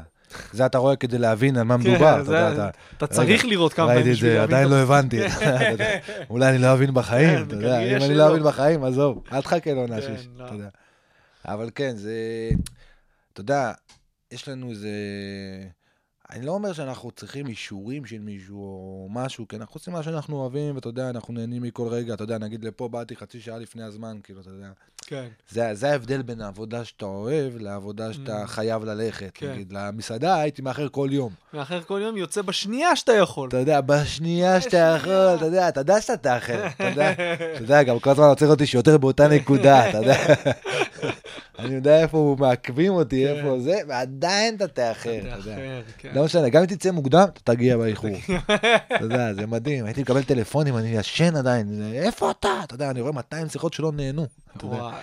זה 0.53 0.67
אתה 0.67 0.79
רואה 0.79 0.97
כדי 0.97 1.19
להבין 1.19 1.57
על 1.57 1.63
מה 1.63 1.79
כן, 1.79 1.91
מדובר, 1.91 2.21
אתה 2.23 2.31
יודע, 2.31 2.53
אתה... 2.53 2.71
אתה 2.97 3.07
צריך 3.07 3.45
לראות 3.45 3.73
כמה 3.73 3.87
פעמים 3.87 4.13
בשביל 4.13 4.35
להבין 4.35 4.57
עדיין 4.57 4.69
לא. 4.69 4.77
הבנתי. 4.77 5.21
אולי 6.31 6.49
אני 6.49 6.59
לא 6.59 6.73
אבין 6.73 6.95
בחיים, 6.95 7.39
כן, 7.39 7.43
אתה 7.47 7.55
יודע, 7.55 7.81
אם 7.81 8.03
אני. 8.03 8.15
לא 8.15 8.29
אבין 8.31 8.43
בחיים, 8.43 8.85
עזוב, 8.85 9.23
אל 9.33 9.43
תחכה 9.43 9.75
לעונה 9.75 10.01
כן, 10.01 10.17
שש, 10.17 10.29
לא. 10.37 10.45
אתה 10.45 10.55
יודע. 10.55 10.69
אבל 11.45 11.71
כן, 11.75 11.97
זה... 11.97 12.15
אתה 13.33 13.41
יודע, 13.41 13.73
יש 14.33 14.49
לנו 14.49 14.71
איזה... 14.71 14.89
אני 16.31 16.47
לא 16.47 16.53
אומר 16.53 16.73
שאנחנו 16.73 17.11
צריכים 17.11 17.47
אישורים 17.47 18.05
של 18.05 18.19
מישהו 18.19 18.57
או 18.57 19.09
משהו, 19.11 19.49
כי 19.49 19.57
אנחנו 19.57 19.75
עושים 19.79 19.93
מה 19.93 20.03
שאנחנו 20.03 20.37
אוהבים, 20.37 20.75
ואתה 20.75 20.89
יודע, 20.89 21.11
אנחנו 21.11 21.35
נהנים 21.35 21.63
מכל 21.63 21.89
רגע, 21.89 22.15
אתה 22.15 22.25
יודע, 22.25 22.39
נגיד 22.39 22.65
לפה 22.65 22.89
באתי 22.89 23.17
חצי 23.17 23.41
שעה 23.41 23.59
לפני 23.59 23.83
הזמן, 23.83 24.19
כאילו, 24.23 24.41
אתה 24.41 24.51
יודע. 24.51 24.69
כן, 25.07 25.29
זה, 25.49 25.75
זה 25.75 25.91
ההבדל 25.91 26.23
בין 26.23 26.41
העבודה 26.41 26.85
שאתה 26.85 27.05
אוהב 27.05 27.57
לעבודה 27.57 28.13
שאתה 28.13 28.45
Mm. 28.45 28.47
חייב 28.47 28.85
ללכת. 28.85 29.31
כן. 29.35 29.53
נגיד, 29.53 29.73
למסעדה 29.73 30.41
הייתי 30.41 30.63
מאחר 30.63 30.89
כל 30.89 31.09
יום. 31.13 31.33
מאחר 31.55 31.83
כל 31.83 32.01
יום 32.03 32.17
יוצא 32.17 32.43
בשנייה 32.43 32.97
שאתה 32.97 33.13
יכול. 33.13 33.49
אתה 33.49 33.57
יודע, 33.57 33.81
בשנייה 33.81 34.61
שאתה 34.61 34.77
יכול, 34.97 35.13
אתה 35.37 35.45
יודע, 35.45 35.69
אתה 35.69 35.81
יודע 35.81 36.01
שאתה 36.01 36.17
תאחר, 36.17 36.67
אתה 36.67 36.85
יודע, 36.85 37.13
אתה 37.55 37.63
יודע, 37.63 37.83
גם 37.83 37.99
כל 37.99 38.11
הזמן 38.11 38.25
עוצר 38.25 38.47
אותי 38.47 38.67
שיותר 38.67 38.99
באותה 38.99 39.29
נקודה, 39.29 39.89
אתה 39.91 39.99
יודע. 39.99 40.17
אני 41.59 41.75
יודע 41.75 42.03
איפה 42.03 42.37
מעכבים 42.39 42.93
אותי, 42.93 43.25
כן. 43.27 43.37
איפה 43.37 43.61
זה, 43.61 43.79
ועדיין 43.89 44.55
אתה 44.55 44.69
תאחר, 44.69 45.19
אתה 45.19 45.37
יודע. 45.37 45.57
כן. 45.99 46.11
לא 46.15 46.25
משנה, 46.25 46.49
גם 46.49 46.61
אם 46.61 46.67
תצא 46.67 46.91
מוקדם, 46.91 47.25
אתה 47.33 47.41
תגיע 47.53 47.77
באיחור. 47.77 48.11
אתה 48.87 49.05
יודע, 49.05 49.35
זה 49.35 49.47
מדהים, 49.47 49.85
הייתי 49.85 50.03
מקבל 50.03 50.23
טלפונים, 50.23 50.77
אני 50.77 50.89
ישן 50.89 51.37
עדיין, 51.37 51.93
איפה 51.95 52.31
אתה? 52.31 52.61
אתה 52.65 52.75
יודע, 52.75 52.91
אני 52.91 53.01
רואה 53.01 53.13
200 53.13 53.49
שיחות 53.49 53.73
שלא 53.73 53.93
נהנו. 53.93 54.27
אתה 54.57 54.67
וואי, 54.67 54.95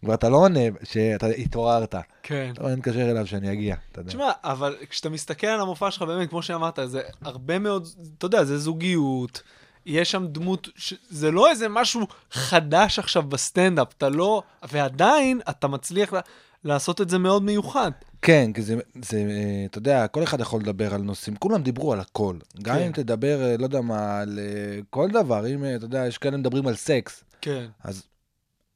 כבר 0.00 0.14
אתה 0.14 0.28
לא 0.28 0.36
עונה 0.36 0.60
שאתה 0.82 1.26
התעוררת. 1.26 1.94
כן. 2.22 2.52
לא, 2.60 2.66
אני 2.66 2.76
מתקשר 2.76 3.10
אליו 3.10 3.26
שאני 3.26 3.52
אגיע, 3.52 3.76
אתה 3.92 4.00
יודע. 4.00 4.08
תשמע, 4.10 4.30
אבל 4.44 4.76
כשאתה 4.90 5.08
מסתכל 5.08 5.46
על 5.46 5.60
המופע 5.60 5.90
שלך, 5.90 6.02
באמת, 6.02 6.30
כמו 6.30 6.42
שאמרת, 6.42 6.78
זה 6.84 7.00
הרבה 7.22 7.58
מאוד, 7.58 7.88
אתה 8.18 8.26
יודע, 8.26 8.44
זה 8.44 8.58
זוגיות, 8.58 9.42
יש 9.86 10.10
שם 10.10 10.26
דמות, 10.26 10.68
ש... 10.76 10.94
זה 11.08 11.30
לא 11.30 11.50
איזה 11.50 11.68
משהו 11.68 12.06
חדש 12.30 12.98
עכשיו 12.98 13.22
בסטנדאפ, 13.22 13.88
אתה 13.98 14.08
לא, 14.08 14.42
ועדיין 14.72 15.40
אתה 15.48 15.68
מצליח 15.68 16.12
לה... 16.12 16.20
לעשות 16.66 17.00
את 17.00 17.10
זה 17.10 17.18
מאוד 17.18 17.42
מיוחד. 17.42 17.90
כן, 18.22 18.52
כי 18.52 18.62
זה, 18.62 18.76
זה, 19.02 19.16
אה, 19.16 19.64
אתה 19.66 19.78
יודע, 19.78 20.06
כל 20.06 20.22
אחד 20.22 20.40
יכול 20.40 20.60
לדבר 20.60 20.94
על 20.94 21.02
נושאים, 21.02 21.36
כולם 21.36 21.62
דיברו 21.62 21.92
על 21.92 22.00
הכל. 22.00 22.36
גם 22.62 22.76
כן. 22.76 22.82
אם 22.82 22.92
תדבר, 22.92 23.42
אה, 23.42 23.56
לא 23.56 23.64
יודע 23.64 23.80
מה, 23.80 24.18
על 24.18 24.38
אה, 24.38 24.80
כל 24.90 25.08
דבר, 25.10 25.46
אם, 25.46 25.64
אתה 25.76 25.84
יודע, 25.84 26.06
יש 26.06 26.18
כאלה 26.18 26.36
מדברים 26.36 26.66
על 26.66 26.74
סקס, 26.74 27.24
כן, 27.40 27.66
אז 27.84 28.02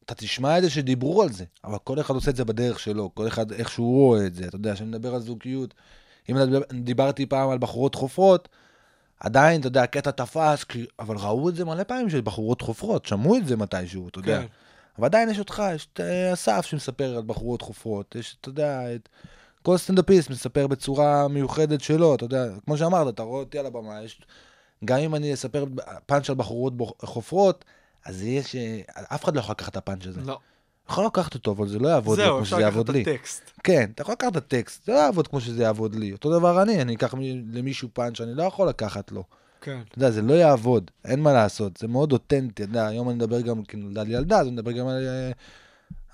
אתה 0.04 0.14
תשמע 0.14 0.58
את 0.58 0.62
זה 0.62 0.70
שדיברו 0.70 1.22
על 1.22 1.32
זה, 1.32 1.44
אבל 1.64 1.78
כל 1.84 2.00
אחד 2.00 2.14
עושה 2.14 2.30
את 2.30 2.36
זה 2.36 2.44
בדרך 2.44 2.80
שלו, 2.80 3.10
כל 3.14 3.28
אחד 3.28 3.52
איך 3.52 3.70
שהוא 3.70 4.06
רואה 4.06 4.26
את 4.26 4.34
זה, 4.34 4.44
אתה 4.44 4.56
יודע, 4.56 4.74
כשאני 4.74 4.88
מדבר 4.88 5.14
על 5.14 5.20
זוגיות, 5.20 5.74
אם 6.30 6.36
דיברתי 6.72 7.26
פעם 7.26 7.50
על 7.50 7.58
בחורות 7.58 7.94
חופרות, 7.94 8.48
עדיין, 9.20 9.60
אתה 9.60 9.68
יודע, 9.68 9.82
הקטע 9.82 10.10
תפס, 10.10 10.64
כי, 10.64 10.86
אבל 10.98 11.16
ראו 11.16 11.48
את 11.48 11.56
זה 11.56 11.64
מלא 11.64 11.82
פעמים 11.82 12.10
של 12.10 12.20
בחורות 12.20 12.62
חופרות, 12.62 13.06
שמעו 13.06 13.36
את 13.36 13.46
זה 13.46 13.56
מתישהו, 13.56 14.08
אתה 14.08 14.18
יודע. 14.18 14.40
כן. 14.40 14.46
אבל 14.98 15.06
עדיין 15.06 15.28
יש 15.28 15.38
אותך, 15.38 15.62
יש 15.74 15.88
את 15.92 16.00
אה, 16.00 16.32
אסף 16.32 16.66
שמספר 16.66 17.16
על 17.16 17.22
בחורות 17.26 17.62
חופרות, 17.62 18.14
יש, 18.14 18.36
אתה 18.40 18.48
יודע, 18.48 18.94
את... 18.94 19.08
כל 19.62 19.76
סטנדאפיסט 19.76 20.30
מספר 20.30 20.66
בצורה 20.66 21.28
מיוחדת 21.28 21.80
שלו, 21.80 22.14
אתה 22.14 22.24
יודע, 22.24 22.46
כמו 22.64 22.76
שאמרת, 22.76 23.14
אתה 23.14 23.22
רואה 23.22 23.40
אותי 23.40 23.58
על 23.58 23.66
הבמה, 23.66 24.02
יש... 24.02 24.20
גם 24.84 24.98
אם 24.98 25.14
אני 25.14 25.34
אספר 25.34 25.64
פאנץ' 26.06 26.30
על 26.30 26.36
בחורות 26.36 26.72
חופרות, 27.04 27.64
אז 28.04 28.22
יש... 28.22 28.56
אה, 28.56 28.80
אף 29.14 29.24
אחד 29.24 29.34
לא 29.34 29.40
יכול 29.40 29.52
לקחת 29.52 29.72
את 29.72 29.76
הפאנץ' 29.76 30.06
הזה. 30.06 30.20
לא. 30.20 30.38
יכול 30.90 31.06
לקחת 31.06 31.34
אותו, 31.34 31.52
אבל 31.52 31.68
זה 31.68 31.78
לא 31.78 31.88
יעבוד 31.88 32.18
לי 32.18 32.24
זהו, 32.24 32.34
כמו 32.34 32.42
אפשר 32.42 32.56
שזה 32.56 32.64
לקחת 32.66 32.72
יעבוד 32.72 32.88
את 32.88 32.94
לי. 32.94 33.02
הטקסט. 33.02 33.50
כן, 33.64 33.90
אתה 33.94 34.02
יכול 34.02 34.12
לקחת 34.12 34.32
את 34.32 34.36
הטקסט, 34.36 34.86
זה 34.86 34.92
לא 34.92 34.98
יעבוד 34.98 35.28
כמו 35.28 35.40
שזה 35.40 35.62
יעבוד 35.62 35.94
לי. 35.94 36.12
אותו 36.12 36.38
דבר 36.38 36.62
אני, 36.62 36.82
אני 36.82 36.94
אקח 36.94 37.14
למישהו 37.52 37.88
פאנץ' 37.92 38.16
שאני 38.16 38.34
לא 38.34 38.42
יכול 38.42 38.68
לקחת 38.68 39.12
לו. 39.12 39.24
כן. 39.60 39.80
אתה 39.88 39.98
יודע, 39.98 40.10
זה 40.10 40.22
לא 40.22 40.34
יעבוד, 40.34 40.90
אין 41.04 41.20
מה 41.20 41.32
לעשות, 41.32 41.76
זה 41.76 41.88
מאוד 41.88 42.12
אותנטי, 42.12 42.46
אתה 42.48 42.62
יודע, 42.62 42.86
היום 42.86 43.08
אני 43.08 43.16
מדבר 43.16 43.40
גם, 43.40 43.62
לי 43.64 44.08
ילדה, 44.08 44.38
אז 44.40 44.46
אני 44.46 44.50
מדבר 44.52 44.72
גם 44.72 44.86
על, 44.88 45.06
אה, 45.06 45.30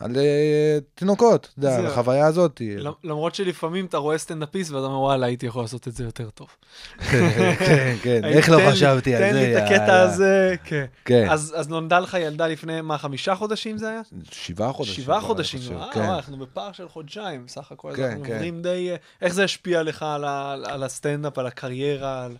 על 0.01 0.17
אה, 0.17 0.79
תינוקות, 0.95 1.49
אתה 1.59 1.67
יודע, 1.67 1.79
על. 1.79 1.87
החוויה 1.87 2.27
הזאת. 2.27 2.61
למ- 2.79 2.93
למרות 3.05 3.35
שלפעמים 3.35 3.87
אתה 3.87 3.97
רואה 3.97 4.19
סטנדאפיסט 4.19 4.71
ואתה 4.71 4.87
אומר, 4.87 4.99
וואלה, 5.01 5.27
הייתי 5.27 5.47
יכול 5.47 5.63
לעשות 5.63 5.89
את 5.89 5.95
זה 5.95 6.05
יותר 6.05 6.31
טוב. 6.31 6.49
כן, 6.99 7.97
כן, 8.03 8.25
איך 8.25 8.51
לא 8.51 8.59
חשבתי 8.71 9.15
על 9.15 9.23
זה, 9.23 9.29
תן 9.31 9.35
לי 9.37 9.57
את 9.59 9.63
הקטע. 9.63 10.01
הזה, 10.03 10.55
כן. 10.65 10.85
כן, 11.05 11.27
אז 11.31 11.69
נולדה 11.69 11.99
לך 11.99 12.17
ילדה 12.21 12.47
לפני, 12.47 12.81
מה, 12.81 12.99
חמישה 12.99 13.35
חודשים 13.35 13.79
זה 13.79 13.89
היה? 13.89 14.01
שבעה 14.31 14.73
חודשים. 14.73 15.05
שבעה 15.05 15.21
חודשים, 15.21 15.61
אה, 15.79 16.17
אנחנו 16.17 16.37
בפער 16.37 16.73
של 16.73 16.89
חודשיים, 16.89 17.47
בסך 17.47 17.73
הכל, 17.73 17.93
כן, 17.97 18.03
אנחנו. 18.03 18.19
עוברים 18.19 18.63
די... 18.63 18.91
אה, 18.91 18.97
איך 19.23 19.35
זה 19.35 19.45
השפיע 19.45 19.83
לך 19.83 20.03
על 20.65 20.83
הסטנדאפ, 20.83 21.39
על 21.39 21.47
הקריירה, 21.47 22.25
על- 22.25 22.37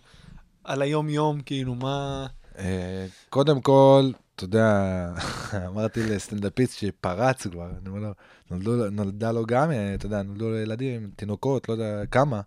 על 0.63 0.81
היום-יום, 0.81 1.41
כאילו, 1.41 1.75
מה... 1.75 2.25
אה, 2.59 3.05
קודם 3.29 3.61
כל, 3.61 4.09
אתה 4.37 4.45
יודע, 4.45 5.09
אמרתי 5.67 6.03
לסטנדאפיסט 6.03 6.77
שפרץ 6.77 7.47
כבר, 7.47 7.69
אני 7.81 7.89
אומר 7.89 7.99
לו, 7.99 8.13
נולדו- 8.51 8.89
נולדה 8.89 9.31
לו 9.31 9.45
גם, 9.45 9.71
אה, 9.71 9.93
אתה 9.95 10.05
יודע, 10.05 10.21
נולדו 10.21 10.49
לו 10.49 10.57
ילדים, 10.57 11.09
תינוקות, 11.15 11.69
לא 11.69 11.73
יודע 11.73 12.05
כמה, 12.11 12.41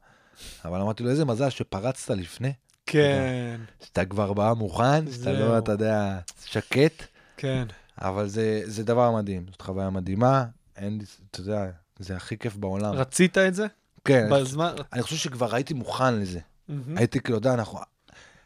אבל 0.65 0.81
אמרתי 0.81 1.03
לו, 1.03 1.11
איזה 1.11 1.25
מזל 1.25 1.51
שפרצת 1.51 2.11
לפני, 2.15 2.53
כן, 2.87 3.61
שאתה 3.85 4.05
כבר 4.05 4.33
בא 4.33 4.53
מוכן, 4.57 5.13
שאתה. 5.13 5.33
לא, 5.33 5.59
אתה 5.59 5.73
יודע, 5.73 6.19
שקט, 6.45 7.03
כן, 7.37 7.67
אבל 8.01 8.29
זה, 8.29 8.63
זה 8.65 8.85
דבר 8.85 9.11
מדהים, 9.11 9.47
זאת 9.51 9.63
חוויה 9.63 9.91
מדהימה, 9.91 10.45
אין 10.77 11.01
אתה 11.31 11.41
יודע, 11.41 11.67
זה 11.99 12.17
הכי 12.17 12.39
כיף 12.39 12.57
בעולם. 12.57 12.95
רצית 12.95 13.39
את 13.39 13.55
זה? 13.55 13.67
כן, 14.05 14.29
בזמן... 14.33 14.73
אני 14.93 15.03
חושב 15.03 15.17
שכבר 15.17 15.55
הייתי 15.55 15.75
מוכן 15.75 16.15
לזה. 16.15 16.41
מהמם. 16.69 16.99
הייתי 16.99 17.21
כאילו, 17.21 17.39
אתה 17.39 17.49
יודע, 17.49 17.59
אנחנו... 17.59 17.79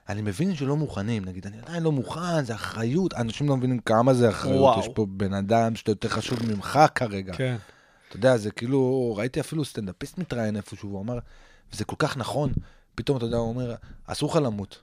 אני 0.08 0.22
מבין 0.22 0.54
שלא 0.56 0.76
מוכנים, 0.76 1.24
נגיד, 1.24 1.46
אני 1.46 1.56
עדיין 1.66 1.82
לא 1.82 1.92
מוכן, 1.92 2.44
זה 2.44 2.54
אחריות, 2.54 3.14
אנשים 3.14 3.48
לא 3.48 3.56
מבינים 3.56 3.78
כמה 3.78 4.14
זה 4.14 4.28
אחריות, 4.28 4.60
וואו. 4.60 4.80
יש 4.80 4.88
פה 4.94 5.06
בן 5.08 5.34
אדם 5.34 5.76
שאתה 5.76 5.90
יותר 5.90 6.08
חשוב 6.08 6.38
ממך 6.52 6.78
כרגע. 6.94 7.32
כן, 7.32 7.56
אתה 8.08 8.16
יודע, 8.16 8.36
זה 8.36 8.50
כאילו, 8.50 9.12
ראיתי 9.16 9.40
אפילו 9.40 9.64
סטנדאפיסט 9.64 10.18
מתראיין 10.18 10.56
איפשהו, 10.56 10.88
הוא 10.88 11.00
אמר, 11.02 11.18
וזה 11.72 11.84
כל 11.84 11.96
כך 11.98 12.16
נכון, 12.16 12.52
פתאום, 12.94 13.16
אתה 13.16 13.26
יודע, 13.26 13.36
הוא 13.36 13.48
אומר, 13.48 13.74
אסור 14.06 14.30
לך 14.30 14.36
למות. 14.36 14.78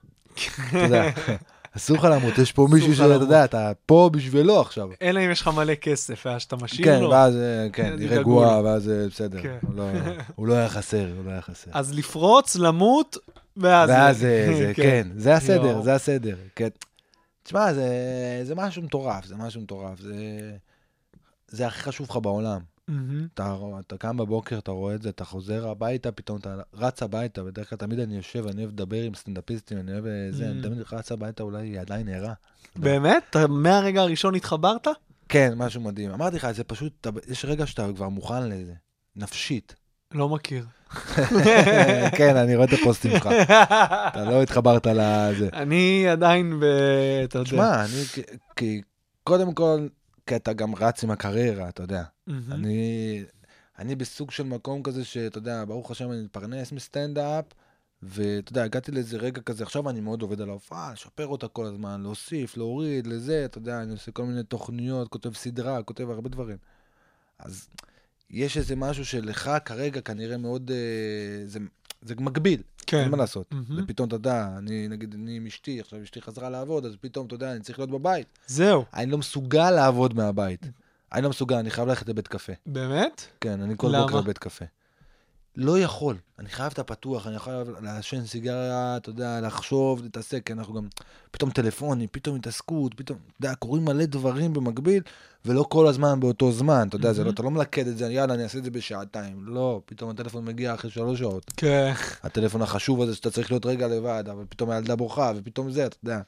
אתה 0.70 0.78
יודע, 0.78 1.10
אסור 1.78 1.98
לך 1.98 2.04
למות, 2.04 2.38
יש 2.38 2.52
פה 2.52 2.68
מישהו 2.72 2.96
שאתה. 2.96 3.06
יודע, 3.14 3.46
אתה 3.46 3.72
פה 3.86 4.10
בשבילו 4.14 4.62
עכשיו. 4.62 4.90
אלא 5.02 5.20
אם 5.26 5.32
יש 5.32 5.42
לך 5.42 5.48
מלא 5.48 5.76
כסף, 5.76 6.24
ואז 6.26 6.42
שאתה 6.42 6.56
משאיר 6.56 6.86
כן, 6.86 7.02
לו. 7.02 7.10
ואז, 7.10 7.36
אה, 7.36 7.68
כן, 7.74 7.94
אז 7.94 8.00
היא 8.00 8.08
ידאגו 8.08 8.20
רגועה. 8.20 8.62
ואז 8.64 8.92
בסדר. 9.08 9.42
כן. 9.42 9.58
הוא 9.62 9.76
לא- 9.76 9.84
הוא 10.36 10.48
לא 10.48 10.54
היה 10.54 10.70
חסר, 10.70 11.08
הוא 11.18 11.26
לא 11.26 11.32
היה 11.32 11.42
חסר. 11.42 11.72
אז 11.74 11.94
לפרוץ, 11.94 12.56
למות, 12.56 13.18
ואז... 13.58 13.90
ואז 13.90 14.18
זה, 14.18 14.54
זה, 14.58 14.74
כן, 14.84 15.08
זה 15.16 15.34
הסדר, 15.34 15.66
יואו. 15.66 15.84
זה 15.84 15.94
הסדר. 15.94 16.36
כן. 16.56 16.70
תשמע, 17.44 17.74
זה, 17.74 17.90
זה 18.44 18.56
משהו 18.56 18.82
מטורף, 18.82 19.26
זה 19.26 19.36
משהו 19.36 19.62
מטורף. 19.62 20.00
זה, 20.00 20.16
זה 21.48 21.68
הכי 21.68 21.80
חשוב 21.80 22.08
לך 22.10 22.16
בעולם. 22.16 22.62
אתה, 23.34 23.56
אתה 23.80 23.98
קם 23.98 24.18
בבוקר, 24.18 24.58
אתה 24.58 24.72
רואה 24.72 24.96
את 24.96 25.02
זה, 25.02 25.10
אתה 25.10 25.26
חוזר 25.26 25.70
הביתה, 25.70 26.12
פתאום 26.12 26.38
אתה 26.38 26.56
רץ 26.74 27.04
הביתה, 27.04 27.44
בדרך 27.44 27.70
כלל 27.70 27.78
תמיד 27.78 28.00
אני 28.00 28.16
יושב, 28.16 28.48
אני 28.48 28.62
אוהב 28.62 28.72
לדבר 28.72 29.02
עם 29.02 29.16
סטנדאפיסטים, 29.16 29.78
אני 29.78 29.92
אוהב 29.92 30.06
אה, 30.06 30.28
זה, 30.32 30.50
אני. 30.50 30.62
תמיד 30.62 30.78
רץ 30.92 31.12
הביתה, 31.12 31.44
אולי 31.44 31.68
היא 31.68 31.80
עדיין 31.80 32.10
ערה. 32.10 32.34
באמת? 32.76 33.24
אתה 33.30 33.48
מהרגע 33.48 34.02
הראשון 34.02 34.36
התחברת? 34.36 34.88
כן, 35.30 35.54
משהו 35.56 35.82
מדהים. 35.82 36.12
אמרתי 36.12 36.36
לך, 36.36 36.52
זה 36.52 36.64
פשוט, 36.64 37.08
יש 37.28 37.46
רגע 37.46 37.66
שאתה 37.66 37.88
כבר 37.96 38.10
מוכן 38.10 38.50
לזה, 38.50 38.74
נפשית. 39.16 39.76
לא 40.14 40.30
מכיר. 40.30 40.66
כן, 42.18 42.38
אני 42.38 42.56
רואה 42.56 42.68
את 42.68 42.74
הפוסטים 42.74 43.12
שלך. 43.12 43.30
אתה 44.08 44.26
לא 44.26 44.44
התחברת 44.44 44.88
לזה. 44.88 45.50
אני 45.54 46.08
עדיין 46.08 46.60
ב... 46.60 46.64
אתה 47.24 47.38
יודע. 47.38 47.50
תשמע, 47.50 47.82
אני, 47.86 48.26
כי 48.56 48.82
קודם 49.24 49.54
כל, 49.54 49.88
כי 50.26 50.36
אתה 50.36 50.54
גם 50.54 50.76
רץ 50.76 51.04
עם 51.04 51.12
הקריירה, 51.12 51.70
אתה 51.70 51.84
יודע. 51.84 52.04
אני, 52.52 53.24
אני 53.80 53.96
בסוג 53.96 54.32
של 54.32 54.44
מקום 54.44 54.84
כזה 54.84 55.06
שאתה 55.06 55.38
יודע, 55.38 55.64
ברוך 55.68 55.92
השם 55.92 56.12
אני 56.12 56.22
מתפרנס 56.22 56.72
מסטנדאפ, 56.72 57.46
ואתה 58.04 58.52
יודע, 58.52 58.64
הגעתי 58.64 58.92
לאיזה 58.92 59.18
רגע 59.18 59.42
כזה, 59.42 59.64
עכשיו 59.64 59.90
אני 59.90 60.02
מאוד 60.02 60.22
עובד 60.22 60.42
על 60.42 60.50
ההופעה, 60.50 60.94
לשפר 60.94 61.28
אותה 61.28 61.48
כל 61.48 61.66
הזמן, 61.66 62.02
להוסיף, 62.02 62.58
להוריד, 62.58 63.08
לזה, 63.08 63.46
אתה 63.46 63.58
יודע, 63.58 63.82
אני 63.82 63.92
עושה 63.92 64.12
כל 64.12 64.24
מיני 64.26 64.44
תוכניות, 64.44 65.08
כותב 65.08 65.34
סדרה, 65.34 65.84
כותב 65.84 66.10
הרבה 66.10 66.30
דברים. 66.30 66.58
אז 67.40 67.68
יש 68.32 68.58
איזה 68.58 68.76
משהו 68.76 69.06
שלך 69.06 69.52
כרגע 69.66 70.02
כנראה 70.02 70.38
מאוד, 70.38 70.72
אה, 70.72 71.48
זה, 71.48 71.60
זה 72.02 72.16
מגביל, 72.20 72.62
כן. 72.88 72.98
אין 72.98 73.12
מה 73.12 73.18
לעשות. 73.18 73.52
מהמם. 73.52 73.84
ופתאום, 73.84 74.08
אתה 74.08 74.16
יודע, 74.16 74.50
אני, 74.58 74.88
נגיד, 74.88 75.14
אני 75.14 75.38
עם 75.38 75.46
אשתי, 75.46 75.80
עכשיו 75.80 76.04
אשתי 76.04 76.22
חזרה 76.22 76.50
לעבוד, 76.50 76.86
אז 76.86 76.96
פתאום, 77.02 77.28
אתה 77.28 77.36
יודע, 77.36 77.52
אני 77.52 77.60
צריך 77.60 77.80
להיות 77.80 77.92
בבית. 77.92 78.28
זהו. 78.48 78.86
אני 78.94 79.12
לא 79.12 79.18
מסוגל 79.18 79.72
לעבוד 79.72 80.16
מהבית. 80.16 80.66
אני 81.14 81.24
לא 81.24 81.30
מסוגל, 81.30 81.56
אני 81.56 81.70
חייב 81.70 81.88
ללכת 81.88 82.10
לבית 82.10 82.28
קפה. 82.28 82.54
באמת? 82.66 83.22
כן, 83.42 83.62
אני 83.62 83.74
כל 83.78 83.88
למה? 83.88 84.02
בוקר 84.02 84.22
בבית 84.22 84.38
קפה. 84.38 84.66
לא 85.56 85.80
יכול, 85.80 86.16
אני 86.40 86.50
חייב 86.50 86.72
את 86.74 86.80
הפתוח, 86.80 87.28
אני 87.28 87.36
יכול 87.36 87.54
לעשן 87.82 88.26
סיגריה, 88.26 88.98
אתה 88.98 89.10
יודע, 89.10 89.42
לחשוב, 89.42 90.02
להתעסק, 90.04 90.46
כי 90.46 90.54
אנחנו 90.54 90.74
גם, 90.74 90.88
פתאום 91.32 91.50
טלפונים, 91.50 92.08
פתאום 92.12 92.36
התעסקות, 92.36 92.94
פתאום, 92.94 93.18
אתה 93.28 93.46
יודע, 93.46 93.56
קורים 93.56 93.86
מלא 93.86 94.06
דברים 94.06 94.54
במקביל, 94.54 95.04
ולא 95.46 95.66
כל 95.70 95.88
הזמן 95.88 96.20
באותו 96.20 96.52
זמן, 96.52 96.88
אתה 96.88 96.96
יודע, 96.96 97.14
זה 97.14 97.24
לא. 97.24 97.30
אתה 97.30 97.44
לא 97.44 97.52
מלכד 97.52 97.88
את 97.88 97.98
זה, 97.98 98.12
יאללה, 98.12 98.34
אני 98.34 98.44
אעשה 98.44 98.58
את 98.58 98.64
זה 98.64 98.72
בשעתיים. 98.72 99.44
לא, 99.46 99.82
פתאום 99.86 100.10
הטלפון 100.10 100.46
מגיע 100.46 100.74
אחרי 100.74 100.92
שלוש 100.92 101.20
שעות. 101.20 101.52
כן. 101.58 101.94
הטלפון 102.24 102.62
החשוב 102.62 103.02
הזה 103.02 103.16
שאתה 103.16 103.32
צריך 103.32 103.52
להיות 103.52 103.66
רגע 103.66 103.88
לבד, 103.88 104.24
אבל 104.32 104.44
פתאום 104.50 104.70
הילדה 104.70 104.96
בוכה, 104.96 105.32
ופתאום 105.36 105.72
זה, 105.72 105.86
אתה 105.86 105.98
יודע. 106.04 106.22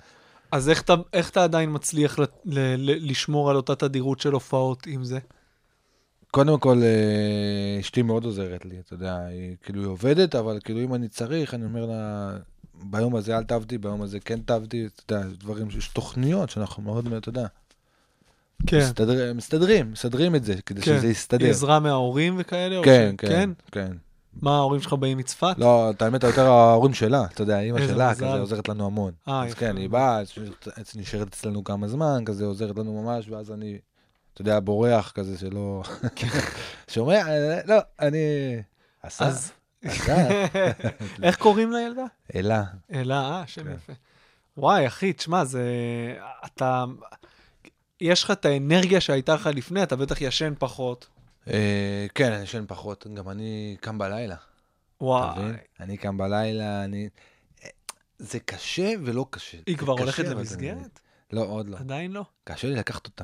אז 0.52 0.70
איך 0.70 0.82
אתה, 0.82 0.94
איך 1.14 1.30
אתה 1.30 1.44
עדיין 1.44 1.70
מצליח 1.74 2.20
ל, 2.20 2.24
ל, 2.46 2.60
ל, 2.78 3.12
לשמור 3.12 3.50
על 3.50 3.56
אותה 3.56 3.76
תדירות 3.76 4.20
של 4.20 4.32
הופעות 4.32 4.88
עם 4.88 5.04
זה? 5.04 5.20
קודם 6.34 6.60
כל, 6.60 6.78
אה, 6.84 7.80
אשתי 7.80 8.02
מאוד 8.02 8.26
עוזרת 8.26 8.66
לי, 8.66 8.76
אתה 8.80 8.94
יודע, 8.94 9.18
היא 9.26 9.56
כאילו 9.64 9.82
היא 9.82 9.88
עובדת, 9.88 10.36
אבל 10.36 10.60
כאילו 10.64 10.80
אם 10.82 10.94
אני 10.94 11.08
צריך, 11.08 11.54
אני 11.54 11.66
אומר 11.66 11.86
לה, 11.86 12.32
ביום 12.84 13.16
הזה 13.16 13.38
אל 13.38 13.44
תעבדי, 13.44 13.78
ביום 13.78 14.02
הזה 14.02 14.20
כן 14.20 14.40
תעבדי, 14.40 14.86
אתה 15.06 15.16
יודע, 15.16 15.28
דברים, 15.40 15.68
יש 15.78 15.88
תוכניות 15.88 16.50
שאנחנו 16.50 16.84
מאוד, 16.84 17.14
אתה 17.14 17.30
יודע, 17.30 17.46
כן. 18.68 18.78
מסתדר, 18.80 19.34
מסתדרים, 19.34 19.92
מסדרים 19.92 20.36
את 20.36 20.44
זה, 20.44 20.56
כדי 20.66 20.82
כן. 20.82 20.98
שזה 20.98 21.08
יסתדר. 21.08 21.50
עזרה 21.50 21.80
מההורים 21.80 22.36
וכאלה? 22.38 22.84
כן, 22.84 23.16
ש- 23.22 23.26
כן, 23.26 23.50
כן. 23.72 23.92
מה, 24.42 24.56
ההורים 24.56 24.82
שלך 24.82 24.94
באים 24.94 25.18
מצפת? 25.18 25.56
לא, 25.58 25.90
את 25.90 26.02
האמת, 26.02 26.24
יותר 26.24 26.48
ההורים 26.48 26.94
שלה, 26.94 27.26
אתה 27.26 27.42
יודע, 27.42 27.60
אימא 27.60 27.80
שלה, 27.88 28.12
מזל. 28.12 28.26
כזה 28.26 28.40
עוזרת 28.40 28.70
לנו 28.70 28.86
המון. 28.86 29.12
אה, 29.28 29.44
אז 29.44 29.52
יפה 29.52 29.60
כן, 29.60 29.78
היא. 29.78 29.90
באה, 29.90 30.22
נשארת 30.96 31.28
אצלנו 31.28 31.64
כמה 31.64 31.88
זמן, 31.88 32.24
כזה 32.26 32.46
עוזרת 32.46 32.78
לנו 32.78 33.04
ממש, 33.04 33.30
ואז 33.30 33.52
אני, 33.52 33.78
אתה 34.34 34.42
יודע, 34.42 34.60
בורח 34.60 35.12
כזה 35.12 35.38
שלא... 35.38 35.84
שומע, 36.94 37.28
אה, 37.28 37.60
לא, 37.66 37.76
אני... 38.00 38.18
אז. 39.04 39.52
איך 41.24 41.36
קוראים 41.38 41.72
לילדה? 41.72 42.06
אלה. 42.36 42.64
אלה, 42.94 43.22
אה, 43.22 43.44
שם 43.48 43.64
כן. 43.64 43.72
יפה. 43.72 43.94
וואי, 44.58 44.88
אחי, 44.88 45.14
תשמע, 45.14 45.46
זה... 45.46 45.64
אתה... 46.46 46.86
יש 48.02 48.24
לך 48.24 48.32
את 48.32 48.46
האנרגיה 48.46 49.02
שהייתה 49.02 49.36
לך 49.36 49.50
לפני, 49.54 49.84
אתה 49.84 49.96
בטח 49.96 50.22
ישן 50.22 50.54
פחות. 50.60 51.08
אה, 51.48 52.06
כן, 52.16 52.32
אני 52.32 52.44
ישן 52.44 52.66
פחות, 52.68 53.08
גם 53.14 53.30
אני 53.30 53.78
קם 53.82 53.98
בלילה. 53.98 54.36
וואי. 55.02 55.44
אני 55.80 55.98
קם 55.98 56.18
בלילה, 56.18 56.84
אני... 56.84 57.10
זה 58.18 58.40
קשה 58.40 58.94
ולא 59.06 59.26
קשה. 59.30 59.58
היא 59.66 59.78
כבר 59.78 59.94
הולכת 59.94 60.24
למסגרת? 60.24 61.00
לא, 61.32 61.42
עוד 61.42 61.70
לא. 61.70 61.78
עדיין 61.78 62.12
לא? 62.12 62.26
קשה 62.44 62.68
לי 62.68 62.76
לקחת 62.76 63.06
אותה. 63.06 63.24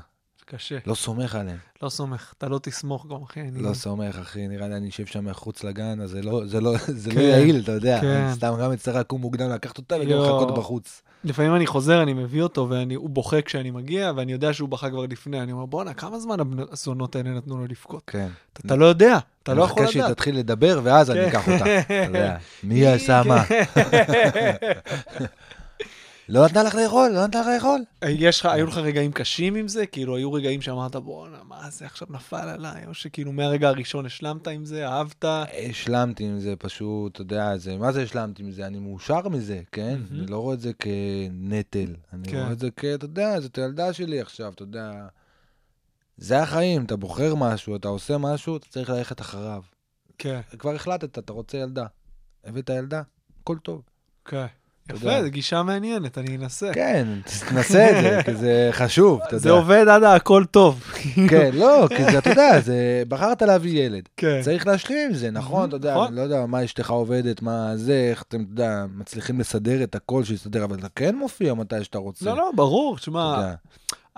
קשה. 0.52 0.78
לא 0.86 0.96
סומך 0.96 1.36
עליהם. 1.36 1.58
לא 1.84 1.90
סומך. 1.90 2.34
אתה 2.38 2.50
לא 2.50 2.60
תסמוך 2.64 3.08
גם, 3.12 3.24
אחי. 3.24 3.42
אני- 3.42 3.62
לא 3.62 3.74
סומך, 3.74 4.16
אחי, 4.22 4.48
נראה 4.48 4.68
לי 4.68 4.76
אני 4.76 4.90
אשב 4.90 5.06
שם 5.06 5.26
מחוץ 5.26 5.64
לגן, 5.64 6.02
אז 6.02 6.10
זה 6.10 6.22
לא, 6.22 6.42
זה 6.46 6.62
לא, 6.62 6.74
זה 7.04 7.10
לא 7.10 7.16
כן, 7.16 7.22
יעיל, 7.22 7.60
אתה 7.64 7.72
יודע. 7.72 7.98
כן. 8.02 8.28
סתם 8.34 8.54
גם 8.62 8.72
אצטרך 8.72 8.96
לקום 8.96 9.22
מוקדם 9.22 9.50
לקחת 9.50 9.78
אותה 9.78 9.96
וגם 9.96 10.10
יואו. 10.10 10.24
לחכות 10.42 10.58
בחוץ. 10.58 11.02
לפעמים 11.24 11.56
אני 11.56 11.68
חוזר, 11.68 12.04
אני 12.04 12.14
מביא 12.14 12.42
אותו, 12.42 12.70
והוא 12.70 13.10
בוכה 13.10 13.42
כשאני 13.42 13.72
מגיע, 13.72 14.12
ואני 14.16 14.32
יודע 14.32 14.54
שהוא 14.54 14.70
בכה 14.70 14.90
כבר 14.90 15.06
לפני. 15.10 15.42
אני 15.42 15.52
אומר, 15.52 15.66
בואנה, 15.66 15.94
כמה 15.94 16.20
זמן 16.20 16.36
הזונות 16.72 17.16
האלה 17.16 17.30
נתנו 17.30 17.58
לו 17.58 17.66
לבכות? 17.66 18.02
כן. 18.08 18.28
אתה 18.66 18.76
לא 18.76 18.86
יודע, 18.86 19.18
אתה 19.44 19.54
לא 19.54 19.64
יכול 19.64 19.76
אני 19.78 19.84
מחכה 19.84 19.92
שהיא 19.92 20.04
לדעת. 20.04 20.16
תתחיל 20.16 20.38
לדבר, 20.38 20.80
ואז 20.84 21.12
אני. 21.12 21.28
אקח 21.28 21.48
אותה. 21.50 21.66
אתה 21.82 21.94
יודע, 22.08 22.38
מי 22.64 22.88
עשה 22.88 23.22
מה? 23.26 23.44
לא 26.32 26.46
נתנה 26.46 26.64
לך 26.64 26.76
לאכול? 26.76 27.12
לא 27.14 27.28
נתנה 27.28 27.42
לך 27.42 27.48
לאכול? 27.48 27.82
יש 28.10 28.40
לך, 28.40 28.46
היו 28.46 28.68
לך 28.68 28.78
רגעים 28.78 29.12
קשים 29.12 29.56
עם 29.56 29.68
זה? 29.68 29.86
כאילו, 29.86 30.16
היו 30.16 30.34
רגעים 30.34 30.62
שאמרת, 30.62 30.96
בואנה, 30.96 31.38
מה 31.48 31.70
זה 31.70 31.86
עכשיו 31.86 32.08
נפל 32.12 32.50
עליי? 32.50 32.86
או 32.88 32.94
שכאילו 32.94 33.32
מהרגע 33.32 33.70
הראשון 33.70 34.06
השלמת 34.06 34.48
עם 34.48 34.66
זה, 34.66 34.88
אהבת? 34.88 35.26
השלמתי 35.70 36.24
עם 36.24 36.40
זה 36.40 36.56
פשוט, 36.56 37.12
אתה 37.12 37.22
יודע, 37.22 37.58
זה, 37.58 37.78
מה 37.78 37.92
זה 37.92 38.04
השלמתי 38.04 38.44
עם 38.44 38.52
זה? 38.52 38.68
אני 38.68 38.80
מאושר 38.80 39.30
מזה, 39.30 39.62
כן? 39.72 40.00
מהמם. 40.00 40.20
אני 40.22 40.32
לא 40.32 40.38
רואה 40.38 40.54
את 40.54 40.60
זה 40.60 40.72
כנטל. 40.74 41.96
אני 42.14 42.28
כן. 42.28 42.38
רואה 42.38 42.52
את 42.52 42.60
זה 42.60 42.70
כ... 42.76 42.86
אתה 42.86 43.06
יודע, 43.06 43.40
זאת 43.40 43.58
הילדה 43.58 43.94
שלי 43.94 44.22
עכשיו, 44.22 44.54
אתה 44.54 44.64
יודע. 44.64 45.08
זה 46.18 46.42
החיים, 46.42 46.86
אתה 46.86 46.96
בוחר 46.96 47.36
משהו, 47.36 47.76
אתה 47.76 47.88
עושה 47.88 48.18
משהו, 48.18 48.58
אתה 48.58 48.68
צריך 48.70 48.90
ללכת 48.90 49.22
אחריו. 49.22 49.62
כן, 50.18 50.40
כבר 50.60 50.76
החלטת, 50.76 51.18
אתה 51.18 51.34
רוצה 51.34 51.58
ילדה. 51.58 51.86
הבאת 52.44 52.70
ילדה, 52.70 53.02
הכל 53.42 53.58
טוב. 53.58 53.82
כן. 54.26 54.46
יפה, 54.90 55.24
זו 55.24 55.30
גישה 55.30 55.64
מעניינת, 55.64 56.18
אני 56.18 56.38
אנסה. 56.38 56.74
כן, 56.74 57.08
תנסה 57.50 57.90
את 57.90 58.04
זה, 58.04 58.20
כי 58.26 58.36
זה 58.36 58.70
חשוב, 58.72 59.20
אתה 59.22 59.36
יודע. 59.36 59.44
זה 59.44 59.50
עובד 59.50 59.86
עד 59.88 60.04
הכל 60.04 60.44
טוב. 60.52 60.84
כן, 61.30 61.50
לא, 61.54 61.88
כי 61.98 62.04
זה, 62.04 62.18
אתה 62.18 62.30
יודע, 62.30 62.60
זה, 62.60 63.04
בחרת 63.08 63.42
להביא 63.42 63.86
ילד. 63.86 64.04
כן. 64.18 64.42
צריך 64.42 64.68
להשלים 64.68 65.10
עם 65.10 65.14
זה, 65.14 65.32
נכון? 65.32 65.68
אתה 65.68 65.76
יודע, 65.76 65.94
נכון. 65.94 66.08
אני 66.08 66.16
לא 66.16 66.22
יודע 66.22 66.46
מה 66.46 66.64
אשתך 66.64 66.90
עובדת, 66.90 67.42
מה 67.42 67.72
זה, 67.76 68.08
איך 68.12 68.24
אתם, 68.28 68.42
אתה 68.42 68.52
יודע, 68.52 68.86
מצליחים 68.96 69.40
לסדר 69.40 69.84
את 69.84 69.96
הכל 69.96 70.24
שיסתדר, 70.24 70.64
אבל 70.64 70.80
אתה 70.80 70.88
כן 70.96 71.16
מופיע 71.16 71.54
מתי 71.54 71.84
שאתה 71.84 71.98
רוצה. 71.98 72.26
לא, 72.26 72.38
לא, 72.38 72.52
ברור, 72.56 72.98
תשמע. 72.98 73.54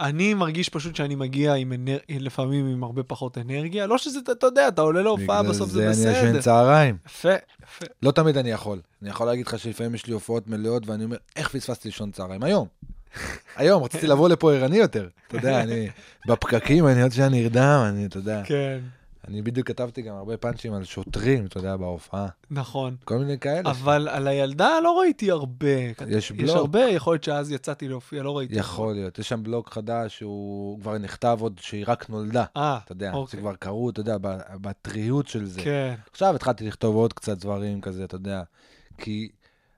אני 0.02 0.34
מרגיש 0.34 0.70
פשוט 0.70 0.96
שאני 0.96 1.16
מגיע 1.16 1.54
עם 1.54 1.74
אנר... 1.74 1.98
לפעמים 2.10 2.68
עם 2.68 2.84
הרבה 2.84 3.04
פחות 3.04 3.38
אנרגיה. 3.38 3.88
לא 3.88 3.98
שזה, 3.98 4.20
אתה 4.32 4.48
יודע, 4.48 4.68
אתה 4.68 4.82
עולה 4.82 5.02
להופעה, 5.02 5.44
בסוף 5.44 5.70
זה 5.70 5.80
בגלל 5.80 5.94
זה 5.94 6.10
אני 6.10 6.18
בסדר. 6.18 6.30
ישן 6.30 6.42
צהריים. 6.42 6.98
יפה, 7.06 7.30
יפה. 7.64 7.86
לא 8.04 8.12
תמיד 8.12 8.38
אני 8.38 8.52
יכול. 8.52 8.80
אני 9.02 9.10
יכול 9.10 9.28
להגיד 9.28 9.48
לך 9.48 9.60
שלפעמים 9.60 9.96
יש 9.96 10.06
לי 10.08 10.14
הופעות 10.14 10.48
מלאות, 10.48 10.88
ואני 10.88 11.04
אומר, 11.04 11.18
איך 11.36 11.50
פספסתי 11.50 11.88
לישון 11.88 12.12
צהריים? 12.12 12.44
היום. 12.44 12.68
היום, 13.58 13.84
רציתי 13.84 14.08
לבוא 14.08 14.30
לפה 14.30 14.54
ערני 14.54 14.78
יותר. 14.78 15.08
אתה 15.28 15.38
יודע, 15.38 15.62
אני 15.62 15.90
בפקקים, 16.28 16.88
אני 16.88 17.02
עוד 17.02 17.12
שאני 17.12 17.42
נרדם, 17.42 17.86
אני, 17.90 18.06
אתה 18.06 18.18
יודע. 18.18 18.42
כן, 18.46 18.80
אני 19.28 19.42
בדיוק 19.42 19.68
כתבתי 19.68 20.02
גם 20.02 20.16
הרבה 20.16 20.38
פאנצ'ים 20.38 20.74
על 20.74 20.84
שוטרים, 20.84 21.46
אתה 21.46 21.58
יודע, 21.58 21.78
בהופעה. 21.78 22.28
נכון. 22.52 22.96
כל 23.06 23.18
מיני 23.18 23.40
כאלה. 23.40 23.70
אבל 23.72 24.08
על 24.12 24.28
הילדה 24.28 24.70
לא 24.84 25.00
ראיתי 25.00 25.32
הרבה. 25.32 25.68
יש 26.08 26.32
יש 26.32 26.32
בלוג. 26.32 26.58
הרבה, 26.58 26.80
יכול 26.80 27.14
להיות 27.14 27.24
שאז 27.24 27.52
יצאתי 27.52 27.88
להופיע, 27.88 28.24
לא 28.24 28.38
ראיתי. 28.38 28.56
יכול 28.56 28.94
להיות. 28.94 29.20
יש 29.20 29.30
שם 29.30 29.44
בלוג 29.44 29.70
חדש 29.70 30.18
שהוא 30.18 30.80
כבר 30.82 30.98
נכתב 30.98 31.38
עוד 31.42 31.60
שהיא 31.62 31.86
רק 31.88 32.10
נולדה. 32.10 32.44
אה, 32.58 32.80
אתה 32.86 32.92
יודע, 32.92 33.12
אוקיי. 33.14 33.40
שכבר 33.40 33.56
קראו, 33.56 33.90
אתה 33.90 34.00
יודע, 34.00 34.18
בטריות 34.62 35.28
של 35.28 35.46
זה. 35.46 35.62
כן, 35.62 35.94
עכשיו 36.12 36.36
התחלתי 36.36 36.68
לכתוב 36.68 36.96
עוד 36.96 37.14
קצת 37.14 37.38
דברים 37.38 37.82
כזה, 37.82 38.04
אתה 38.04 38.16
יודע. 38.16 38.42
כי 38.98 39.30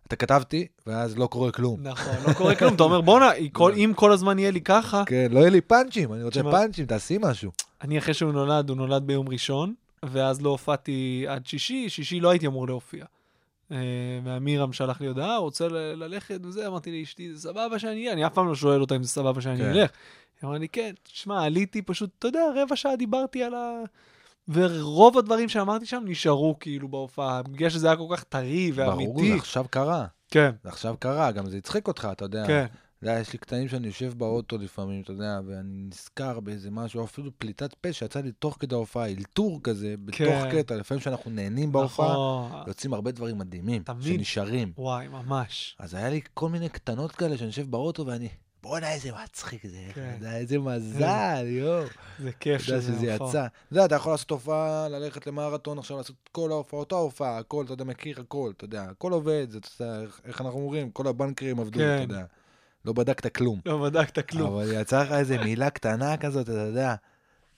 אתה 0.08 0.16
כתבתי, 0.16 0.68
ואז 0.88 1.18
לא 1.18 1.28
קורה 1.28 1.52
כלום. 1.52 1.80
נכון, 1.84 2.14
לא 2.28 2.34
קורה 2.34 2.56
כלום. 2.56 2.74
אתה 2.74 2.84
אומר, 2.84 3.02
בואנה, 3.02 3.30
כל- 3.52 3.74
אם 3.84 3.92
כל 3.96 4.12
הזמן 4.12 4.40
יהיה 4.40 4.52
לי 4.52 4.62
ככה, 4.62 5.04
כן, 5.06 5.28
לא 5.32 5.40
יהיה 5.40 5.50
לי 5.50 5.62
פאנצ'ים, 5.62 6.14
אני 6.14 6.24
רוצה 6.24 6.44
פאנצ'ים, 6.44 6.86
תעשי 6.86 7.18
משהו. 7.22 7.52
אני 7.84 7.98
אחרי 7.98 8.14
שהוא 8.14 8.32
נולד, 8.32 8.70
הוא 8.70 8.78
נולד 8.78 9.04
ביום 9.08 9.30
ראשון, 9.30 9.74
ואז 10.04 10.42
לא 10.42 10.50
הופעתי 10.50 11.26
עד 11.28 11.46
שישי, 11.46 11.90
שישי 11.90 12.20
לא 12.20 12.30
הייתי 12.30 12.48
אמור 12.48 12.68
להופיע. 12.68 13.06
אה, 13.72 13.78
ועמירם 14.24 14.74
שלח 14.74 15.02
לי 15.02 15.08
הודעה, 15.08 15.38
רוצה 15.38 15.68
ללכת 15.70 16.40
וזה, 16.44 16.68
אמרתי 16.68 17.00
לאשתי, 17.00 17.34
זה 17.34 17.42
סבבה 17.42 17.80
שאני 17.80 18.02
אהיה, 18.02 18.14
אני 18.14 18.26
אף 18.26 18.34
פעם 18.34 18.48
לא 18.48 18.56
שואל 18.56 18.82
אותה 18.82 18.96
אם 18.96 19.04
זה 19.04 19.10
סבבה 19.10 19.42
שאני 19.42 19.58
כן. 19.58 19.70
אלך. 19.70 19.90
היא 20.42 20.48
אמרה 20.48 20.58
לי, 20.58 20.68
כן, 20.68 20.94
תשמע, 21.04 21.44
עליתי 21.44 21.82
פשוט, 21.82 22.10
אתה 22.20 22.28
יודע, 22.28 22.44
רבע 22.56 22.76
שעה 22.76 22.96
דיברתי 22.96 23.44
על 23.44 23.54
ה... 23.54 23.82
ורוב 24.48 25.18
הדברים 25.18 25.50
שאמרתי 25.50 25.86
שם 25.86 26.04
נשארו 26.06 26.56
כאילו 26.60 26.88
בהופעה, 26.88 27.44
בגלל 27.44 27.70
שזה 27.70 27.88
היה 27.88 27.96
כל 27.96 28.08
כך 28.12 28.24
טרי 28.24 28.72
ברור, 28.72 28.90
ואמיתי. 28.90 29.32
זה 29.32 29.36
עכשיו 29.36 29.66
קרה. 29.70 30.06
כן, 30.32 30.52
זה 30.64 30.70
עכשיו 30.70 30.96
קרה, 31.00 31.32
גם 31.32 31.50
זה 31.50 31.58
הצחיק 31.58 31.88
אותך, 31.88 32.08
אתה 32.12 32.26
יודע. 32.26 32.48
כן. 32.48 32.66
יודע, 33.10 33.20
יש 33.20 33.34
לי 33.34 33.40
קטעים 33.40 33.68
שאני 33.68 33.88
יושב 33.88 34.14
באוטו 34.18 34.58
לפעמים, 34.58 35.02
אתה 35.02 35.12
יודע, 35.12 35.40
ואני 35.48 35.84
נזכר 35.88 36.40
באיזה 36.40 36.72
משהו, 36.72 37.04
אפילו 37.04 37.32
פליטת 37.38 37.74
פה 37.74 37.94
שיצא 37.94 38.20
לי 38.20 38.32
תוך 38.32 38.58
כדי 38.60 38.76
ההופעה, 38.76 39.10
אלתור 39.12 39.60
כזה, 39.64 39.96
בתוך 40.06 40.18
כן. 40.18 40.50
קטע, 40.52 40.76
לפעמים 40.76 41.02
שאנחנו 41.02 41.32
נהנים 41.32 41.72
בהופעה, 41.72 42.08
נכון. 42.08 42.64
יוצאים 42.68 42.94
הרבה 42.94 43.12
דברים 43.12 43.38
מדהימים, 43.38 43.84
תמיד. 43.84 44.04
שנשארים. 44.04 44.74
וואי, 44.78 45.08
ממש. 45.08 45.76
אז 45.80 45.94
היה 45.94 46.10
לי 46.10 46.22
כל 46.34 46.50
מיני 46.50 46.70
קטנות 46.70 47.12
כאלה 47.12 47.38
שאני 47.38 47.48
יושב 47.48 47.72
באוטו 47.72 48.06
ואני, 48.06 48.30
בואנה 48.64 48.92
איזה 48.94 49.12
מצחיק 49.24 49.68
זה, 49.68 49.78
כן. 49.94 50.12
יודע, 50.16 50.38
איזה 50.38 50.60
מזל, 50.60 51.46
יואו. 51.48 51.84
זה 52.20 52.32
כיף 52.32 52.62
אתה 52.62 52.72
יודע 52.72 52.82
שזה 52.82 52.94
שזה 52.94 53.14
הופעה. 53.14 53.30
יצא. 53.30 53.46
אתה 53.46 53.52
יודע, 53.72 53.86
אתה 53.86 53.96
יכול 53.96 54.12
לעשות 54.12 54.32
הופעה, 54.32 54.90
ללכת 54.90 55.28
למרתון 55.28 55.80
עכשיו, 55.80 55.98
לעשות 55.98 56.16
כל 56.32 56.52
ההופעה, 56.52 56.80
אותה 56.80 56.96
הופעה, 56.96 57.38
הכל, 57.38 57.64
אתה 57.66 57.74
יודע, 57.74 57.84
מכיר 57.84 58.20
הכל, 58.20 58.52
אתה 58.58 58.66
יודע, 58.66 58.84
הכל 58.84 59.12
עובד, 59.12 59.48
זה, 59.50 59.58
אתה 59.58 59.84
יודע, 59.84 60.06
איך 60.26 60.42
אנחנו 60.42 60.60
אומרים, 60.60 60.92
כל 60.92 61.08
הבנקרים 61.08 61.60
עבדו, 61.60 61.80
כן. 61.80 62.04
אתה 62.04 62.14
יודע. 62.14 62.26
לא 62.86 62.94
בדקת 62.94 63.36
כלום. 63.36 63.60
לא 63.66 63.84
בדקת 63.84 64.30
כלום. 64.30 64.54
אבל 64.54 64.82
יצא 64.82 65.04
לך 65.04 65.12
איזה 65.12 65.38
מילה 65.38 65.70
קטנה 65.70 66.18
כזאת, 66.18 66.50
אתה 66.50 66.60
יודע, 66.60 66.96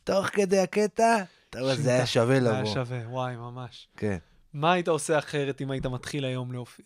תוך 0.03 0.26
כדי 0.28 0.59
הקטע, 0.59 1.23
אומר, 1.55 1.76
זה 1.76 1.89
היה 1.89 2.05
שווה 2.05 2.41
זה 2.41 2.49
היה 2.51 2.61
לבוא. 2.61 2.73
שווה, 2.73 2.99
וואי, 3.09 3.36
ממש. 3.36 3.88
כן. 3.97 4.17
מה 4.53 4.73
היית 4.73 4.88
עושה 4.88 5.17
אחרת 5.17 5.61
אם 5.61 5.71
היית 5.71 5.86
מתחיל 5.86 6.26
היום 6.26 6.51
להופיע? 6.51 6.86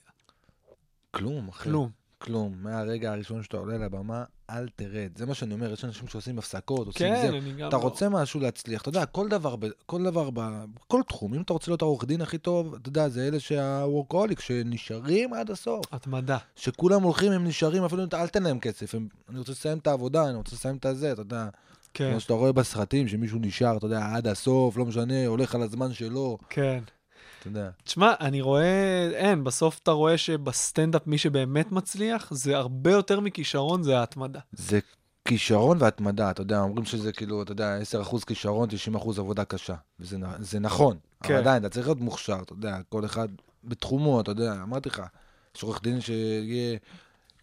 כלום, 1.11 1.47
אחי. 1.47 1.63
כלום. 1.63 1.98
כלום. 2.21 2.55
מהרגע 2.61 3.11
הראשון 3.11 3.43
שאתה 3.43 3.57
עולה 3.57 3.77
לבמה, 3.77 4.23
אל 4.49 4.67
תרד. 4.75 5.09
זה 5.15 5.25
מה 5.25 5.33
שאני 5.33 5.53
אומר, 5.53 5.73
יש 5.73 5.85
אנשים 5.85 6.07
שעושים 6.07 6.39
הפסקות, 6.39 6.87
עושים 6.87 7.15
זה. 7.15 7.21
כן, 7.21 7.33
אני 7.33 7.53
גם... 7.53 7.67
אתה 7.67 7.77
לא- 7.77 7.81
רוצה 7.81 8.09
משהו 8.09 8.39
להצליח, 8.39 8.81
אתה 8.81 8.89
יודע, 8.89 9.05
כל 9.05 9.27
דבר, 9.29 9.55
כל 9.85 10.03
דבר, 10.03 10.29
בכל 10.33 11.01
תחום, 11.07 11.33
אם 11.33 11.41
אתה 11.41 11.53
רוצה 11.53 11.71
להיות 11.71 11.81
העורך 11.81 12.05
דין 12.05 12.21
הכי 12.21 12.37
טוב, 12.37 12.73
אתה 12.73 12.89
יודע, 12.89 13.09
זה 13.09 13.27
אלה 13.27 13.39
שהוורקוהוליק, 13.39 14.39
שנשארים 14.39 15.33
עד 15.33 15.51
הסוף. 15.51 15.85
התמדה. 15.91 16.37
שכולם 16.55 17.03
הולכים, 17.03 17.31
הם 17.31 17.47
נשארים, 17.47 17.83
אפילו 17.83 18.03
אל 18.13 18.27
תן 18.27 18.43
להם 18.43 18.59
כסף. 18.59 18.95
הם, 18.95 19.07
אני 19.29 19.39
רוצה 19.39 19.51
לסיים 19.51 19.77
את 19.77 19.87
העבודה, 19.87 20.29
אני 20.29 20.35
רוצה 20.37 20.55
לסיים 20.55 20.75
את 20.75 20.85
הזה, 20.85 21.11
אתה 21.11 21.21
יודע. 21.21 21.47
כן, 21.93 22.11
כמו 22.11 22.19
שאתה 22.19 22.33
רואה 22.33 22.51
בסרטים, 22.51 23.07
שמישהו 23.07 23.39
נשאר, 23.41 23.77
אתה 23.77 23.85
יודע, 23.85 24.09
עד 24.15 24.27
הסוף, 24.27 24.77
לא 24.77 24.85
משנה, 24.85 25.27
הולך 25.27 25.55
על 25.55 25.61
הזמן 25.61 25.93
שלו, 25.93 26.37
כן. 26.49 26.79
אתה 27.39 27.47
יודע. 27.47 27.69
תשמע, 27.83 28.13
אני 28.19 28.41
רואה, 28.41 29.09
אין, 29.13 29.43
בסוף 29.43 29.79
אתה 29.83 29.91
רואה 29.91 30.17
שבסטנדאפ 30.17 31.07
מי 31.07 31.17
שבאמת 31.17 31.71
מצליח, 31.71 32.33
זה 32.33 32.57
הרבה 32.57 32.91
יותר 32.91 33.19
מכישרון, 33.19 33.83
זה 33.83 33.99
ההתמדה. 33.99 34.39
זה 34.51 34.79
כישרון 35.25 35.77
והתמדה, 35.81 36.31
אתה 36.31 36.41
יודע, 36.41 36.61
אומרים 36.61 36.85
שזה 36.85 37.11
כאילו, 37.11 37.41
אתה 37.41 37.51
יודע, 37.51 37.77
10% 38.11 38.25
כישרון, 38.25 38.69
90% 38.95 39.09
עבודה 39.19 39.45
קשה. 39.45 39.75
וזה 39.99 40.59
נכון, 40.59 40.97
כן. 41.23 41.33
אבל 41.33 41.41
עדיין, 41.41 41.65
אתה 41.65 41.73
צריך 41.73 41.87
להיות 41.87 41.99
מוכשר, 41.99 42.39
אתה 42.41 42.53
יודע, 42.53 42.77
כל 42.89 43.05
אחד 43.05 43.27
בתחומו, 43.63 44.21
אתה 44.21 44.31
יודע, 44.31 44.53
אמרתי 44.63 44.89
לך, 44.89 45.01
יש 45.55 45.63
עורך 45.63 45.81
דין 45.83 46.01
שיהיה... 46.01 46.77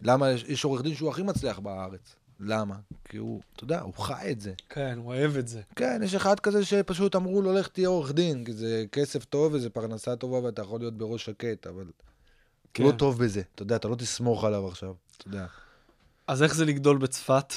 למה 0.02 0.30
יש 0.30 0.64
עורך 0.64 0.82
דין 0.82 0.94
שהוא 0.94 1.10
הכי 1.10 1.22
מצליח 1.22 1.58
בארץ? 1.58 2.16
למה? 2.40 2.74
כי 3.04 3.16
הוא, 3.16 3.40
אתה 3.56 3.64
יודע, 3.64 3.80
הוא 3.80 3.94
חי 3.94 4.28
את 4.30 4.40
זה. 4.40 4.52
כן, 4.68 4.98
הוא 4.98 5.06
אוהב 5.06 5.36
את 5.36 5.48
זה. 5.48 5.60
כן, 5.76 6.00
יש 6.04 6.14
אחד 6.14 6.40
כזה 6.40 6.64
שפשוט 6.64 7.16
אמרו 7.16 7.42
לו, 7.42 7.52
לך 7.52 7.68
תהיה 7.68 7.88
עורך 7.88 8.12
דין, 8.12 8.44
כי 8.44 8.52
זה 8.52 8.84
כסף 8.92 9.24
טוב 9.24 9.52
וזה 9.52 9.70
פרנסה 9.70 10.16
טובה 10.16 10.38
ואתה 10.44 10.62
יכול 10.62 10.80
להיות 10.80 10.98
בראש 10.98 11.24
שקט, 11.24 11.66
אבל 11.66 11.84
כן. 12.74 12.82
הוא 12.82 12.92
לא 12.92 12.96
טוב 12.96 13.24
בזה. 13.24 13.42
אתה 13.54 13.62
יודע, 13.62 13.76
אתה 13.76 13.88
לא 13.88 13.94
תסמוך 13.94 14.44
עליו 14.44 14.68
עכשיו, 14.68 14.94
אתה 15.16 15.28
יודע. 15.28 15.46
אז 16.26 16.42
איך 16.42 16.54
זה 16.54 16.64
לגדול 16.64 16.98
בצפת? 16.98 17.52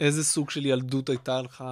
איזה 0.00 0.24
סוג 0.24 0.50
של 0.50 0.66
ילדות 0.66 1.08
הייתה 1.08 1.42
לך? 1.42 1.64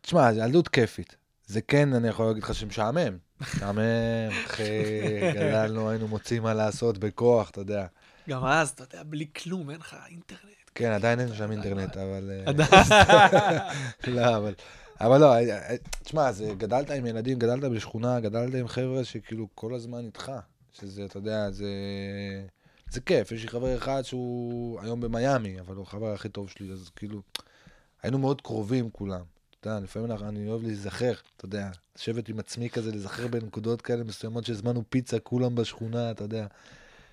תשמע, 0.00 0.32
זו 0.32 0.40
ילדות 0.40 0.68
כיפית. 0.68 1.16
זה 1.46 1.60
כן, 1.60 1.94
אני 1.94 2.08
יכול 2.08 2.26
להגיד 2.26 2.42
לך 2.42 2.54
שמשעמם. 2.54 3.18
משעמם, 3.40 4.30
אחי, 4.46 4.62
גדלנו, 5.34 5.90
היינו 5.90 6.08
מוצאים 6.08 6.42
מה 6.42 6.54
לעשות 6.54 6.98
בכוח, 6.98 7.50
אתה 7.50 7.60
יודע. 7.60 7.86
גם 8.28 8.44
אז, 8.44 8.68
אתה 8.70 8.82
יודע, 8.82 9.02
בלי 9.02 9.26
כלום, 9.42 9.70
אין 9.70 9.80
לך 9.80 9.96
אינטרנט. 10.08 10.57
כן, 10.74 10.92
עדיין 10.92 11.20
אין 11.20 11.34
שם 11.34 11.50
אינטרנט, 11.50 11.96
אבל... 11.96 12.30
אה. 12.46 12.52
לא, 14.06 14.36
אבל... 14.36 14.54
אבל 15.00 15.20
לא, 15.20 15.32
אה, 15.32 15.70
אה, 15.70 15.76
תשמע, 16.04 16.32
זה, 16.32 16.52
גדלת 16.58 16.90
עם 16.90 17.06
ילדים, 17.06 17.38
גדלת 17.38 17.64
בשכונה, 17.64 18.20
גדלת 18.20 18.54
עם 18.54 18.68
חבר'ה 18.68 19.04
שכאילו 19.04 19.48
כל 19.54 19.74
הזמן 19.74 20.04
איתך. 20.04 20.32
שזה, 20.72 21.04
אתה 21.04 21.16
יודע, 21.16 21.50
זה... 21.50 21.66
זה 22.90 23.00
כיף. 23.00 23.32
יש 23.32 23.42
לי 23.42 23.48
חבר 23.48 23.76
אחד 23.76 24.02
שהוא 24.02 24.80
היום 24.80 25.00
במיאמי, 25.00 25.60
אבל 25.60 25.74
הוא 25.76 25.82
החבר 25.82 26.12
הכי 26.14 26.28
טוב 26.28 26.48
שלי, 26.50 26.72
אז 26.72 26.90
כאילו... 26.96 27.22
היינו 28.02 28.18
מאוד 28.18 28.40
קרובים 28.40 28.90
כולם. 28.90 29.22
אתה 29.60 29.70
יודע, 29.70 29.80
לפעמים 29.80 30.10
אנחנו- 30.10 30.28
אני 30.28 30.48
אוהב 30.48 30.62
להיזכר, 30.62 31.12
אתה 31.36 31.44
יודע, 31.44 31.70
לשבת 31.96 32.28
עם 32.28 32.38
עצמי 32.38 32.70
כזה, 32.70 32.90
להיזכר 32.90 33.26
בנקודות 33.26 33.82
כאלה 33.82 34.04
מסוימות 34.04 34.44
שהזמנו 34.44 34.82
פיצה 34.88 35.18
כולם 35.18 35.54
בשכונה, 35.54 36.10
אתה 36.10 36.24
יודע. 36.24 36.46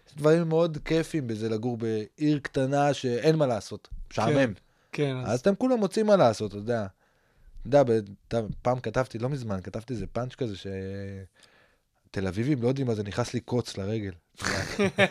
יש 0.07 0.15
דברים 0.15 0.49
מאוד 0.49 0.77
כיפים 0.85 1.27
בזה 1.27 1.49
לגור 1.49 1.77
בעיר 1.77 2.39
קטנה 2.39 2.93
שאין 2.93 3.35
מה 3.35 3.47
לעשות, 3.47 3.87
משעמם. 4.11 4.53
כן, 4.91 5.15
אז 5.17 5.33
אז 5.33 5.39
אתם 5.39 5.55
כולם 5.55 5.79
מוצאים 5.79 6.05
מה 6.05 6.15
לעשות, 6.15 6.51
אתה 6.51 6.57
יודע. 6.57 6.85
אתה 7.69 7.77
יודע, 7.77 8.47
פעם 8.61 8.79
כתבתי, 8.79 9.19
לא 9.19 9.29
מזמן, 9.29 9.59
כתבתי 9.63 9.93
איזה 9.93 10.07
פאנץ' 10.07 10.35
כזה 10.35 10.55
ש... 10.57 10.67
תל 12.15 12.27
אביבים 12.27 12.63
לא 12.63 12.67
יודעים 12.67 12.87
מה 12.87 12.95
זה 12.95 13.03
נכנס 13.03 13.33
לי 13.33 13.39
קוץ 13.39 13.77
לרגל. 13.77 14.11
יודע. 14.39 14.49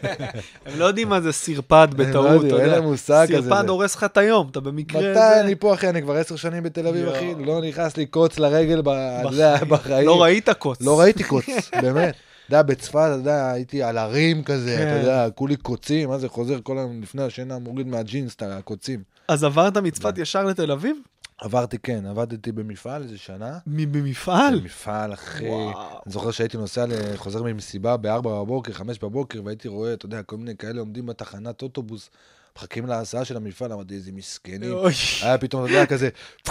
הם 0.67 0.79
לא 0.79 0.85
יודעים 0.85 1.09
מה 1.09 1.21
זה 1.21 1.33
סרפד 1.33 1.89
הם 1.93 2.01
לא 2.01 2.07
בטעות, 2.07 2.27
אתה 2.27 2.35
יודעים, 2.35 2.55
אין 2.55 2.65
יודע. 2.65 2.77
להם 2.77 2.85
מושג 2.85 3.27
כזה. 3.29 3.49
סרפד. 3.49 3.69
הורס 3.69 3.95
לך 3.95 4.05
את 4.05 4.17
היום, 4.17 4.49
אתה 4.51 4.61
במקרה... 4.61 5.11
מתי 5.11 5.41
אני 5.41 5.55
פה, 5.55 5.75
אחי? 5.75 5.89
אני 5.89 6.03
כבר 6.03 6.17
עשר 6.17 6.37
שנים 6.37 6.63
בתל 6.63 6.87
אביב. 6.87 7.09
אחי. 7.09 7.35
לא 7.35 7.63
נכנס 7.63 7.97
לי 7.97 8.07
קוץ 8.07 8.39
לרגל 8.39 8.77
יודע. 8.77 9.65
בחיים. 9.65 10.07
לא 10.07 10.23
ראית 10.23 10.49
קוץ. 10.49 10.81
לא 10.81 11.01
ראיתי 11.01 11.25
קוץ, 11.25 11.47
באמת. 11.83 12.15
אתה 12.47 12.57
יודע, 12.57 12.63
בצפת, 12.63 12.95
אתה 12.95 13.15
יודע, 13.15 13.51
הייתי 13.51 13.83
על 13.83 13.99
הרים 13.99 14.45
כזה, 14.45 14.77
כן. 14.79 14.89
אתה 14.89 15.01
יודע, 15.01 15.31
כולי 15.31 15.57
קוצים, 15.57 16.09
מה 16.09 16.19
זה 16.19 16.29
חוזר 16.29 16.61
כל 16.63 16.79
היום 16.79 17.03
לפני 17.03 17.23
השינה, 17.23 17.59
מוריד 17.59 17.87
מהג'ינס 17.87 18.35
את 18.35 18.43
הקוצים. 18.43 19.03
אז 19.29 19.45
עברת 19.45 19.77
מצפת 19.77 20.19
ישר 20.19 20.45
לתל 20.45 20.73
אביב? 20.73 20.97
עברתי, 21.39 21.79
כן, 21.79 22.07
עבדתי 22.07 22.53
במפעל 22.53 23.03
איזה 23.03 23.19
שנה. 23.19 23.59
במפעל? 23.67 24.61
במפעל, 24.61 25.13
אחי. 25.13 25.49
וואו. 25.49 25.71
אני 25.71 26.13
זוכר 26.13 26.31
שהייתי 26.31 26.57
נוסע, 26.57 26.85
חוזר 27.17 27.43
ממסיבה 27.43 27.97
ב-4 27.97 28.21
בבוקר, 28.21 28.73
5 28.73 28.99
בבוקר, 28.99 29.41
והייתי 29.45 29.69
רואה, 29.69 29.93
אתה 29.93 30.07
יודע, 30.07 30.23
כל 30.23 30.37
מיני 30.37 30.57
כאלה 30.57 30.81
עומדים 30.81 31.07
בתחנת 31.07 31.63
אוטובוס, 31.63 32.11
מחכים 32.59 32.87
להסעה 32.87 33.25
של 33.25 33.37
המפעל, 33.37 33.73
אמרתי, 33.73 33.95
איזה 33.95 34.13
מסכנים. 34.13 34.77
היה 35.23 35.39
פתאום, 35.39 35.65
אתה 35.65 35.73
יודע, 35.73 35.87
כזה, 35.87 36.09
אתה 36.43 36.51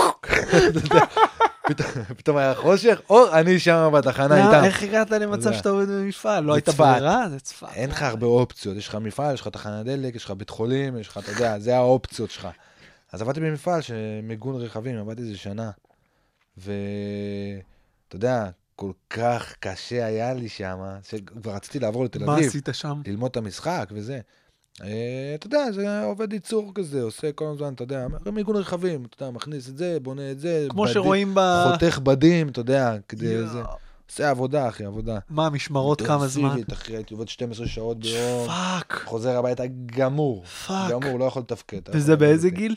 פתאום- 2.17 2.37
היה 2.37 2.55
חושך, 2.55 3.01
או 3.09 3.33
אני 3.33 3.59
שם 3.59 3.91
בתחנה 3.93 4.27
מה, 4.27 4.47
איתם. 4.55 4.63
איך 4.65 4.83
הגעת 4.83 5.11
למצב. 5.11 5.53
שאתה 5.53 5.69
עובד 5.69 5.87
במפעל? 5.87 6.43
לא 6.43 6.53
הייתה. 6.53 6.71
ברירה? 6.71 7.29
זה 7.29 7.39
צפת. 7.39 7.67
אין 7.75 7.89
לך 7.89 8.01
הרבה 8.01 8.27
אופציות, 8.27 8.77
יש 8.77 8.87
לך 8.87 8.95
מפעל, 8.95 9.33
יש 9.33 9.41
לך 9.41 9.47
תחנת 9.47 9.85
דלק, 9.85 10.15
יש 10.15 10.25
לך 10.25 10.31
בית 10.31 10.49
חולים, 10.49 10.97
יש 10.97 11.07
לך, 11.07 11.17
אתה 11.17 11.31
יודע, 11.31 11.59
זה 11.59 11.75
האופציות 11.75 12.31
שלך. 12.31 12.47
אז 13.11 13.21
עבדתי 13.21 13.39
במפעל 13.39 13.81
שמיגון 13.81 14.55
רכבים, 14.61 14.97
עבדתי 14.97 15.21
איזה 15.21 15.37
שנה. 15.37 15.71
ואתה 16.57 18.15
יודע, 18.15 18.45
כל 18.75 18.91
כך 19.09 19.55
קשה 19.59 20.05
היה 20.05 20.33
לי 20.33 20.49
שם, 20.49 20.79
שכבר 21.09 21.51
רציתי 21.51 21.79
לעבור 21.79 22.05
לתל 22.05 22.25
מה 22.25 22.33
אביב, 22.35 22.47
עשית 22.47 22.69
שם? 22.73 23.01
ללמוד 23.05 23.31
את 23.31 23.37
המשחק 23.37 23.89
וזה. 23.91 24.19
אה, 24.81 24.87
אתה 25.35 25.47
יודע, 25.47 25.71
זה 25.71 26.03
עובד 26.03 26.33
ייצור 26.33 26.71
כזה, 26.75 27.01
עושה 27.01 27.31
כל 27.31 27.45
הזמן, 27.53 27.73
אתה 27.73 27.83
יודע, 27.83 28.07
מיגון 28.33 28.55
רכבים, 28.55 29.05
אתה 29.05 29.23
יודע, 29.23 29.31
מכניס 29.35 29.69
את 29.69 29.77
זה, 29.77 29.97
בונה 30.01 30.31
את 30.31 30.39
זה, 30.39 30.67
כמו 30.69 30.81
בדים- 30.83 30.93
שרואים 30.93 31.35
ב... 31.35 31.39
חותך 31.71 31.99
בדים, 32.03 32.49
אתה 32.49 32.59
יודע, 32.59 32.95
כדי. 33.07 33.47
זה. 33.47 33.61
עושה 34.09 34.29
עבודה, 34.29 34.69
אחי, 34.69 34.85
עבודה. 34.85 35.19
מה, 35.29 35.49
משמרות 35.49 36.01
כמה 36.01 36.27
זמן? 36.27 36.43
אינטנסיבית, 36.43 36.73
אחי, 36.73 36.95
הייתי 36.95 37.13
עובד 37.13 37.27
12 37.27 37.67
שעות 37.67 37.99
ביום. 37.99 38.47
fuck, 38.47 39.01
חוזר 39.05 39.37
הביתה 39.37 39.63
גמור. 39.85 40.45
fuck. 40.45 40.91
גמור, 40.91 41.19
לא 41.19 41.25
יכול 41.25 41.41
לתפקד. 41.41 41.81
וזה 41.93 42.15
באיזה. 42.15 42.49
גיל? 42.49 42.75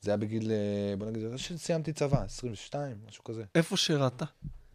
זה 0.00 0.10
היה 0.10 0.16
בגיל, 0.16 0.50
אה, 0.50 0.96
בוא 0.98 1.06
נגיד, 1.06 1.22
זה 1.30 1.38
שסיימתי 1.38 1.92
צבא, 1.92 2.22
22, 2.24 2.96
משהו 3.08 3.24
כזה. 3.24 3.42
איפה 3.54 3.76
שירת? 3.76 4.22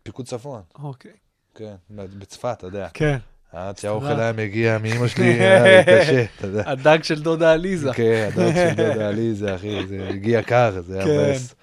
פיקוד 0.04 0.26
צפון, 0.26 0.62
אוקיי. 0.80 1.12
כן, 1.56 1.76
בצפת, 1.90 2.56
אתה 2.58 2.68
יודע. 2.68 2.88
כן. 2.94 3.18
עד 3.54 3.78
שהאוכל 3.78 4.20
היה 4.20 4.32
מגיע 4.34 4.78
מאמא 4.78 5.08
שלי, 5.08 5.26
היה 5.44 5.64
לי 5.64 5.84
קשה, 5.84 6.26
אתה 6.38 6.48
יודע. 6.48 6.64
הדג 6.72 7.04
של 7.04 7.22
דודה 7.22 7.52
עליזה. 7.54 7.94
כן, 7.94 8.30
הדג 8.34 8.54
של 8.56 8.74
דודה 8.76 9.08
עליזה, 9.08 9.56
אחי, 9.56 9.88
זה 9.88 10.08
הגיע 10.10 10.42
קר, 10.44 10.82
זה 10.82 10.96
היה 10.96 11.06
כן. 11.06 11.12
מבאס. 11.12 11.56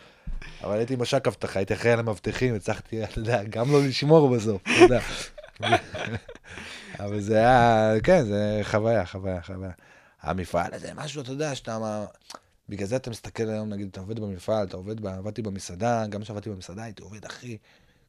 אבל 0.65 0.77
הייתי 0.77 0.97
מש"ק 0.97 1.27
אבטחה, 1.27 1.59
הייתי 1.59 1.75
אחראי 1.75 1.93
על 1.93 1.99
המאבטחים, 1.99 2.55
הצלחתי, 2.55 3.05
אתה 3.05 3.19
יודע, 3.19 3.43
גם 3.51 3.73
לא 3.73 3.83
לשמור 3.87 4.37
בסוף, 4.37 4.63
אתה 4.63 4.71
יודע. 4.81 5.01
אבל 7.01 7.21
זה 7.21 7.37
היה, 7.39 7.93
כן, 8.03 8.25
זה 8.25 8.61
חוויה, 8.63 9.07
חוויה, 9.07 9.43
חוויה. 9.43 9.71
המפעל 10.23 10.75
הזה, 10.75 10.91
משהו, 10.95 11.23
אתה 11.23 11.31
יודע, 11.31 11.55
שאתה... 11.55 11.79
מה- 11.79 12.05
בגלל 12.69 12.87
זה 12.87 12.97
אתה 12.97 13.11
מסתכל 13.11 13.49
היום, 13.49 13.69
נגיד, 13.69 13.89
אתה 13.91 14.01
עובד 14.01 14.21
במפעל, 14.21 14.67
אתה 14.67 14.77
עובד, 14.77 15.07
עבדתי 15.07 15.43
במסעדה, 15.43 16.07
גם 16.07 16.23
כשעבדתי 16.23 16.51
במסעדה 16.51 16.83
הייתי 16.83 17.03
עובד, 17.03 17.25
אחי, 17.25 17.57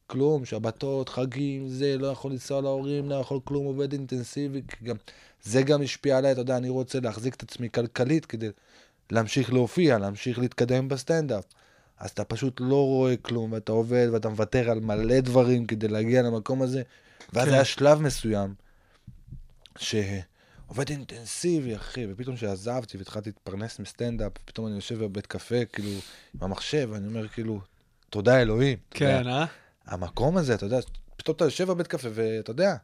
כלום, 0.06 0.44
שבתות, 0.44 1.08
חגים, 1.08 1.68
זה, 1.68 1.98
לא 1.98 2.06
יכול 2.06 2.30
לנסוע 2.32 2.60
להורים, 2.60 3.10
לא 3.10 3.14
יכול 3.14 3.40
כלום, 3.44 3.66
עובד 3.66 3.92
אינטנסיבי, 3.92 4.62
גם, 4.82 4.96
זה 5.42 5.62
גם 5.62 5.82
השפיע 5.82 6.18
עליי, 6.18 6.32
אתה 6.32 6.40
יודע, 6.40 6.56
אני 6.56 6.68
רוצה 6.68 7.00
להחזיק 7.00 7.34
את 7.34 7.42
עצמי 7.42 7.68
כלכלית 7.70 8.26
כדי 8.26 8.48
להמשיך 9.10 9.52
להופיע, 9.52 9.98
להמשיך 9.98 10.38
להתקדם 10.38 10.88
בסטנדאפ. 10.88 11.44
אז 11.98 12.10
אתה 12.10 12.24
פשוט 12.24 12.60
לא 12.60 12.86
רואה 12.86 13.16
כלום, 13.16 13.52
ואתה 13.52 13.72
עובד, 13.72 14.08
ואתה 14.12 14.28
מוותר 14.28 14.70
על 14.70 14.80
מלא 14.80 15.20
דברים 15.20 15.66
כדי 15.66 15.88
להגיע 15.88 16.22
למקום 16.22 16.62
הזה. 16.62 16.82
ואז 17.32 17.48
כן. 17.48 17.54
היה 17.54 17.64
שלב 17.64 18.02
מסוים, 18.02 18.54
שעובד 19.78 20.90
אינטנסיבי, 20.90 21.76
אחי, 21.76 22.06
ופתאום 22.10 22.36
כשעזבתי 22.36 22.96
והתחלתי 22.98 23.28
להתפרנס 23.28 23.78
מסטנדאפ, 23.78 24.32
פתאום 24.44 24.66
אני 24.66 24.74
יושב 24.74 25.04
בבית 25.04 25.26
קפה, 25.26 25.64
כאילו, 25.64 25.88
עם 26.34 26.42
המחשב, 26.42 26.88
ואני 26.92 27.06
אומר, 27.06 27.28
כאילו, 27.28 27.60
תודה 28.10 28.42
אלוהים. 28.42 28.78
כן, 28.90 29.28
אה? 29.28 29.44
המקום 29.86 30.36
הזה, 30.36 30.54
אתה 30.54 30.66
יודע, 30.66 30.78
פתאום 31.16 31.36
אתה 31.36 31.44
יושב 31.44 31.68
בבית 31.70 31.86
קפה 31.86 32.08
ואתה 32.14 32.50
יודע, 32.50 32.74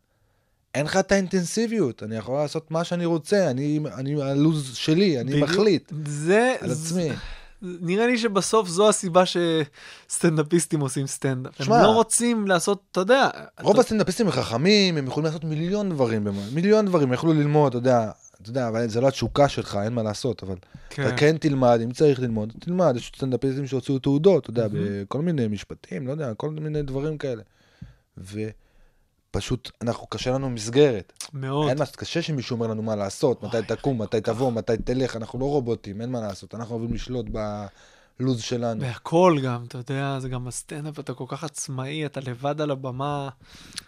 אין 0.74 0.86
לך 0.86 0.96
את 0.96 1.12
האינטנסיביות, 1.12 2.03
אני 2.03 2.16
יכול 2.16 2.34
לעשות 2.38 2.70
מה 2.70 2.84
שאני 2.84 3.05
רוצה, 3.05 3.50
אני, 3.50 3.80
אני 3.94 4.22
הלו"ז 4.22 4.74
שלי, 4.76 5.20
אני 5.20 5.32
בדיוק. 5.32 5.50
מחליט 5.50 5.92
זה, 6.07 6.55
על 6.61 6.70
עצמי. 6.70 7.09
נראה 7.62 8.07
לי 8.07 8.18
שבסוף 8.18 8.68
זו 8.68 8.88
הסיבה 8.88 9.22
שסטנדאפיסטים 9.26 10.80
עושים 10.80 11.07
סטנדאפ. 11.07 11.61
הם 11.61 11.66
שמע, 11.66 11.82
לא 11.82 11.88
רוצים 11.88 12.46
לעשות, 12.46 12.82
אתה 12.92 13.00
יודע, 13.00 13.28
רוב 13.61 13.72
אתה- 13.72 13.80
הסטנדאפיסטים 13.80 14.26
הם 14.26 14.32
חכמים, 14.32 14.96
הם 14.96 15.07
יכולים 15.07 15.24
לעשות 15.26 15.44
מיליון 15.44 15.90
דברים, 15.90 16.26
מיליון 16.53 16.86
דברים, 16.86 17.09
הם 17.09 17.14
יכלו 17.14 17.32
ללמוד, 17.32 17.68
אתה 17.74 17.78
יודע, 17.78 18.11
אתה 18.43 18.51
יודע, 18.51 18.68
אבל 18.68 18.88
זה 18.88 19.01
לא 19.01 19.09
התשוקה 19.09 19.49
שלך, 19.49 19.78
אין 19.84 19.93
מה 19.93 20.03
לעשות, 20.03 20.43
אבל 20.43 20.57
אתה 20.88 21.16
כן 21.16 21.36
תלמד, 21.36 21.80
אם 21.84 21.93
צריך 21.93 22.20
ללמוד, 22.20 22.53
תלמד, 22.61 22.95
יש 22.97 23.12
סטנדאפיסטים 23.16 23.66
שהוציאו 23.66 23.99
תעודות, 23.99 24.43
אתה 24.43 24.51
יודע, 24.51 24.66
בכל 24.72 25.22
מיני 25.22 25.49
משפטים, 25.49 26.07
לא 26.07 26.12
יודע, 26.12 26.34
כל 26.34 26.51
מיני 26.51 26.82
דברים 26.82 27.18
כאלה. 27.18 27.43
ופשוט, 28.18 29.70
אנחנו, 29.82 30.07
קשה 30.07 30.30
לנו 30.30 30.51
מסגרת. 30.51 31.12
מאוד. 31.32 31.68
אין 31.68 31.78
מה, 31.78 31.84
קשה 31.86 32.22
שמישהו 32.22 32.55
אומר 32.55 32.66
לנו 32.66 32.82
מה 32.82 32.97
לעשות, 32.97 33.43
מתי 33.43 33.62
תקום, 33.66 34.03
מתי 34.03 34.20
תבוא, 34.20 34.53
מתי 34.53 34.76
תלך, 34.76 35.16
אנחנו 35.16 35.38
לא 35.38 35.45
רובוטים, 35.45 36.01
אין 36.01 36.11
מה 36.11 36.20
לעשות, 36.20 36.55
אנחנו 36.55 36.74
אוהבים 36.74 36.95
לשלוט 36.95 37.26
בלו"ז 38.23 38.41
שלנו. 38.43 38.81
והכל 38.81 39.39
גם, 39.45 39.64
אתה 39.68 39.79
יודע, 39.79 40.18
זה 40.20 40.29
גם 40.29 40.49
הסטנדאפ, 40.49 40.99
אתה 40.99 41.14
כל 41.14 41.25
כך 41.29 41.45
עצמאי, 41.45 42.07
אתה 42.07 42.20
לבד 42.20 42.61
על 42.61 42.70
הבמה. 42.70 43.29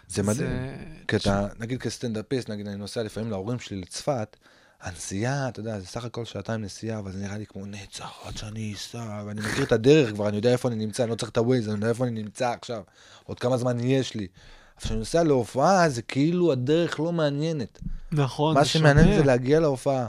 זה 0.07 0.23
מדהים. 0.23 0.35
זה- 0.37 0.75
כי 1.07 1.15
אתה, 1.15 1.47
נגיד 1.59 1.79
כסטנדאפיסט, 1.81 2.49
נגיד 2.49 2.67
אני 2.67 2.75
נוסע 2.75 3.03
לפעמים 3.03 3.29
להורים 3.31 3.59
שלי 3.59 3.81
לצפת, 3.81 4.37
הנסיעה, 4.81 5.47
אתה 5.49 5.59
יודע, 5.59 5.79
זה 5.79 5.85
סך 5.87 6.05
הכל 6.05 6.25
שעתיים 6.25 6.61
נסיעה, 6.61 6.99
אבל 6.99 7.11
זה 7.11 7.19
נראה 7.19 7.37
לי 7.37 7.45
כמו 7.45 7.65
נצח, 7.65 8.11
עד 8.25 8.37
שאני 8.37 8.73
אסע, 8.75 9.23
ואני 9.27 9.41
מכיר 9.41 9.63
את 9.63 9.71
הדרך 9.71 10.09
כבר, 10.13 10.27
אני 10.27 10.35
יודע 10.35 10.51
איפה 10.51 10.67
אני 10.67 10.75
נמצא, 10.75 11.03
אני 11.03 11.11
לא 11.11 11.15
צריך 11.15 11.31
את 11.31 11.37
הווייז, 11.37 11.67
אני 11.69 11.75
יודע 11.75 11.89
איפה 11.89 12.03
אני 12.05 12.23
נמצא 12.23 12.49
עכשיו, 12.49 12.81
עוד 13.23 13.39
כמה 13.39 13.57
זמן 13.57 13.77
יש 13.79 14.15
לי. 14.15 14.27
אבל 14.77 14.83
כשאני 14.85 14.99
נוסע 14.99 15.23
להופעה, 15.23 15.89
זה 15.89 16.01
כאילו 16.01 16.51
הדרך 16.51 16.99
לא 16.99 17.11
מעניינת. 17.11 17.79
נכון, 18.11 18.55
מה 18.55 18.63
זה 18.63 18.69
שמעניין 18.69 19.05
שונה. 19.05 19.17
זה 19.19 19.23
להגיע 19.25 19.59
להופעה. 19.59 20.07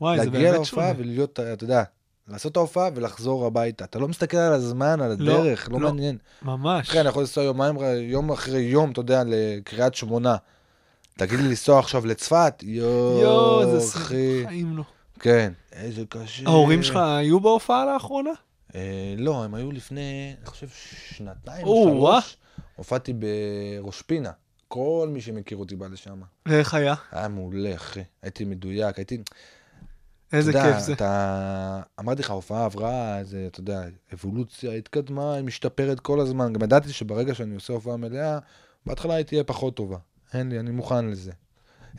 וואי, 0.00 0.18
זה 0.18 0.24
להגיע 0.24 0.40
באמת 0.40 0.52
להופעה 0.54 0.88
שונה. 0.88 1.00
ולהיות, 1.00 1.40
אתה 1.40 1.64
יודע, 1.64 1.82
לעשות 2.30 2.52
את 2.52 2.56
ההופעה 2.56 2.88
ולחזור 2.94 3.46
הביתה. 3.46 3.84
אתה 3.84 3.98
לא 3.98 4.08
מסתכל 4.08 4.36
על 4.36 4.52
הזמן, 4.52 5.00
על 5.00 5.10
הדרך, 5.12 5.68
לא, 5.70 5.80
לא. 5.80 5.88
מעניין. 5.88 6.18
ממש. 6.42 6.88
אחי, 6.88 7.00
אני 7.00 7.08
יכול 7.08 7.22
לנסוע 7.22 7.44
יומיים, 7.44 7.76
יום 8.00 8.32
אחרי 8.32 8.60
יום, 8.60 8.90
אתה 8.90 9.00
יודע, 9.00 9.22
לקריית 9.26 9.94
שמונה. 9.94 10.36
תגיד 11.16 11.40
לי 11.40 11.48
לנסוע 11.48 11.78
עכשיו 11.78 12.06
לצפת? 12.06 12.54
יואו, 12.62 13.20
יואו, 13.20 13.78
זה 13.78 13.98
אחי. 13.98 14.42
חיים 14.46 14.76
לא. 14.76 14.82
כן, 15.20 15.52
איזה 15.72 16.02
קשה. 16.08 16.42
ההורים 16.46 16.82
שלך 16.82 16.96
היו 16.96 17.40
בהופעה 17.40 17.84
לאחרונה? 17.84 18.30
אה, 18.74 19.14
לא, 19.18 19.44
הם 19.44 19.54
היו 19.54 19.72
לפני, 19.72 20.34
אני 20.38 20.46
חושב, 20.46 20.66
שנתיים 21.08 21.66
או. 21.66 21.84
שלוש. 21.88 22.36
הופעתי 22.76 23.12
בראש 23.12 24.02
פינה. 24.02 24.30
כל 24.68 25.08
מי 25.12 25.20
שמכיר 25.20 25.58
אותי 25.58 25.76
בא 25.76 25.86
לשם. 25.86 26.20
ואיך 26.46 26.74
היה? 26.74 26.94
היה 27.12 27.28
מעולה, 27.28 27.74
אחי. 27.74 28.02
הייתי 28.22 28.44
מדויק, 28.44 28.96
הייתי... 28.96 29.18
איזה 30.32 30.50
יודע, 30.50 30.72
כיף 30.72 30.82
זה. 30.82 30.92
אתה... 30.92 31.82
אמרתי 32.00 32.22
לך, 32.22 32.30
ההופעה 32.30 32.64
עברה 32.64 33.18
איזה, 33.18 33.44
אתה 33.46 33.60
יודע, 33.60 33.82
אבולוציה, 34.14 34.72
התקדמה, 34.72 35.34
היא 35.34 35.44
משתפרת 35.44 36.00
כל 36.00 36.20
הזמן. 36.20 36.52
גם 36.52 36.62
ידעתי 36.62 36.92
שברגע 36.92 37.34
שאני 37.34 37.54
עושה 37.54 37.72
הופעה 37.72 37.96
מלאה, 37.96 38.38
בהתחלה 38.86 39.14
היא 39.14 39.24
תהיה 39.24 39.44
פחות 39.44 39.76
טובה. 39.76 39.96
אין 40.34 40.48
לי, 40.48 40.60
אני 40.60 40.70
מוכן 40.70 41.06
לזה. 41.06 41.32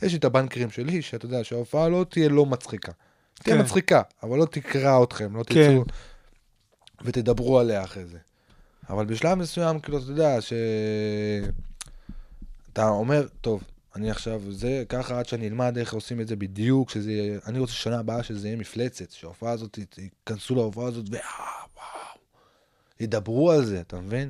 יש 0.02 0.12
לי 0.12 0.18
את 0.18 0.26
הבנקרים 0.26 0.70
שלי, 0.70 1.02
שאתה 1.02 1.26
יודע, 1.26 1.44
שההופעה 1.44 1.90
לא 1.90 2.06
תהיה 2.10 2.30
לא 2.30 2.46
מצחיקה. 2.46 2.92
תהיה 3.34 3.56
כן. 3.56 3.62
מצחיקה, 3.62 4.02
אבל 4.24 4.38
לא 4.38 4.46
תקרע 4.46 5.04
אתכם, 5.04 5.36
לא 5.36 5.44
כן. 5.44 5.74
תצאו 5.74 5.84
ותדברו 7.02 7.60
עליה 7.60 7.84
אחרי 7.84 8.06
זה. 8.06 8.18
אבל 8.90 9.06
בשלב 9.06 9.38
מסוים, 9.38 9.80
כאילו, 9.80 9.98
אתה 9.98 10.12
יודע, 10.12 10.42
ש... 10.42 10.54
אתה 12.74 12.90
אומר, 12.90 13.28
טוב, 13.42 13.64
אני 13.96 14.12
עכשיו, 14.12 14.42
זה 14.50 14.84
ככה 14.90 15.20
עד 15.20 15.26
שאני 15.26 15.48
אלמד 15.48 15.78
איך 15.78 15.94
עושים 15.94 16.22
את 16.22 16.28
זה 16.28 16.36
בדיוק, 16.36 16.90
שזה 16.90 17.12
יהיה, 17.12 17.40
אני 17.48 17.60
רוצה 17.60 17.74
שנה 17.74 18.00
הבאה 18.00 18.24
שזה 18.24 18.48
יהיה 18.48 18.58
מפלצת, 18.58 19.12
שההופעה 19.12 19.52
הזאת, 19.52 19.80
ייכנסו 19.98 20.56
להופעה 20.56 20.88
הזאת, 20.88 21.06
וואו, 21.10 21.22
וואו, 21.76 22.20
ידברו 23.00 23.52
על 23.52 23.66
זה, 23.66 23.82
אתה 23.82 24.00
מבין? 24.00 24.30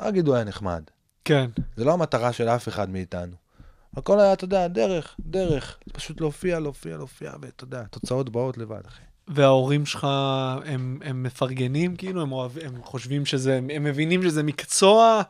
לא 0.00 0.08
יגידו 0.08 0.34
היה 0.34 0.44
נחמד. 0.44 0.82
כן. 1.24 1.50
זה 1.76 1.84
לא 1.84 1.92
המטרה 1.92 2.32
של 2.32 2.48
אף 2.48 2.68
אחד 2.68 2.90
מאיתנו. 2.90 3.36
הכל 3.96 4.20
היה, 4.20 4.32
אתה 4.32 4.44
יודע, 4.44 4.68
דרך, 4.68 5.16
דרך. 5.20 5.78
פשוט 5.92 6.20
להופיע, 6.20 6.60
להופיע, 6.60 6.96
להופיע, 6.96 7.32
ואתה 7.40 7.64
יודע, 7.64 7.80
התוצאות 7.80 8.30
באות 8.30 8.58
לבד, 8.58 8.80
אחי. 8.86 9.02
וההורים 9.28 9.86
שלך, 9.86 10.06
הם, 10.64 10.98
הם 11.04 11.22
מפרגנים, 11.22 11.96
כאילו, 11.96 12.22
הם, 12.22 12.32
אוהב, 12.32 12.58
הם 12.58 12.82
חושבים 12.82 13.26
שזה, 13.26 13.56
הם 13.56 13.84
מבינים 13.84 14.22
שזה 14.22 14.42
מקצוע? 14.42 15.22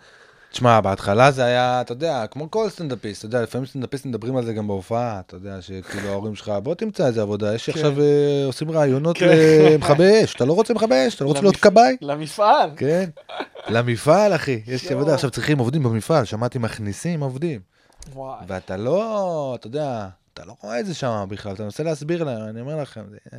תשמע, 0.56 0.80
בהתחלה 0.80 1.30
זה 1.30 1.44
היה, 1.44 1.80
אתה 1.80 1.92
יודע, 1.92 2.26
כמו 2.26 2.50
כל 2.50 2.68
סטנדאפיסט, 2.68 3.18
אתה 3.18 3.26
יודע, 3.26 3.42
לפעמים 3.42 3.66
סטנדאפיסטים 3.66 4.10
מדברים 4.10 4.36
על 4.36 4.44
זה 4.44 4.52
גם 4.52 4.66
בהופעה, 4.66 5.20
אתה 5.20 5.36
יודע, 5.36 5.62
שכאילו 5.62 6.08
ההורים 6.08 6.34
שלך, 6.34 6.52
בוא 6.62 6.74
תמצא 6.74 7.06
איזה 7.06 7.22
עבודה, 7.22 7.54
יש 7.54 7.70
כן. 7.70 7.72
עכשיו 7.72 8.00
אה, 8.00 8.44
עושים 8.46 8.70
רעיונות 8.70 9.18
כן. 9.18 9.26
למכבי 9.28 10.24
אש, 10.24 10.34
אתה 10.34 10.44
לא 10.44 10.52
רוצה 10.52 10.74
מכבי 10.74 10.94
אש, 11.08 11.14
אתה 11.14 11.24
לא 11.24 11.28
רוצה 11.28 11.40
להיות 11.40 11.56
כבאי? 11.56 11.96
למפעל. 12.00 12.70
כן, 12.76 13.10
למפעל, 13.68 14.34
אחי, 14.34 14.62
יש. 14.66 14.86
עבודה, 14.92 15.14
עכשיו 15.14 15.30
צריכים 15.30 15.58
עובדים 15.58 15.82
במפעל, 15.82 16.24
שמעתי 16.24 16.58
מכניסים 16.58 17.20
עובדים. 17.20 17.60
ואתה 18.46 18.76
לא, 18.76 19.56
אתה 19.60 19.66
יודע, 19.66 20.08
אתה 20.34 20.44
לא 20.44 20.56
רואה 20.62 20.80
את 20.80 20.86
זה 20.86 20.94
שם 20.94 21.26
בכלל, 21.28 21.54
אתה 21.54 21.62
מנסה 21.62 21.82
להסביר 21.82 22.24
להם, 22.24 22.48
אני 22.48 22.60
אומר 22.60 22.76
לכם, 22.76 23.02
זה... 23.10 23.38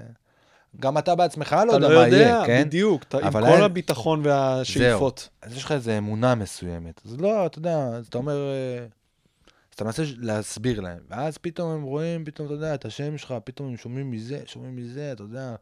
גם 0.80 0.98
אתה 0.98 1.16
בעצמך 1.16 1.56
לא 1.68 1.72
יודע 1.74 1.90
לא 1.90 1.96
מה 2.02 2.08
יהיה, 2.08 2.28
יודע, 2.28 2.44
כן? 2.46 2.64
בדיוק, 2.66 3.04
אתה- 3.04 3.18
עם 3.18 3.24
אבל 3.24 3.42
כל 3.42 3.48
אין- 3.48 3.64
הביטחון 3.64 4.22
והשאיפות. 4.24 5.30
אז 5.42 5.58
יש 5.58 5.64
לך 5.64 5.72
איזו 5.72 5.92
אמונה 5.98 6.36
מסוימת. 6.36 7.02
אז 7.06 7.22
לא, 7.22 7.46
אתה 7.46 7.58
יודע, 7.60 7.78
אז 7.78 8.08
אתה 8.08 8.18
אומר, 8.18 8.36
אה, 8.50 8.84
אז 8.84 9.74
אתה 9.76 9.84
מנסה 9.84 10.04
להסביר 10.18 10.80
להם, 10.82 11.00
ואז 11.10 11.38
פתאום 11.38 11.72
הם 11.72 11.84
רואים, 11.84 12.26
פתאום, 12.26 12.46
אתה 12.48 12.54
יודע, 12.56 12.74
את 12.76 12.86
השם 12.86 13.18
שלך, 13.18 13.34
פתאום 13.44 13.68
הם 13.70 13.78
שומעים 13.78 14.12
מזה, 14.12 14.40
שומעים 14.46 14.76
מזה, 14.76 15.12
אתה 15.12 15.24
יודע, 15.24 15.56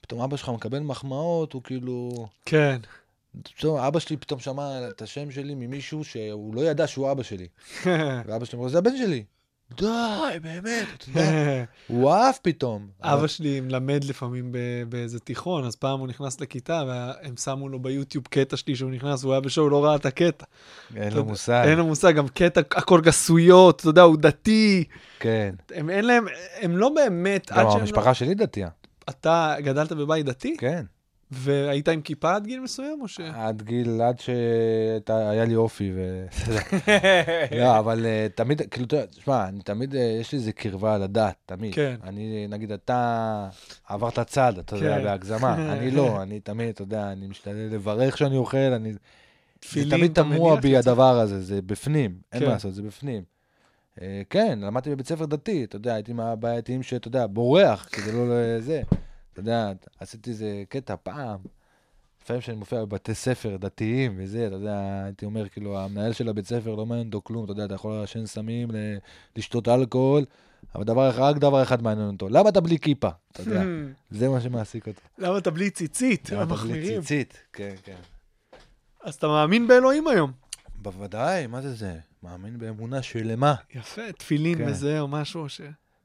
פתאום 0.00 0.20
אבא 0.20 0.36
שלך 0.36 0.48
מקבל 0.48 0.78
מחמאות, 0.78 1.52
הוא 1.52 1.62
כאילו... 1.62 2.26
כן. 2.44 2.80
פתאום 3.42 3.78
אבא 3.78 3.98
שלי 3.98 4.16
פתאום 4.16 4.40
שמע 4.40 4.88
את 4.88 5.02
השם 5.02 5.30
שלי 5.30 5.54
ממישהו 5.54 6.04
שהוא 6.04 6.54
לא 6.54 6.60
ידע 6.60 6.86
שהוא 6.86 7.10
אבא 7.12 7.22
שלי. 7.22 7.48
ואבא 8.26 8.44
שלי 8.44 8.58
אמר, 8.58 8.68
זה 8.68 8.78
הבן 8.78 8.96
שלי. 8.96 9.24
די, 9.76 10.38
באמת, 10.42 10.86
אתה 10.96 11.04
יודע, 11.08 11.64
הוא 11.88 12.10
אהב 12.10 12.34
פתאום. 12.42 12.86
אבא 13.02 13.26
שלי 13.26 13.60
מלמד 13.60 14.04
לפעמים 14.04 14.54
באיזה 14.88 15.20
תיכון, 15.20 15.64
אז 15.64 15.76
פעם 15.76 16.00
הוא 16.00 16.08
נכנס 16.08 16.40
לכיתה, 16.40 16.82
והם 16.86 17.36
שמו 17.36 17.68
לו 17.68 17.80
ביוטיוב 17.80 18.24
קטע 18.30 18.56
שלי 18.56 18.76
שהוא 18.76 18.90
נכנס, 18.90 19.24
הוא 19.24 19.32
היה 19.32 19.40
בשואו, 19.40 19.68
לא 19.68 19.84
ראה 19.84 19.96
את 19.96 20.06
הקטע. 20.06 20.44
אין 20.96 21.12
לו 21.12 21.24
מושג. 21.24 21.64
אין 21.66 21.78
לו 21.78 21.86
מושג, 21.86 22.14
גם 22.14 22.28
קטע, 22.28 22.60
הכל 22.60 23.00
גסויות, 23.00 23.80
אתה 23.80 23.88
יודע, 23.88 24.02
הוא 24.02 24.16
דתי. 24.16 24.84
כן. 25.20 25.54
הם 25.74 25.90
אין 25.90 26.04
להם, 26.04 26.24
הם 26.60 26.76
לא 26.76 26.88
באמת, 26.88 27.52
גם 27.52 27.66
המשפחה 27.66 28.14
שלי 28.14 28.34
דתייה. 28.34 28.66
לא... 28.66 28.82
אתה 29.10 29.54
גדלת 29.60 29.92
בבית 29.92 30.26
דתי? 30.26 30.56
כן. 30.56 30.84
והיית 31.34 31.88
עם 31.88 32.00
כיפה 32.00 32.34
עד 32.34 32.46
גיל 32.46 32.60
מסוים, 32.60 32.98
או 33.00 33.08
ש... 33.08 33.20
עד 33.20 33.62
גיל, 33.62 34.02
עד 34.02 34.20
שהיה 34.20 35.44
לי 35.44 35.54
אופי 35.54 35.92
ו... 35.94 36.26
לא, 37.60 37.78
אבל 37.78 38.06
אה, 38.06 38.26
תמיד, 38.34 38.62
כאילו, 38.70 38.86
תשמע, 39.10 39.48
אני 39.48 39.62
תמיד, 39.62 39.94
אה, 39.96 40.16
יש 40.20 40.32
לי 40.32 40.38
איזה 40.38 40.52
קרבה 40.52 40.98
לדת, 40.98 41.34
תמיד. 41.46 41.74
כן. 41.74 41.96
אני, 42.04 42.46
נגיד, 42.48 42.72
אתה 42.72 43.48
עברת 43.88 44.18
צד, 44.18 44.52
אתה 44.58 44.76
יודע, 44.76 44.98
כן. 44.98 45.04
בהגזמה. 45.04 45.54
אני 45.72 45.90
לא, 45.90 46.22
אני 46.22 46.40
תמיד, 46.40 46.68
אתה 46.68 46.82
יודע, 46.82 47.12
אני 47.12 47.26
משתדל 47.26 47.68
לברך 47.70 48.14
כשאני 48.14 48.36
אוכל, 48.36 48.58
אני... 48.58 48.92
זה 48.92 48.98
תפילין, 49.60 49.90
תמיד 49.90 50.10
אתה 50.10 50.22
תמוה 50.22 50.56
בי 50.56 50.70
זה? 50.70 50.78
הדבר 50.78 51.18
הזה, 51.18 51.40
זה 51.40 51.62
בפנים, 51.62 52.16
אין 52.32 52.40
כן. 52.40 52.46
מה 52.46 52.52
לעשות, 52.52 52.74
זה 52.74 52.82
בפנים. 52.82 53.22
אה, 54.00 54.22
כן, 54.30 54.58
למדתי 54.62 54.90
בבית 54.90 55.08
ספר 55.08 55.26
דתי, 55.26 55.64
אתה 55.64 55.76
יודע, 55.76 55.94
הייתי 55.94 56.12
מהבעייתיים 56.12 56.82
שאתה 56.82 57.08
יודע, 57.08 57.26
בורח, 57.26 57.88
כדי 57.92 58.12
לא 58.12 58.24
לזה. 58.28 58.82
אתה 59.32 59.40
יודע, 59.40 59.72
עשיתי 60.00 60.30
איזה 60.30 60.62
קטע 60.68 60.94
פעם, 61.02 61.38
לפעמים 62.22 62.42
כשאני 62.42 62.56
מופיע 62.56 62.84
בבתי 62.84 63.14
ספר 63.14 63.56
דתיים 63.56 64.14
וזה, 64.16 64.46
אתה 64.46 64.54
יודע, 64.54 65.02
הייתי 65.04 65.24
אומר, 65.24 65.48
כאילו, 65.48 65.78
המנהל 65.78 66.12
של 66.12 66.28
הבית 66.28 66.46
ספר 66.46 66.74
לא 66.74 66.86
מעניין 66.86 67.06
אותו 67.06 67.20
כלום, 67.24 67.44
אתה 67.44 67.52
יודע, 67.52 67.64
אתה 67.64 67.74
יכול 67.74 67.92
לעשן 67.92 68.26
סמים, 68.26 68.70
לשתות 69.36 69.68
אלכוהול, 69.68 70.24
אבל 70.74 70.84
דבר 70.84 71.10
אחד, 71.10 71.20
רק 71.20 71.36
דבר 71.36 71.62
אחד 71.62 71.82
מעניין 71.82 72.08
אותו, 72.08 72.28
למה 72.28 72.48
אתה 72.48 72.60
בלי 72.60 72.78
כיפה? 72.78 73.08
אתה 73.32 73.42
יודע, 73.42 73.62
זה 74.10 74.28
מה 74.28 74.40
שמעסיק 74.40 74.88
אותו. 74.88 75.00
למה 75.18 75.38
אתה 75.38 75.50
בלי 75.50 75.70
ציצית? 75.70 76.30
למה 76.30 76.42
אתה 76.42 76.54
בלי. 76.54 77.00
ציצית? 77.00 77.42
כן, 77.52 77.74
כן. 77.82 77.96
אז 79.02 79.14
אתה 79.14 79.28
מאמין 79.28 79.68
באלוהים 79.68 80.08
היום. 80.08 80.32
בוודאי, 80.74 81.46
מה 81.46 81.62
זה 81.62 81.74
זה? 81.74 81.98
מאמין 82.22 82.58
באמונה 82.58 83.02
שלמה. 83.02 83.54
יפה, 83.74 84.12
תפילין 84.12 84.58
כן. 84.58 84.64
וזה 84.68 85.00
או 85.00 85.08
משהו 85.08 85.48
ש... 85.48 85.60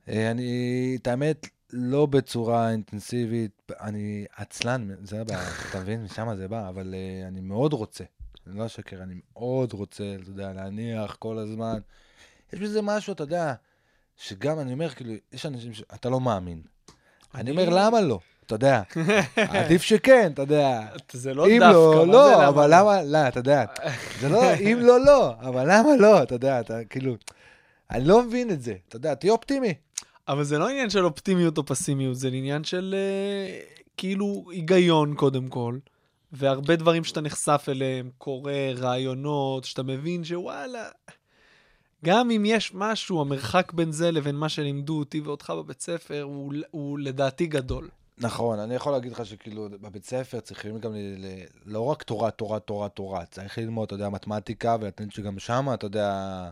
אה, 0.09 0.31
אני, 0.31 0.97
את 1.01 1.07
האמת, 1.07 1.47
לא 1.73 2.05
בצורה 2.05 2.71
אינטנסיבית, 2.71 3.71
אני 3.81 4.25
עצלן, 4.35 4.87
זה 5.03 5.21
הבעיה, 5.21 5.49
אתה 5.69 5.79
מבין? 5.79 6.03
משם 6.03 6.35
זה 6.35 6.47
בא, 6.47 6.69
אבל 6.69 6.93
uh, 6.93 7.27
אני 7.27 7.41
מאוד 7.41 7.73
רוצה, 7.73 8.03
אני 8.47 8.59
לא 8.59 8.65
אשקר, 8.65 9.03
אני 9.03 9.15
מאוד 9.33 9.73
רוצה, 9.73 10.03
אתה 10.21 10.29
יודע, 10.29 10.53
להניח 10.53 11.15
כל 11.19 11.37
הזמן. 11.37 11.79
יש 12.53 12.59
בזה 12.59 12.81
משהו, 12.81 13.13
אתה 13.13 13.23
יודע, 13.23 13.53
שגם, 14.17 14.59
אני 14.59 14.73
אומר, 14.73 14.89
כאילו, 14.89 15.13
יש 15.31 15.45
אנשים 15.45 15.73
שאתה 15.73 16.09
לא 16.09 16.19
מאמין. 16.19 16.61
אני 17.35 17.51
אומר, 17.51 17.69
למה 17.69 18.01
לא? 18.01 18.19
אתה 18.45 18.55
יודע, 18.55 18.81
עדיף 19.35 19.81
שכן, 19.81 20.31
אתה 20.33 20.41
יודע. 20.41 20.87
זה 21.11 21.33
לא 21.33 21.47
דווקא, 21.59 21.63
לא, 21.63 22.05
מה 22.05 22.13
לא, 22.13 22.27
זה 22.27 22.33
למה 22.33 22.47
אבל 22.47 22.69
למה, 22.73 23.03
לא, 23.03 23.27
אתה 23.27 23.39
יודע, 23.39 23.65
זה 24.19 24.29
לא, 24.29 24.53
אם 24.53 24.79
לא, 24.81 25.05
לא, 25.05 25.33
אבל 25.39 25.63
למה 25.71 25.95
לא, 25.99 26.23
אתה 26.23 26.35
יודע, 26.35 26.59
אתה 26.59 26.85
כאילו, 26.89 27.15
אני 27.91 28.05
לא 28.07 28.23
מבין 28.23 28.51
את 28.51 28.61
זה, 28.61 28.75
אתה 28.87 28.95
יודע, 28.95 29.15
תהיה 29.15 29.31
אופטימי. 29.31 29.73
אבל 30.27 30.43
זה 30.43 30.57
לא 30.57 30.69
עניין 30.69 30.89
של 30.89 31.05
אופטימיות 31.05 31.57
או 31.57 31.65
פסימיות, 31.65 32.15
זה 32.15 32.27
עניין 32.27 32.63
של 32.63 32.95
אה, 32.97 33.59
כאילו 33.97 34.45
היגיון 34.51 35.15
קודם 35.15 35.47
כל, 35.47 35.77
והרבה 36.31 36.75
דברים 36.75 37.03
שאתה 37.03 37.21
נחשף 37.21 37.65
אליהם, 37.69 38.09
קורא, 38.17 38.51
רעיונות, 38.75 39.63
שאתה 39.63 39.83
מבין 39.83 40.23
שוואלה, 40.23 40.89
גם 42.05 42.31
אם 42.31 42.43
יש 42.45 42.71
משהו, 42.73 43.21
המרחק 43.21 43.73
בין 43.73 43.91
זה 43.91 44.11
לבין 44.11 44.35
מה 44.35 44.49
שלימדו 44.49 44.99
אותי 44.99 45.19
ואותך 45.19 45.53
בבית 45.57 45.81
ספר, 45.81 46.21
הוא, 46.21 46.53
הוא 46.71 46.99
לדעתי 46.99 47.47
גדול. 47.47 47.89
נכון, 48.17 48.59
אני 48.59 48.75
יכול 48.75 48.91
להגיד 48.91 49.11
לך 49.11 49.25
שכאילו 49.25 49.69
בבית 49.69 50.05
ספר 50.05 50.39
צריכים 50.39 50.79
גם 50.79 50.93
ל, 50.93 50.97
ל, 50.97 51.27
לא 51.65 51.85
רק 51.85 52.03
תורה, 52.03 52.31
תורה, 52.31 52.59
תורה, 52.59 52.89
תורה, 52.89 53.25
צריך 53.25 53.57
ללמוד, 53.57 53.85
אתה 53.85 53.95
יודע, 53.95 54.09
מתמטיקה, 54.09 54.77
ולתת 54.81 55.11
שגם 55.11 55.39
שמה, 55.39 55.73
אתה 55.73 55.85
יודע, 55.85 56.49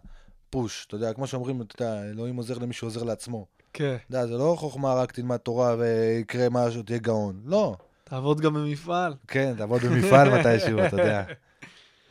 פוש, 0.50 0.86
אתה 0.88 0.96
יודע, 0.96 1.14
כמו 1.14 1.28
שאומרים, 1.28 1.62
אתה 1.62 1.84
יודע, 1.84 2.04
אלוהים 2.04 2.36
עוזר 2.36 2.58
למי 2.58 2.74
שעוזר 2.74 3.04
לעצמו. 3.04 3.46
כן. 3.76 3.96
אתה 4.08 4.18
יודע, 4.18 4.28
זה 4.28 4.38
לא 4.38 4.56
חוכמה 4.60 4.94
רק 4.94 5.12
תלמד 5.12 5.38
תורה 5.38 5.76
ויקרה 5.80 6.48
משהו, 6.52 6.84
תהיה 6.84 7.00
גאון. 7.00 7.42
לא. 7.46 7.76
תעבוד 8.04 8.42
גם 8.42 8.54
במפעל. 8.54 9.14
כן, 9.28 9.54
תעבוד 9.58 9.82
במפעל 9.82 10.30
מתישהו, 10.40 10.80
אתה 10.88 10.96
יודע. 11.02 11.24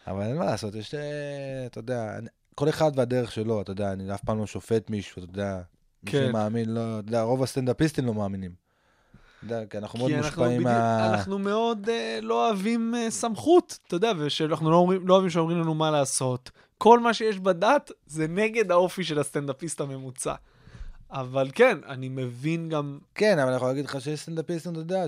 אבל 0.07 0.23
אין 0.23 0.37
מה 0.37 0.45
לעשות, 0.45 0.75
יש, 0.75 0.95
אה, 0.95 1.01
אתה 1.67 1.79
יודע, 1.79 2.15
אני- 2.19 2.29
כל 2.55 2.69
אחד 2.69 2.91
והדרך 2.97 3.33
שלו, 3.33 3.61
אתה 3.61 3.73
יודע, 3.73 3.93
אני 3.93 4.15
אף 4.15 4.21
פעם 4.25 4.39
לא 4.39 4.47
שופט 4.47 4.91
מישהו, 4.91 5.25
אתה 5.25 5.33
יודע, 5.33 5.61
מי 6.05 6.11
כן. 6.11 6.27
שמאמין, 6.31 6.71
לא, 6.75 6.81
אתה 6.99 7.09
יודע, 7.09 7.23
רוב 7.23 7.43
הסטנדאפיסטים 7.43 8.07
לא 8.07 8.15
מאמינים. 8.15 8.51
יודע, 9.43 9.67
כי 9.71 9.79
אנחנו 9.79 9.99
מאוד 9.99 10.11
כי 10.11 10.17
אנחנו, 10.17 10.29
מושפעים 10.43 10.51
בדיוק, 10.61 10.73
מה... 10.73 11.15
אנחנו 11.15 11.39
מאוד 11.39 11.89
אה, 11.89 12.19
לא 12.23 12.47
אוהבים 12.49 12.95
אה, 12.95 13.11
סמכות, 13.11 13.79
אתה 13.87 13.97
יודע, 13.97 14.13
ושאנחנו 14.19 14.71
לא, 14.71 14.77
אומרים, 14.77 15.07
לא 15.09 15.13
אוהבים 15.15 15.31
שאומרים 15.31 15.59
לנו 15.59 15.75
מה 15.75 15.91
לעשות. 15.91 16.51
כל 16.79 17.01
מה 17.01 17.15
שיש 17.15 17.39
בדת 17.39 17.91
זה 18.07 18.27
נגד 18.29 18.71
האופי 18.71 19.05
של 19.05 19.19
הסטנדאפיסט 19.19 19.81
הממוצע. 19.81 20.35
אבל 21.15 21.51
כן, 21.55 21.79
אני 21.87 22.09
מבין 22.09 22.69
גם... 22.69 22.99
כן, 23.15 23.39
אבל 23.39 23.49
אני 23.49 23.57
יכול 23.57 23.69
להגיד 23.69 23.85
לך 23.85 24.01
שיש 24.01 24.21
סטנדאפיסטים, 24.21 24.73
אתה 24.73 24.81
יודע, 24.81 25.05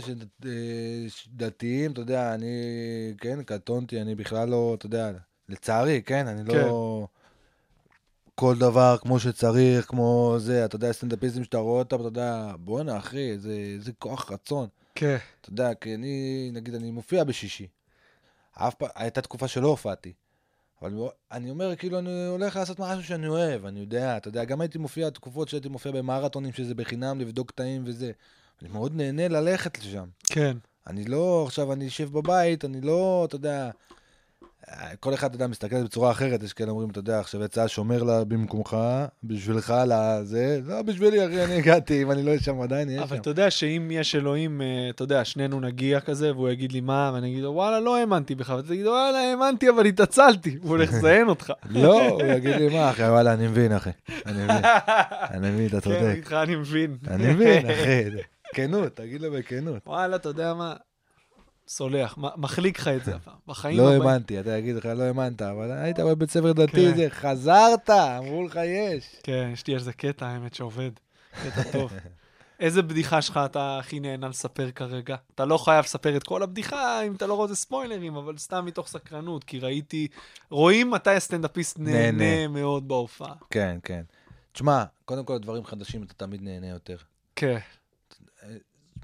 שדתיים, 1.09 1.92
אתה 1.92 2.00
יודע, 2.00 2.34
אני, 2.34 2.46
כן, 3.18 3.42
קטונתי, 3.42 4.00
אני 4.00 4.14
בכלל 4.14 4.48
לא, 4.48 4.74
אתה 4.78 4.86
יודע, 4.86 5.12
לצערי, 5.48 6.02
כן, 6.02 6.26
אני 6.26 6.50
כן. 6.50 6.57
לא... 6.57 7.07
כל 8.34 8.59
דבר 8.59 8.96
כמו 9.00 9.18
שצריך, 9.18 9.86
כמו 9.86 10.34
זה, 10.38 10.64
אתה 10.64 10.76
יודע, 10.76 10.92
סטנדאפיסטים 10.92 11.44
שאתה 11.44 11.59
רואה 11.59 11.78
אותם, 11.78 11.96
אתה 11.96 12.09
יודע, 12.09 12.52
בואנה, 12.59 12.98
אחי, 12.98 13.30
איזה, 13.30 13.52
איזה 13.74 13.92
כוח 13.98 14.30
רצון. 14.30 14.68
כן. 14.94 15.16
אתה 15.40 15.50
יודע, 15.50 15.74
כי 15.74 15.94
אני, 15.94 16.50
נגיד, 16.52 16.74
אני 16.74 16.90
מופיע 16.90 17.24
בשישי. 17.24 17.66
אף 18.52 18.74
פעם, 18.74 18.88
הייתה 18.94 19.20
תקופה 19.20 19.48
שלא 19.48 19.68
הופעתי. 19.68 20.12
אבל 20.83 20.93
אני 21.33 21.51
אומר, 21.51 21.77
כאילו, 21.77 21.99
אני 21.99 22.27
הולך 22.27 22.57
לעשות 22.57 22.81
משהו 22.81 23.05
שאני 23.05 23.29
אוהב, 23.29 23.66
אני 23.66 23.81
יודע, 23.81 24.16
אתה 24.16 24.29
יודע, 24.29 24.45
גם 24.45 24.61
הייתי 24.61 24.79
מופיע, 24.79 25.11
תקופות 25.11 25.49
שהייתי 25.49 25.68
מופיע 25.68 25.93
במרתונים, 25.93 26.53
שזה 26.53 26.74
בחינם, 26.74 27.20
לבדוק 27.20 27.51
קטעים 27.51 27.83
וזה. 27.87 28.12
אני 28.62 28.68
מאוד 28.68 28.95
נהנה 28.95 29.29
ללכת 29.29 29.79
לשם. 29.79 30.07
כן. 30.27 30.57
אני 30.87 31.05
לא, 31.05 31.45
עכשיו 31.47 31.72
אני 31.72 31.87
אשב 31.87 32.12
בבית, 32.12 32.64
אני 32.64 32.81
לא, 32.81 33.24
אתה 33.29 33.37
יודע, 33.37 33.70
כל 35.01 35.14
אחד, 35.14 35.27
אתה 35.27 35.37
יודע, 35.37 35.47
מסתכל 35.47 35.77
על 35.77 35.83
זה 35.83 35.87
בצורה 35.89 36.11
אחרת, 36.11 36.43
יש 36.43 36.53
כאלה 36.53 36.71
אומרים, 36.71 36.91
אתה 36.91 36.99
יודע, 36.99 37.21
עכשיו 37.21 37.45
יצא 37.45 37.69
שומר 37.69 38.03
לה 38.03 38.25
במקומך, 38.25 38.77
בשבילך, 39.25 39.75
לזה, 39.87 40.61
לא 40.64 40.83
בשבילי, 40.83 41.27
אחי, 41.27 41.45
אני 41.45 41.55
הגעתי, 41.55 42.03
אם 42.03 42.11
אני 42.11 42.23
לא 42.23 42.29
אהיה 42.29 42.41
שם 42.41 42.61
עדיין, 42.61 42.89
אהיה 42.89 43.03
אבל 43.03 43.17
שם. 43.17 43.21
אתה 43.23 43.31
יודע 43.31 43.51
שאם 43.51 43.89
יש 43.91 44.14
אלוהים, 44.14 44.62
אה, 44.62 44.91
אתה 44.91 45.03
יודע, 45.03 45.25
שנינו 45.25 45.61
נגיע 45.61 46.01
כזה, 46.01 46.33
והוא 46.35 46.49
יגיד 46.49 46.73
לי 46.73 46.81
מה, 46.81 47.11
ואני 47.14 47.31
אגיד 47.33 47.43
לו, 47.43 47.53
וואלה, 47.53 47.81
לא 47.81 47.97
האמנתי 47.97 48.35
בך, 48.35 48.49
ואתה 48.57 48.69
תגיד, 48.69 48.87
וואלה, 48.87 49.19
האמנתי, 49.19 49.71
אבל 49.71 49.87
התעצלתי. 49.87 50.59
הוא 50.62 50.71
הולך 50.71 50.93
לזיין 50.93 51.29
אותך. 51.29 51.53
לא, 51.71 52.09
הוא 52.09 52.23
יגיד 52.23 52.57
לי, 52.57 52.69
מה, 52.69 52.91
אחי, 52.91 53.03
וואלה, 53.03 53.33
אני 53.33 53.47
מבין, 53.49 53.73
אחי, 53.73 53.91
אני 54.27 54.45
מבין, 54.45 54.64
אני 55.31 55.51
מבין, 55.51 55.67
אתה 55.67 55.81
כן, 55.81 55.81
צודק. 55.81 56.11
יגיד 56.12 56.25
לך, 56.25 56.33
אני 56.33 56.57
מבין. 56.57 56.97
אני 57.09 57.33
מבין, 57.33 57.67
אחי, 57.71 58.03
כנות, 58.55 58.97
תגיד 58.97 59.21
לו 59.21 59.33
בכנות. 59.33 59.83
וואלה, 59.87 60.17
אתה 60.17 60.29
יודע 60.29 60.55
מה? 60.55 60.75
סולח, 61.69 62.19
מחליק 62.37 62.79
לך 62.79 62.89
את 62.89 63.05
זה 63.05 63.14
הפעם. 63.17 63.35
בחיים 63.47 63.79
לא 63.79 63.89
הבאים. 63.89 64.03
האמנתי, 64.03 64.41
אתה 64.41 64.57
יגיד 64.57 64.77
לך, 64.77 64.87
לא 64.87 65.03
האמנת, 65.03 65.43
אבל 65.43 65.73
היית 65.73 66.01
בבית 66.01 66.31
ספר 66.31 66.53
דתי, 66.53 66.73
כן. 66.91 66.97
זה, 66.97 67.07
חזרת, 67.11 67.91
אמרו 67.91 68.43
לך 68.45 68.59
יש. 68.64 69.17
כן, 69.23 69.51
יש 69.53 69.67
לי 69.67 69.75
על 69.75 69.81
זה 69.81 69.93
קטע, 69.93 70.27
האמת, 70.27 70.55
שעובד. 70.55 70.91
קטע 71.45 71.62
טוב. 71.73 71.93
איזה 72.61 72.83
בדיחה 72.83 73.23
שלך 73.23 73.41
אתה 73.45 73.79
הכי 73.79 74.01
נהנה 74.01 74.29
לספר 74.29 74.71
כרגע? 74.71 75.17
אתה 75.35 75.45
לא 75.45 75.59
חייב 75.59 75.85
לספר 75.85 76.17
את 76.17 76.23
כל 76.23 76.43
הבדיחה, 76.43 77.03
אם 77.03 77.14
אתה 77.14 77.27
לא 77.27 77.35
רוצה 77.35 77.55
ספוילרים, 77.55 78.17
אבל 78.17 78.37
סתם 78.39 78.64
מתוך 78.64 78.89
סקרנות, 78.89 79.45
כי 79.45 79.61
ראיתי, 79.61 80.09
רואים 80.51 80.91
מתי 80.91 81.11
הסטנדאפיסט 81.11 81.79
נהנה. 81.79 82.49
מאוד 82.49 82.89
בהופעה. 82.89 83.33
כן, 83.51 83.79
כן. 83.85 84.03
תשמע, 84.53 84.85
קודם 85.05 85.25
כל, 85.25 85.39
דברים 85.39 85.64
חדשים 85.64 86.03
אתה 86.03 86.14
תמיד 86.14 86.43
נהנה 86.43 86.69
יותר. 86.69 86.97
כן, 87.37 87.59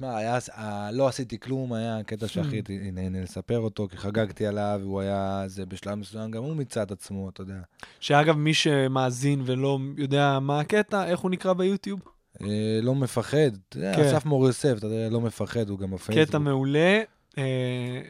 תשמע, 0.02 0.16
היה, 0.16 0.90
לא 0.92 1.08
עשיתי 1.08 1.38
כלום, 1.40 1.72
היה 1.72 1.98
הקטע 1.98 2.28
שהכי 2.28 2.56
הייתי 2.56 2.90
נהנה 2.92 3.22
לספר 3.22 3.58
אותו, 3.58 3.88
כי 3.88 3.96
חגגתי 3.96 4.46
עליו, 4.46 4.80
והוא 4.82 5.00
היה, 5.00 5.44
זה 5.46 5.66
בשלב 5.66 5.94
מסוים, 5.94 6.30
גם 6.30 6.42
הוא 6.42 6.56
מיצה 6.56 6.82
את 6.82 6.90
עצמו, 6.90 7.28
אתה 7.28 7.40
יודע. 7.40 7.60
שאגב, 8.00 8.36
מי 8.36 8.54
שמאזין 8.54 9.42
ולא 9.44 9.78
יודע 9.96 10.38
מה 10.38 10.60
הקטע, 10.60 11.06
איך 11.06 11.20
הוא 11.20 11.30
נקרא 11.30 11.52
ביוטיוב? 11.52 12.00
אה, 12.42 12.80
לא 12.82 12.94
מפחד, 12.94 13.50
כן. 13.70 13.92
אסף 14.00 14.24
מור 14.24 14.46
יוסף, 14.46 14.74
אתה 14.78 14.86
יודע, 14.86 15.08
לא 15.10 15.20
מפחד, 15.20 15.68
הוא 15.68 15.78
גם 15.78 15.90
בפייסבוק. 15.90 16.28
קטע 16.28 16.38
מעולה. 16.38 17.02
אה, 17.38 18.00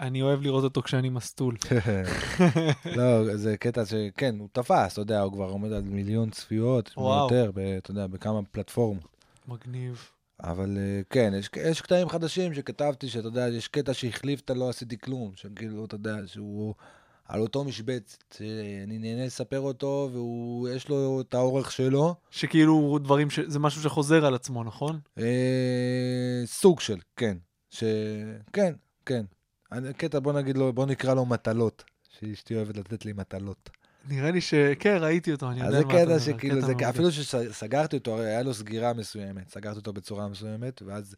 אני 0.00 0.22
אוהב 0.22 0.42
לראות 0.42 0.64
אותו 0.64 0.82
כשאני 0.82 1.08
מסטול. 1.08 1.56
לא, 2.96 3.36
זה 3.36 3.56
קטע 3.56 3.86
שכן, 3.86 4.36
הוא 4.38 4.48
תפס, 4.52 4.92
אתה 4.92 5.00
יודע, 5.00 5.20
הוא 5.20 5.32
כבר 5.32 5.48
עומד 5.48 5.72
על 5.72 5.82
מיליון 5.82 6.30
צפיות. 6.30 6.90
יותר, 6.96 7.50
אתה 7.78 7.90
יודע, 7.90 8.06
בכמה 8.06 8.40
פלטפורמות. 8.52 9.08
מגניב. 9.48 10.10
אבל 10.42 10.78
אה, 10.78 11.00
כן, 11.10 11.32
יש, 11.38 11.50
יש 11.56 11.80
קטעים 11.80 12.08
חדשים 12.08 12.54
שכתבתי, 12.54 13.08
שאתה 13.08 13.28
יודע, 13.28 13.48
יש 13.48 13.68
קטע 13.68 13.94
שהחליף 13.94 14.40
את 14.40 14.50
הלא 14.50 14.68
עשיתי 14.68 14.98
כלום, 14.98 15.32
שכאילו, 15.36 15.84
אתה 15.84 15.94
יודע, 15.94 16.16
שהוא 16.26 16.74
על 17.28 17.40
אותו 17.40 17.64
משבץ, 17.64 18.18
שאני 18.36 18.98
נהנה 18.98 19.26
לספר 19.26 19.60
אותו, 19.60 20.08
והוא, 20.12 20.68
יש 20.68 20.88
לו 20.88 21.20
את 21.20 21.34
האורך 21.34 21.72
שלו, 21.72 22.14
שכאילו 22.30 22.98
דברים, 23.02 23.30
ש... 23.30 23.40
זה 23.40 23.58
משהו 23.58 23.82
שחוזר 23.82 24.26
על 24.26 24.34
עצמו, 24.34 24.64
נכון? 24.64 25.00
אה, 25.18 26.42
סוג 26.44 26.80
של, 26.80 26.98
כן, 27.16 27.36
ש... 27.70 27.84
כן, 28.52 28.74
כן. 29.06 29.24
קטע, 29.96 30.18
בוא 30.18 30.32
נגיד 30.32 30.56
לו, 30.56 30.72
בוא 30.72 30.86
נקרא 30.86 31.14
לו 31.14 31.26
מטלות, 31.26 31.84
שאשתי 32.08 32.54
אוהבת 32.54 32.76
לתת 32.76 33.04
לי 33.04 33.12
מטלות. 33.12 33.70
נראה 34.08 34.30
לי 34.30 34.40
ש... 34.40 34.54
כן, 34.78 34.96
ראיתי 35.00 35.32
אותו, 35.32 35.50
אני 35.50 35.60
יודע 35.60 35.68
אז 35.68 35.74
זה 35.74 35.84
מה 35.84 35.92
אתה 35.92 35.98
קטע 35.98 36.04
מדבר, 36.04 36.18
שכאילו, 36.18 36.56
קטע 36.56 36.66
זה, 36.66 36.72
מעולה. 36.72 36.90
אפילו 36.90 37.12
שסגרתי 37.12 37.96
אותו, 37.96 38.14
הרי 38.14 38.26
היה 38.26 38.42
לו 38.42 38.54
סגירה 38.54 38.92
מסוימת, 38.92 39.48
סגרתי 39.48 39.78
אותו 39.78 39.92
בצורה 39.92 40.28
מסוימת, 40.28 40.82
ואז 40.82 41.14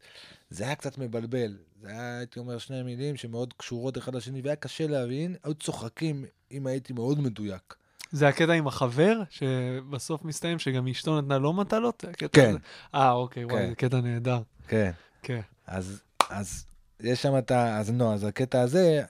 זה 0.49 0.63
היה 0.65 0.75
קצת 0.75 0.97
מבלבל. 0.97 1.57
זה 1.81 1.89
היה, 1.89 2.17
הייתי 2.17 2.39
אומר, 2.39 2.57
שני 2.57 2.83
מילים 2.83 3.15
שמאוד 3.15 3.53
קשורות 3.57 3.97
אחד 3.97 4.15
לשני, 4.15 4.41
והיה 4.41 4.55
קשה 4.55 4.87
להבין, 4.87 5.35
היו 5.43 5.53
צוחקים 5.53 6.25
אם 6.51 6.67
הייתי 6.67 6.93
מאוד 6.93 7.19
מדויק. 7.19 7.75
זה 8.11 8.27
הקטע 8.27 8.51
עם 8.53 8.67
החבר, 8.67 9.21
שבסוף 9.29 10.25
מסתיים 10.25 10.59
שגם 10.59 10.87
אשתו 10.87 11.21
נתנה 11.21 11.37
לו 11.37 11.53
מטלות? 11.53 12.05
כן. 12.31 12.55
אה, 12.95 13.11
אוקיי, 13.11 13.45
וואי, 13.45 13.61
כן. 13.61 13.69
זה 13.69 13.75
קטע 13.75 14.01
נהדר. 14.01 14.39
כן. 14.67 14.91
כן. 15.23 15.41
אז, 15.67 16.01
אז 16.29 16.65
יש 16.99 17.21
שם 17.21 17.37
את 17.37 17.51
ה... 17.51 17.77
אז 17.77 17.91
נו, 17.91 18.13
אז 18.13 18.23
הקטע 18.23 18.61
הזה, 18.61 19.03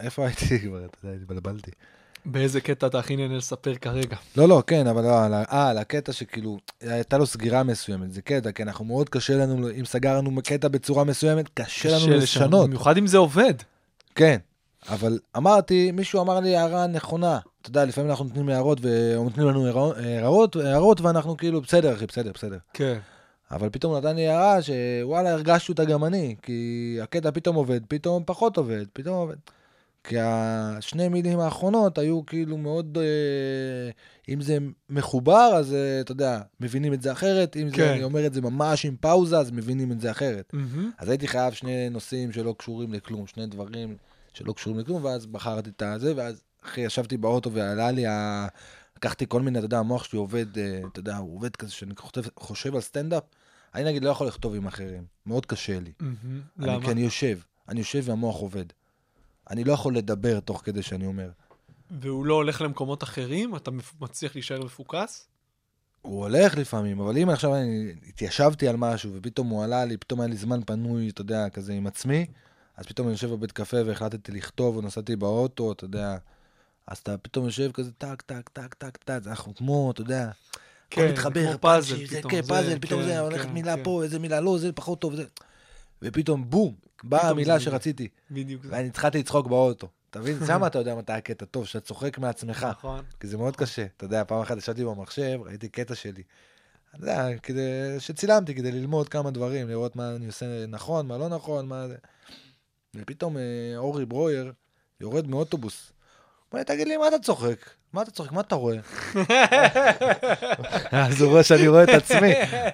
איפה 0.00 0.26
הייתי 0.26 0.58
כבר? 0.66 0.84
אתה 0.84 0.98
יודע, 1.04 1.16
התבלבלתי. 1.16 1.70
באיזה 2.26 2.60
קטע 2.60 2.86
אתה 2.86 2.98
הכי 2.98 3.16
נהנה 3.16 3.36
לספר 3.36 3.74
כרגע? 3.74 4.16
לא, 4.36 4.48
לא, 4.48 4.62
כן, 4.66 4.86
אבל 4.86 5.02
לא, 5.02 5.24
על 5.24 5.34
אה, 5.34 5.68
על 5.68 5.78
הקטע 5.78 6.12
שכאילו, 6.12 6.58
הייתה 6.80 7.18
לו 7.18 7.26
סגירה 7.26 7.62
מסוימת, 7.62 8.12
זה 8.12 8.22
קטע, 8.22 8.52
כי 8.52 8.62
אנחנו 8.62 8.84
מאוד 8.84 9.08
קשה 9.08 9.36
לנו, 9.36 9.70
אם 9.70 9.84
סגרנו 9.84 10.30
קטע 10.44 10.68
בצורה 10.68 11.04
מסוימת, 11.04 11.48
קשה 11.54 11.88
לנו 11.96 12.08
לשנות. 12.16 12.66
במיוחד 12.66 12.96
אם 12.96 13.06
זה 13.06 13.18
עובד. 13.18 13.54
כן, 14.14 14.36
אבל 14.88 15.18
אמרתי, 15.36 15.90
מישהו 15.92 16.20
אמר 16.22 16.40
לי 16.40 16.56
הערה 16.56 16.86
נכונה. 16.86 17.38
אתה 17.62 17.70
יודע, 17.70 17.84
לפעמים 17.84 18.10
אנחנו 18.10 18.24
נותנים 18.24 18.48
הערות, 18.48 18.78
ונותנים 18.82 19.46
לנו 19.46 19.66
הערות- 19.66 20.56
הערות, 20.56 21.00
ואנחנו 21.00 21.36
כאילו, 21.36 21.60
בסדר, 21.60 21.94
אחי, 21.94 22.06
בסדר, 22.06 22.30
בסדר. 22.34 22.58
כן. 22.72 22.98
אבל 23.50 23.68
פתאום 23.68 23.96
נתן 23.96 24.16
לי 24.16 24.28
הערה 24.28 24.58
שוואלה, 24.62 25.30
הרגשתי 25.32 25.72
אותה 25.72 25.84
גם 25.84 26.04
אני, 26.04 26.34
כי 26.42 26.98
הקטע 27.02 27.30
פתאום 27.30 27.56
עובד, 27.56 27.80
פתאום 27.88 28.22
פחות 28.26 28.56
עובד, 28.56 28.84
פתאום 28.92 29.16
עובד. 29.16 29.36
כי 30.06 30.16
השני 30.20 31.08
מילים 31.08 31.40
האחרונות 31.40 31.98
היו 31.98 32.26
כאילו 32.26 32.58
מאוד, 32.58 32.98
אה, 32.98 33.90
אם 34.34 34.40
זה 34.40 34.58
מחובר, 34.90 35.52
אז 35.56 35.74
אה, 35.74 36.00
אתה 36.00 36.12
יודע, 36.12 36.40
מבינים 36.60 36.92
את 36.92 37.02
זה 37.02 37.12
אחרת, 37.12 37.56
אם 37.56 37.70
כן. 37.70 37.76
זה, 37.76 37.92
אני 37.92 38.04
אומר 38.04 38.26
את 38.26 38.34
זה 38.34 38.40
ממש 38.40 38.86
עם 38.86 38.96
פאוזה, 39.00 39.38
אז 39.38 39.50
מבינים 39.50 39.92
את 39.92 40.00
זה 40.00 40.10
אחרת. 40.10 40.50
מהמם. 40.52 40.90
אז 40.98 41.08
הייתי 41.08 41.28
חייב 41.28 41.52
שני 41.52 41.88
נושאים 41.90 42.32
שלא 42.32 42.54
קשורים 42.58 42.92
לכלום, 42.92 43.26
שני 43.26 43.46
דברים 43.46 43.96
שלא 44.34 44.52
קשורים 44.52 44.78
לכלום, 44.78 45.04
ואז 45.04 45.26
בחרתי 45.26 45.70
את 45.70 45.82
הזה, 45.82 46.12
ואז 46.16 46.42
אחי, 46.64 46.80
ישבתי 46.80 47.16
באוטו 47.16 47.52
ועלה 47.52 47.90
לי 47.90 48.06
ה... 48.06 48.46
לקחתי 48.96 49.24
כל 49.28 49.42
מיני, 49.42 49.58
אתה 49.58 49.66
יודע, 49.66 49.78
המוח 49.78 50.04
שלי 50.04 50.18
עובד, 50.18 50.58
אה, 50.58 50.80
אתה 50.92 51.00
יודע, 51.00 51.16
הוא 51.16 51.36
עובד 51.36 51.56
כזה 51.56 51.72
שאני 51.72 51.94
חושב, 51.96 52.22
חושב 52.36 52.74
על 52.74 52.80
סטנדאפ. 52.80 53.22
אני 53.74 53.84
נגיד 53.84 54.04
לא 54.04 54.10
יכול 54.10 54.26
לכתוב 54.26 54.54
עם 54.54 54.66
אחרים, 54.66 55.04
מאוד 55.26 55.46
קשה 55.46 55.80
לי. 55.80 55.92
מהמם. 56.00 56.40
אני, 56.58 56.66
למה? 56.66 56.84
כי 56.84 56.90
אני 56.90 57.00
יושב, 57.00 57.38
אני 57.68 57.80
יושב 57.80 58.02
והמוח 58.04 58.36
עובד. 58.36 58.64
אני 59.50 59.64
לא 59.64 59.72
יכול 59.72 59.96
לדבר 59.96 60.40
תוך 60.40 60.62
כדי 60.64 60.82
שאני 60.82 61.06
אומר. 61.06 61.30
והוא 61.90 62.26
לא 62.26 62.34
הולך 62.34 62.60
למקומות 62.60 63.02
אחרים? 63.02 63.56
אתה 63.56 63.70
מצליח 64.00 64.34
להישאר 64.34 64.64
מפוקס? 64.64 65.28
הוא 66.02 66.22
הולך 66.22 66.56
לפעמים, 66.56 67.00
אבל 67.00 67.18
אם 67.18 67.28
עכשיו 67.28 67.54
אני 67.54 67.92
התיישבתי 68.08 68.68
על 68.68 68.76
משהו 68.76 69.10
ופתאום 69.14 69.48
הוא 69.48 69.64
עלה 69.64 69.84
לי, 69.84 69.96
פתאום 69.96 70.20
היה 70.20 70.28
לי 70.28 70.36
זמן 70.36 70.60
פנוי, 70.66 71.08
אתה 71.08 71.20
יודע, 71.20 71.48
כזה 71.48 71.72
עם 71.72 71.86
עצמי, 71.86 72.26
אז 72.76 72.86
פתאום 72.86 73.06
אני 73.06 73.14
יושב 73.14 73.30
בבית 73.30 73.52
קפה 73.52 73.76
והחלטתי 73.86 74.32
לכתוב, 74.32 74.76
או 74.76 74.82
נסעתי 74.82 75.16
באוטו, 75.16 75.72
אתה 75.72 75.84
יודע, 75.84 76.16
אז 76.86 76.98
אתה 76.98 77.18
פתאום 77.18 77.44
יושב 77.44 77.72
כזה 77.72 77.92
טק, 77.92 78.22
טק, 78.22 78.48
טק, 78.48 78.74
טק, 78.74 78.96
טק, 78.96 79.18
זה 79.22 79.30
אנחנו 79.30 79.54
כמו, 79.54 79.90
אתה 79.90 80.00
יודע, 80.00 80.30
כן, 80.90 81.12
מתחבר, 81.12 81.50
כמו 81.50 81.58
פאזל 81.60 82.06
זה, 82.06 82.18
פתאום, 82.18 82.32
כן, 82.32 82.42
זה, 82.42 82.48
פאזל, 82.48 82.78
פתאום 82.78 83.00
כן, 83.00 83.06
זה, 83.06 83.20
הולכת 83.20 83.44
כן, 83.44 83.52
מילה 83.52 83.76
כן. 83.76 83.84
פה, 83.84 84.02
איזה 84.02 84.18
מילה 84.18 84.40
לא, 84.40 84.58
זה 84.58 84.72
פחות 84.72 85.00
טוב, 85.00 85.14
זה, 85.14 85.24
ופתאום 86.02 86.50
בום, 86.50 86.74
באה 87.04 87.28
המילה 87.28 87.60
שרציתי, 87.60 88.08
בדיוק. 88.30 88.62
ואני 88.68 88.86
התחלתי 88.86 89.18
לצחוק 89.18 89.46
באוטו. 89.46 89.88
אתה 90.10 90.20
מבין? 90.20 90.46
שם 90.46 90.66
אתה 90.66 90.78
יודע 90.78 90.94
מתי 90.94 91.12
הקטע 91.12 91.44
טוב, 91.44 91.66
שאתה 91.66 91.86
צוחק 91.86 92.18
מעצמך. 92.18 92.66
נכון. 92.70 93.04
כי 93.20 93.26
זה 93.26 93.36
מאוד 93.36 93.56
קשה. 93.56 93.86
אתה 93.96 94.04
יודע, 94.04 94.24
פעם 94.24 94.40
אחת 94.40 94.56
ישבתי 94.56 94.84
במחשב, 94.84 95.38
ראיתי 95.44 95.68
קטע 95.68 95.94
שלי. 95.94 96.22
אתה 96.90 97.04
יודע, 97.04 97.38
כדי, 97.42 97.60
שצילמתי 97.98 98.54
כדי 98.54 98.72
ללמוד 98.72 99.08
כמה 99.08 99.30
דברים, 99.30 99.68
לראות 99.68 99.96
מה 99.96 100.16
אני 100.16 100.26
עושה 100.26 100.66
נכון, 100.66 101.06
מה 101.06 101.18
לא 101.18 101.28
נכון, 101.28 101.66
מה 101.66 101.88
זה. 101.88 101.96
ופתאום 102.94 103.36
אה, 103.36 103.42
אורי 103.76 104.06
ברויר 104.06 104.52
יורד 105.00 105.26
מאוטובוס. 105.26 105.92
הוא 105.92 106.46
אומר 106.52 106.60
לי, 106.60 106.64
תגיד 106.64 106.88
לי, 106.88 106.96
מה 106.96 107.08
אתה 107.08 107.18
צוחק? 107.18 107.58
מה 107.92 108.02
אתה 108.02 108.10
צוחק? 108.10 108.32
מה 108.32 108.40
אתה 108.40 108.54
רואה? 108.54 108.76
אז 110.92 111.22
הוא 111.22 111.30
רואה 111.30 111.42
שאני 111.42 111.68
רואה 111.68 111.82
את 111.82 111.88
עצמי. 111.88 112.32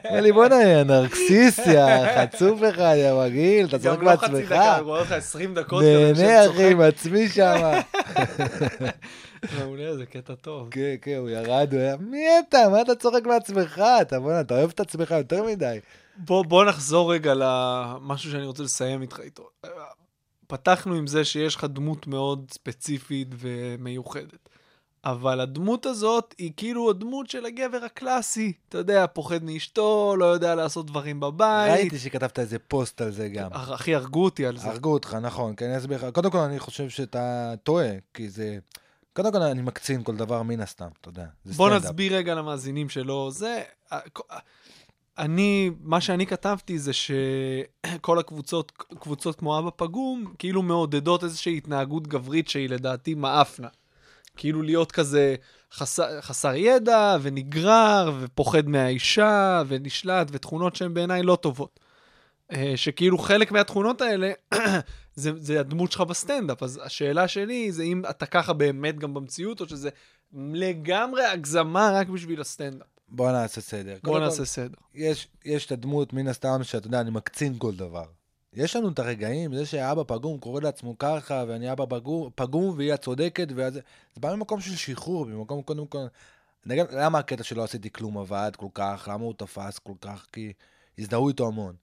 אומר 0.08 0.20
לי, 0.20 0.32
בוא'נה, 0.32 0.62
יא 0.62 0.82
נרקסיס, 0.82 1.58
יא 1.58 1.84
חצוף 2.16 2.60
אחד, 2.70 2.94
יא 2.96 3.12
מגעיל, 3.12 3.66
אתה 3.66 3.78
צוחק 3.78 3.98
גם 3.98 4.04
לא 4.04 4.16
חצי 4.16 4.32
בעצמך. 4.32 4.46
דקה, 4.46 4.76
הוא 4.76 4.86
רואה 4.86 5.00
אותך 5.00 5.12
20 5.12 5.54
דקות. 5.54 5.84
נהנה, 5.84 6.50
אחי, 6.50 6.70
עם 6.70 6.80
עצמי 6.80 7.28
שם. 7.28 7.60
מעולה, 9.58 9.96
זה 9.96 10.06
קטע 10.06 10.34
טוב. 10.34 10.68
כן, 10.70 10.94
כן, 11.02 11.16
הוא 11.18 11.30
ירד, 11.30 11.68
הוא 11.72 11.80
היה, 11.80 11.96
מי 12.00 12.24
אתה? 12.48 12.68
מה 12.70 12.80
אתה 12.80 12.94
צוחק 12.94 13.26
מעצמך? 13.26 13.82
אתה 14.02 14.20
בוא'נה, 14.20 14.40
אתה 14.40 14.54
אוהב 14.54 14.70
את 14.70 14.80
עצמך 14.80 15.10
יותר 15.10 15.42
מדי. 15.42 15.78
בוא 16.26 16.64
נחזור 16.64 17.12
רגע 17.14 17.32
למשהו 17.36 18.30
שאני 18.30 18.46
רוצה 18.46 18.62
לסיים 18.62 19.02
איתך 19.02 19.20
איתו. 19.20 19.48
פתחנו 20.46 20.94
עם 20.94 21.06
זה 21.06 21.24
שיש 21.24 21.56
לך 21.56 21.64
דמות 21.64 22.06
מאוד 22.06 22.46
ספציפית 22.52 23.28
ומיוחדת. 23.38 24.48
אבל 25.04 25.40
הדמות 25.40 25.86
הזאת 25.86 26.34
היא 26.38 26.52
כאילו 26.56 26.90
הדמות 26.90 27.30
של 27.30 27.46
הגבר 27.46 27.84
הקלאסי. 27.84 28.52
אתה 28.68 28.78
יודע, 28.78 29.06
פוחד 29.06 29.44
מאשתו, 29.44 30.14
לא 30.18 30.24
יודע 30.24 30.54
לעשות 30.54 30.86
דברים 30.86 31.20
בבית. 31.20 31.72
ראיתי 31.72 31.98
שכתבת 31.98 32.38
איזה 32.38 32.58
פוסט 32.58 33.00
על 33.00 33.10
זה 33.10 33.28
גם. 33.28 33.50
הכי 33.52 33.94
הרגו 33.94 34.24
אותי 34.24 34.46
על 34.46 34.56
זה. 34.56 34.68
הרגו 34.68 34.92
אותך, 34.92 35.16
נכון, 35.22 35.54
כן, 35.56 35.66
אני 35.66 35.78
אסביר 35.78 35.98
לך. 35.98 36.14
קודם 36.14 36.30
כל, 36.30 36.38
אני 36.38 36.58
חושב 36.58 36.88
שאתה 36.88 37.54
טועה, 37.62 37.90
כי 38.14 38.30
זה... 38.30 38.58
קודם 39.12 39.32
כל, 39.32 39.42
אני 39.42 39.62
מקצין 39.62 40.02
כל 40.02 40.16
דבר 40.16 40.42
מן 40.42 40.60
הסתם, 40.60 40.88
אתה 41.00 41.08
יודע. 41.08 41.26
בוא. 41.56 41.70
נסביר 41.70 42.16
רגע 42.16 42.34
למאזינים 42.34 42.88
שלו. 42.88 43.30
זה... 43.30 43.62
אני, 45.18 45.70
מה 45.80 46.00
שאני 46.00 46.26
כתבתי 46.26 46.78
זה 46.78 46.92
שכל 46.92 48.18
הקבוצות, 48.18 48.72
קבוצות 49.00 49.36
כמו 49.38 49.58
אבא 49.58 49.70
פגום, 49.76 50.34
כאילו 50.38 50.62
מעודדות 50.62 51.24
איזושהי 51.24 51.56
התנהגות 51.56 52.06
גברית 52.06 52.48
שהיא 52.48 52.68
לדעתי 52.68 53.14
מאפנה. 53.14 53.68
כאילו 54.42 54.62
להיות 54.62 54.92
כזה 54.92 55.34
חסר, 55.72 56.20
חסר 56.20 56.54
ידע 56.54 57.16
ונגרר 57.22 58.12
ופוחד 58.20 58.68
מהאישה 58.68 59.62
ונשלט 59.68 60.28
ותכונות 60.30 60.76
שהן 60.76 60.94
בעיניי 60.94 61.22
לא 61.22 61.36
טובות. 61.36 61.80
אה, 62.52 62.72
שכאילו 62.76 63.18
חלק 63.18 63.52
מהתכונות 63.52 64.00
האלה 64.00 64.32
זה, 65.14 65.30
זה 65.36 65.60
הדמות 65.60 65.92
שלך 65.92 66.00
בסטנדאפ, 66.00 66.62
אז 66.62 66.80
השאלה 66.84 67.28
שלי 67.28 67.72
זה 67.72 67.82
אם 67.82 68.02
אתה 68.10 68.26
ככה 68.26 68.52
באמת 68.52 68.98
גם 68.98 69.14
במציאות 69.14 69.60
או 69.60 69.68
שזה 69.68 69.90
לגמרי 70.32 71.24
הגזמה 71.24 71.90
רק 71.94 72.08
בשביל 72.08 72.40
הסטנדאפ. 72.40 72.86
בוא 73.08 73.32
נעשה 73.32 73.60
סדר. 73.60 73.96
בוא 74.04 74.20
נעשה 74.20 74.38
כל, 74.38 74.44
סדר. 74.44 74.78
יש, 74.94 75.28
יש 75.44 75.66
את 75.66 75.72
הדמות, 75.72 76.12
מן 76.12 76.28
הסתם, 76.28 76.60
שאתה 76.62 76.86
יודע, 76.86 77.00
אני 77.00 77.10
מקצין 77.10 77.54
כל 77.58 77.74
דבר. 77.74 78.04
יש 78.54 78.76
לנו 78.76 78.88
את 78.88 78.98
הרגעים, 78.98 79.54
זה 79.54 79.66
שאבא 79.66 80.02
פגום 80.06 80.38
קורא 80.38 80.60
לעצמו 80.60 80.98
ככה, 80.98 81.44
ואני 81.48 81.72
אבא 81.72 81.84
פגום, 81.88 82.30
פגום 82.34 82.74
והיא 82.76 82.92
הצודקת, 82.92 83.48
ואז... 83.54 83.74
זה 83.74 83.80
בא 84.16 84.34
ממקום 84.34 84.60
של 84.60 84.76
שחרור, 84.76 85.26
ממקום 85.26 85.62
קודם 85.62 85.86
כל... 85.86 85.98
נגיד, 86.66 86.86
למה 86.90 87.18
הקטע 87.18 87.42
שלא 87.42 87.64
עשיתי 87.64 87.90
כלום 87.90 88.18
עבד 88.18 88.52
כל 88.56 88.66
כך? 88.74 89.08
למה 89.12 89.24
הוא 89.24 89.34
תפס 89.36 89.78
כל 89.78 89.92
כך? 90.00 90.26
כי 90.32 90.52
הזדהו 90.98 91.28
איתו 91.28 91.46
המון. 91.46 91.74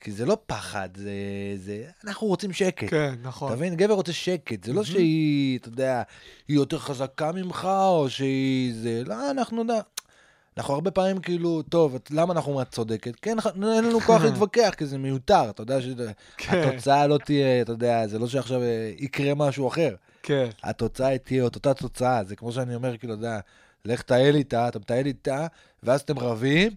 כי 0.00 0.12
זה 0.12 0.26
לא 0.26 0.38
פחד, 0.46 0.88
זה... 0.96 1.12
זה... 1.56 1.90
אנחנו 2.04 2.26
רוצים 2.26 2.52
שקט. 2.52 2.90
כן, 2.90 3.14
נכון. 3.22 3.48
אתה 3.48 3.56
מבין? 3.56 3.76
גבר 3.76 3.94
רוצה 3.94 4.12
שקט, 4.12 4.64
זה 4.64 4.72
לא 4.72 4.84
שהיא, 4.84 5.58
אתה 5.58 5.68
יודע, 5.68 6.02
היא 6.48 6.56
יותר 6.56 6.78
חזקה 6.78 7.32
ממך, 7.32 7.64
או 7.64 8.10
שהיא 8.10 8.74
זה, 8.74 9.02
לא, 9.06 9.30
אנחנו 9.30 9.60
יודע. 9.60 9.80
אנחנו 10.58 10.74
הרבה 10.74 10.90
פעמים 10.90 11.18
כאילו, 11.18 11.62
טוב, 11.62 11.96
למה 12.10 12.32
אנחנו 12.32 12.50
אומרים 12.50 12.66
את 12.68 12.72
צודקת? 12.74 13.12
כן, 13.22 13.36
אין 13.76 13.84
לנו 13.84 14.00
כוח 14.00 14.22
להתווכח, 14.24 14.74
כי 14.76 14.86
זה 14.86 14.98
מיותר, 14.98 15.50
אתה 15.50 15.62
יודע 15.62 15.78
כן. 16.36 16.62
שהתוצאה 16.62 17.06
לא 17.06 17.18
תהיה, 17.24 17.62
אתה 17.62 17.72
יודע, 17.72 18.06
זה 18.06 18.18
לא 18.18 18.26
שעכשיו 18.28 18.62
אה, 18.62 18.90
יקרה 18.98 19.34
משהו 19.34 19.68
אחר. 19.68 19.94
כן, 20.22 20.46
התוצאה 20.62 21.18
תהיה 21.18 21.46
את 21.46 21.54
אותה 21.54 21.74
תוצאה, 21.74 22.24
זה 22.24 22.36
כמו 22.36 22.52
שאני 22.52 22.74
אומר, 22.74 22.96
כאילו, 22.96 23.14
אתה 23.14 23.20
יודע, 23.20 23.38
לך 23.84 24.02
טייל 24.02 24.34
איתה, 24.36 24.68
אתה 24.68 24.78
מטייל 24.78 25.06
איתה, 25.06 25.46
ואז 25.82 26.00
אתם 26.00 26.18
רבים, 26.18 26.70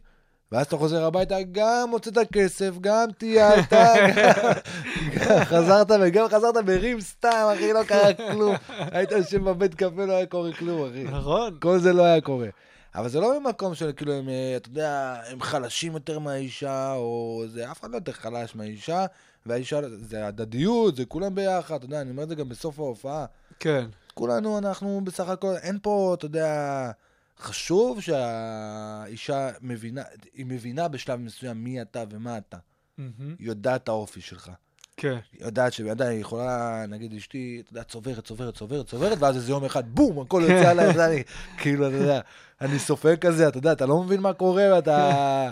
ואז 0.51 0.65
אתה 0.65 0.77
חוזר 0.77 1.05
הביתה, 1.05 1.35
גם 1.51 1.89
הוצאת 1.91 2.17
כסף, 2.31 2.73
גם 2.81 3.07
טיילת, 3.17 3.73
גם- 3.73 4.09
גם 5.15 5.43
חזרת 5.43 5.91
וגם 6.01 6.27
חזרת 6.27 6.57
מרים 6.57 7.01
סתם, 7.01 7.47
אחי, 7.55 7.73
לא 7.73 7.83
קרה 7.83 8.13
כלום. 8.13 8.55
היית 8.91 9.11
יושב 9.11 9.43
בבית 9.43 9.75
קפה, 9.75 10.05
לא 10.05 10.13
היה 10.13 10.25
קורה 10.25 10.51
כלום, 10.53 10.89
אחי. 10.89 11.03
נכון. 11.03 11.57
כל 11.61 11.79
זה 11.79 11.93
לא 11.93 12.03
היה 12.03 12.21
קורה. 12.21 12.47
אבל 12.95 13.09
זה 13.09 13.19
לא 13.19 13.39
ממקום 13.39 13.75
של 13.75 13.91
כאילו 13.91 14.13
הם, 14.13 14.29
אה, 14.29 14.53
אתה 14.57 14.69
יודע, 14.69 15.21
הם 15.31 15.41
חלשים 15.41 15.93
יותר 15.93 16.19
מהאישה, 16.19 16.93
או 16.93 17.43
זה, 17.47 17.71
אף 17.71 17.79
אחד 17.79 17.91
לא 17.91 17.95
יותר 17.95 18.11
חלש 18.11 18.55
מהאישה, 18.55 19.05
והאישה, 19.45 19.79
זה 19.89 20.27
הדדיות, 20.27 20.95
זה 20.95 21.05
כולם 21.05 21.35
ביחד, 21.35 21.75
אתה 21.75 21.85
יודע, 21.85 22.01
אני 22.01 22.11
אומר 22.11 22.23
את 22.23 22.29
זה 22.29 22.35
גם 22.35 22.49
בסוף 22.49 22.79
ההופעה. 22.79 23.25
כן. 23.59 23.85
כולנו, 24.13 24.57
אנחנו 24.57 25.01
בסך 25.03 25.29
הכל, 25.29 25.55
אין 25.61 25.79
פה, 25.81 26.15
אתה 26.17 26.25
יודע, 26.25 26.91
חשוב 27.39 28.01
שהאישה 28.01 29.49
מבינה, 29.61 30.01
היא 30.33 30.45
מבינה 30.45 30.87
בשלב 30.87 31.19
מסוים 31.19 31.63
מי 31.63 31.81
אתה 31.81 32.03
ומה 32.09 32.37
אתה. 32.37 32.57
מהמם. 32.97 33.35
היא 33.39 33.47
יודעת 33.47 33.83
את 33.83 33.89
האופי 33.89 34.21
שלך. 34.21 34.51
כן. 34.99 35.17
היא 35.33 35.45
יודעת 35.45 35.73
שבן 35.73 36.01
היא 36.01 36.21
יכולה, 36.21 36.85
נגיד 36.87 37.13
אשתי, 37.13 37.61
אתה 37.63 37.71
יודע, 37.71 37.83
צוברת, 37.83 38.25
צוברת, 38.25 38.55
צוברת, 38.55 38.87
צוברת, 38.87 39.17
ואז 39.19 39.35
איזה 39.35 39.51
יום 39.51 39.65
אחד, 39.65 39.83
בום, 39.95 40.19
הכל 40.19 40.41
יוצא 40.41 40.69
עליי, 40.69 40.89
אתה 40.89 40.93
יודע, 40.93 41.07
אני, 41.07 41.23
כאילו, 41.57 41.87
אתה 41.87 41.95
יודע, 41.95 42.19
אני 42.61 42.79
סופג 42.79 43.15
כזה, 43.15 43.47
אתה 43.47 43.57
יודע, 43.57 43.71
אתה 43.71 43.85
לא 43.85 44.03
מבין 44.03 44.19
מה 44.19 44.33
קורה, 44.33 44.63
ואתה... 44.75 45.51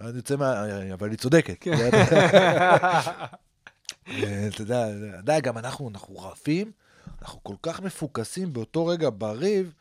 אני 0.00 0.16
יוצא 0.16 0.36
מה... 0.36 0.64
אבל 0.92 1.10
היא 1.10 1.18
צודקת. 1.18 1.56
כן. 1.60 1.72
אתה 4.48 4.62
יודע, 4.62 4.88
אתה 4.88 5.18
יודע, 5.18 5.40
גם 5.40 5.58
אנחנו, 5.58 5.88
אנחנו 5.88 6.18
רבים, 6.18 6.72
אנחנו 7.22 7.40
כל 7.42 7.54
כך 7.62 7.80
מפוקסים 7.80 8.52
באותו 8.52 8.86
רגע 8.86 9.08
בריב, 9.18 9.72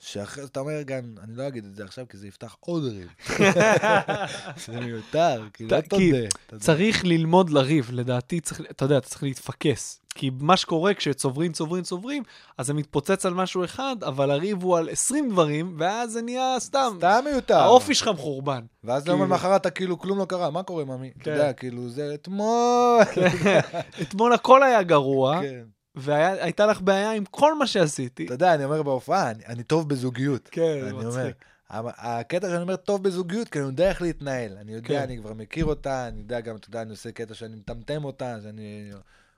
שאחרי 0.00 0.42
זה 0.42 0.48
אתה 0.48 0.60
אומר 0.60 0.82
גם, 0.82 1.14
אני 1.22 1.36
לא 1.36 1.48
אגיד 1.48 1.64
את 1.64 1.74
זה 1.74 1.84
עכשיו, 1.84 2.04
כי 2.08 2.16
זה 2.16 2.28
יפתח 2.28 2.56
עוד 2.60 2.84
ריב. 2.84 3.08
זה 4.66 4.80
מיותר, 4.80 5.42
כי 5.54 5.66
לא 5.66 5.80
תודה. 5.80 6.04
צריך 6.60 7.04
ללמוד 7.04 7.50
לריב, 7.50 7.90
לדעתי 7.92 8.40
אתה 8.70 8.84
יודע, 8.84 8.98
אתה 8.98 9.08
צריך 9.08 9.22
להתפקס. 9.22 10.00
כי 10.14 10.30
מה 10.40 10.56
שקורה 10.56 10.94
כשצוברים, 10.94 11.52
צוברים, 11.52 11.82
צוברים, 11.82 12.22
אז 12.58 12.66
זה 12.66 12.74
מתפוצץ 12.74 13.26
על 13.26 13.34
משהו 13.34 13.64
אחד, 13.64 13.96
אבל 14.06 14.30
הריב 14.30 14.62
הוא 14.62 14.78
על 14.78 14.88
20 14.90 15.30
דברים, 15.30 15.76
ואז 15.78 16.12
זה 16.12 16.22
נהיה 16.22 16.56
סתם. 16.58 16.94
סתם 16.98 17.24
מיותר. 17.30 17.58
האופי 17.58 17.94
שלך 17.94 18.08
מחורבן. 18.08 18.60
ואז 18.84 19.02
כאילו- 19.02 19.18
יום 19.18 19.26
למחרת 19.26 19.60
אתה 19.60 19.70
כאילו 19.70 19.98
כלום 19.98 20.18
לא 20.18 20.24
קרה, 20.24 20.50
מה 20.50 20.62
קורה, 20.62 20.84
ממי? 20.84 21.10
אתה 21.16 21.24
כן. 21.24 21.30
יודע, 21.30 21.52
כאילו, 21.52 21.88
זה 21.88 22.14
אתמול. 22.14 23.02
אתמול 24.02 24.32
הכל 24.32 24.62
היה 24.62 24.82
גרוע, 24.82 25.40
כן. 25.42 25.64
והייתה 25.98 26.66
לך 26.66 26.80
בעיה 26.80 27.12
עם 27.12 27.24
כל 27.24 27.58
מה 27.58 27.66
שעשיתי. 27.66 28.24
אתה 28.26 28.34
יודע, 28.34 28.54
אני 28.54 28.64
אומר 28.64 28.82
בהופעה, 28.82 29.30
אני- 29.30 29.46
אני 29.46 29.62
טוב 29.62 29.88
בזוגיות. 29.88 30.48
כן, 30.52 30.62
זה 30.80 30.88
אני 30.88 30.90
אומר, 30.92 31.08
מצחיק. 31.08 31.44
אבל 31.70 31.90
הקטע 31.96 32.48
שאני 32.48 32.62
אומר 32.62 32.76
טוב 32.76 33.02
בזוגיות, 33.02 33.48
כי 33.48 33.58
אני 33.58 33.66
יודע 33.66 33.88
איך 33.88 34.02
להתנהל. 34.02 34.56
אני 34.60 34.72
יודע, 34.72 34.88
כן. 34.88 34.98
אני 35.02 35.18
כבר 35.18 35.34
מכיר 35.34 35.64
אותה, 35.64 36.08
אני 36.08 36.18
יודע 36.20 36.40
גם, 36.40 36.56
אתה 36.56 36.68
יודע, 36.68 36.82
אני 36.82 36.90
עושה 36.90 37.12
קטע 37.12 37.34
שאני 37.34 37.56
מטמטם 37.56 38.04
אותה, 38.04 38.36
שאני... 38.42 38.90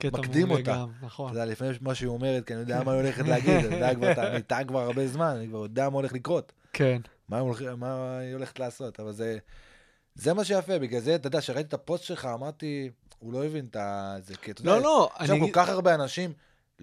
מקדים 0.03 0.51
אותה. 0.51 0.61
גם, 0.71 0.87
נכון. 1.01 1.31
אתה 1.31 1.39
יודע, 1.39 1.51
לפעמים 1.51 1.73
מה 1.81 1.95
שהיא 1.95 2.07
אומרת, 2.07 2.45
כי 2.47 2.53
אני 2.53 2.61
יודע 2.61 2.83
מה 2.83 2.91
היא 2.91 3.01
הולכת 3.01 3.27
להגיד, 3.31 3.65
אני 3.65 3.75
יודע 3.75 3.95
כבר, 3.95 4.27
אני 4.27 4.35
איתה 4.35 4.59
כבר 4.67 4.79
הרבה 4.79 5.07
זמן, 5.07 5.35
אני 5.37 5.47
כבר 5.47 5.57
יודע 5.59 5.89
מה 5.89 5.95
הולך 5.95 6.13
לקרות. 6.13 6.51
כן. 6.73 7.01
מה, 7.29 7.37
הם 7.37 7.45
הולכים- 7.45 7.79
מה 7.79 8.17
היא 8.17 8.33
הולכת 8.33 8.59
לעשות, 8.59 8.99
אבל 8.99 9.11
זה, 9.11 9.37
זה 10.15 10.33
מה 10.33 10.43
שיפה, 10.43 10.79
בגלל 10.79 10.99
זה, 11.01 11.15
אתה 11.15 11.27
יודע, 11.27 11.39
כשראיתי 11.41 11.67
את 11.67 11.73
הפוסט 11.73 12.03
שלך, 12.03 12.25
אמרתי, 12.33 12.89
הוא 13.19 13.33
לא 13.33 13.45
הבין 13.45 13.65
את 13.65 13.77
זה, 14.25 14.33
כי 14.41 14.51
אתה 14.51 14.61
יודע, 14.61 14.71
לא, 14.71 14.81
לא, 14.81 15.09
עכשיו 15.15 15.35
אני... 15.35 15.45
כל 15.45 15.59
כך 15.61 15.69
הרבה 15.69 15.95
אנשים, 15.95 16.33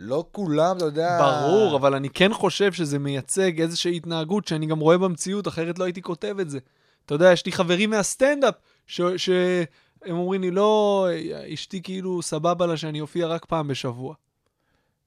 לא 0.01 0.24
כולם, 0.32 0.76
אתה 0.76 0.84
יודע... 0.84 1.18
ברור, 1.20 1.76
אבל 1.76 1.94
אני 1.94 2.11
כן 2.11 2.32
חושב 2.34 2.72
שזה 2.72 2.99
מייצג 2.99 3.61
איזושהי 3.61 3.96
התנהגות 3.96 4.49
שאני 4.49 4.66
גם 4.66 4.78
רואה 4.78 4.99
במציאות, 4.99 5.49
אחרת 5.49 5.78
לא 5.78 5.84
הייתי 5.84 6.03
כותב 6.03 6.36
את 6.40 6.51
זה. 6.51 6.59
אתה 7.07 7.14
יודע, 7.14 7.32
יש 7.32 7.46
לי 7.46 7.53
חברים 7.53 7.90
מהסטנדאפ, 7.90 8.55
ש- 8.86 9.01
שהם 9.16 9.68
אומרים 10.16 10.40
לי, 10.40 10.51
לא, 10.51 11.07
אשתי 11.55 11.82
כאילו 11.82 12.22
סבבה 12.22 12.66
לה 12.66 12.76
שאני 12.76 13.01
אופיע 13.01 13.26
רק 13.26 13.44
פעם 13.44 13.68
בשבוע. 13.68 14.14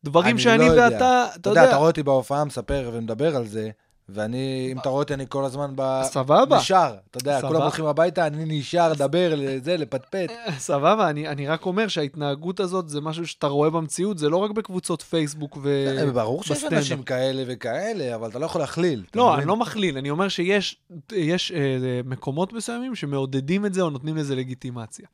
דברים 0.03 0.35
אני 0.35 0.41
שאני 0.41 0.57
לא 0.57 0.71
יודע. 0.71 0.83
ואתה, 0.83 0.95
אתה 0.95 1.35
אתה 1.35 1.49
יודע, 1.49 1.61
אתה 1.61 1.69
יודע, 1.69 1.77
רואה 1.77 1.87
אותי 1.87 2.03
בהופעה 2.03 2.45
מספר 2.45 2.89
ומדבר 2.93 3.35
על 3.35 3.47
זה, 3.47 3.69
ואני, 4.13 4.69
אם 4.71 4.79
אתה 4.79 4.89
רואה 4.89 5.01
אותי, 5.01 5.13
אני 5.13 5.25
כל 5.29 5.45
הזמן 5.45 5.71
ב... 5.75 6.01
סבבה. 6.03 6.57
נשאר. 6.57 6.95
אתה 7.11 7.17
יודע. 7.17 7.41
כולם 7.41 7.61
הולכים 7.61 7.85
הביתה, 7.85 8.27
אני 8.27 8.59
נשאר 8.59 8.91
לדבר, 8.91 9.33
לזה, 9.37 9.77
לפטפט. 9.77 10.31
סבבה, 10.57 11.09
אני, 11.09 11.27
אני 11.27 11.47
רק 11.47 11.65
אומר 11.65 11.87
שההתנהגות 11.87 12.59
הזאת 12.59 12.89
זה 12.89 13.01
משהו 13.01 13.27
שאתה 13.27 13.47
רואה 13.47 13.69
במציאות, 13.69 14.17
זה 14.17 14.29
לא 14.29 14.37
רק 14.37 14.51
בקבוצות 14.51 15.01
פייסבוק 15.01 15.57
ו... 15.61 15.95
אה, 15.97 16.11
ברור 16.11 16.43
שיש. 16.43 16.63
אנשים 16.63 17.03
כאלה 17.03 17.43
וכאלה, 17.47 18.15
אבל 18.15 18.29
אתה 18.29 18.39
לא 18.39 18.45
יכול 18.45 18.61
להכליל. 18.61 19.03
לא? 19.15 19.37
אני 19.37 19.45
לא 19.45 19.57
מכליל, 19.57 19.97
אני 19.97 20.09
אומר 20.09 20.27
שיש 20.27 20.77
יש, 21.11 21.51
אה, 21.51 22.01
מקומות 22.05 22.53
מסוימים 22.53 22.95
שמעודדים 22.95 23.65
את 23.65 23.73
זה 23.73 23.81
או 23.81 23.89
נותנים 23.89 24.17
לזה 24.17 24.35
לגיטימציה. 24.35 25.07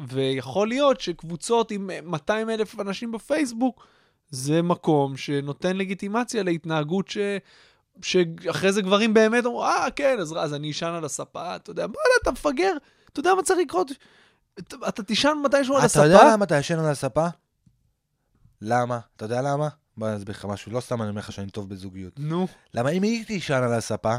ויכול 0.00 0.68
להיות 0.68 1.00
שקבוצות 1.00 1.70
עם 1.70 1.90
200 2.02 2.50
אלף 2.50 2.80
אנשים 2.80 3.12
בפייסבוק, 3.12 3.86
זה 4.30 4.62
מקום 4.62 5.16
שנותן 5.16 5.76
לגיטימציה 5.76 6.42
להתנהגות 6.42 7.08
ש... 7.08 7.18
שאחרי 8.02 8.72
זה 8.72 8.82
גברים 8.82 9.14
באמת 9.14 9.44
אומרים, 9.44 9.64
אה, 9.70 9.86
כן, 9.96 10.16
אז, 10.20 10.34
אז 10.38 10.54
אני 10.54 10.70
אשן 10.70 10.86
על 10.86 11.04
הספה, 11.04 11.56
אתה 11.56 11.70
יודע, 11.70 11.86
בוא'נה, 11.86 12.14
אתה 12.22 12.30
מפגר, 12.32 12.72
אתה 13.12 13.20
יודע 13.20 13.34
מה 13.34 13.42
צריך 13.42 13.58
לקרות? 13.60 13.90
אתה, 14.58 14.76
אתה 14.88 15.02
תישן 15.02 15.32
מתישהו 15.44 15.74
על 15.74 15.78
אתה 15.78 15.86
הספה? 15.86 16.04
יודע 16.04 16.32
למה 16.32 16.44
אתה 16.44 16.56
ישן 16.56 16.78
על 16.78 16.86
הספה? 16.90 17.26
למה? 18.62 18.98
אתה 19.16 19.24
יודע 19.24 19.42
למה? 19.42 19.68
בוא 19.96 20.08
אני 20.08 20.16
אסביר 20.16 20.34
לך 20.34 20.44
משהו, 20.44 20.72
לא 20.72 20.80
סתם 20.80 21.02
אני 21.02 21.10
אומר 21.10 21.18
לך 21.20 21.32
שאני 21.32 21.50
טוב 21.50 21.68
בזוגיות. 21.68 22.12
נו. 22.18 22.46
למה 22.74 22.90
אם 22.90 23.02
היא 23.02 23.24
תישן 23.26 23.54
על 23.62 23.72
הספה, 23.72 24.14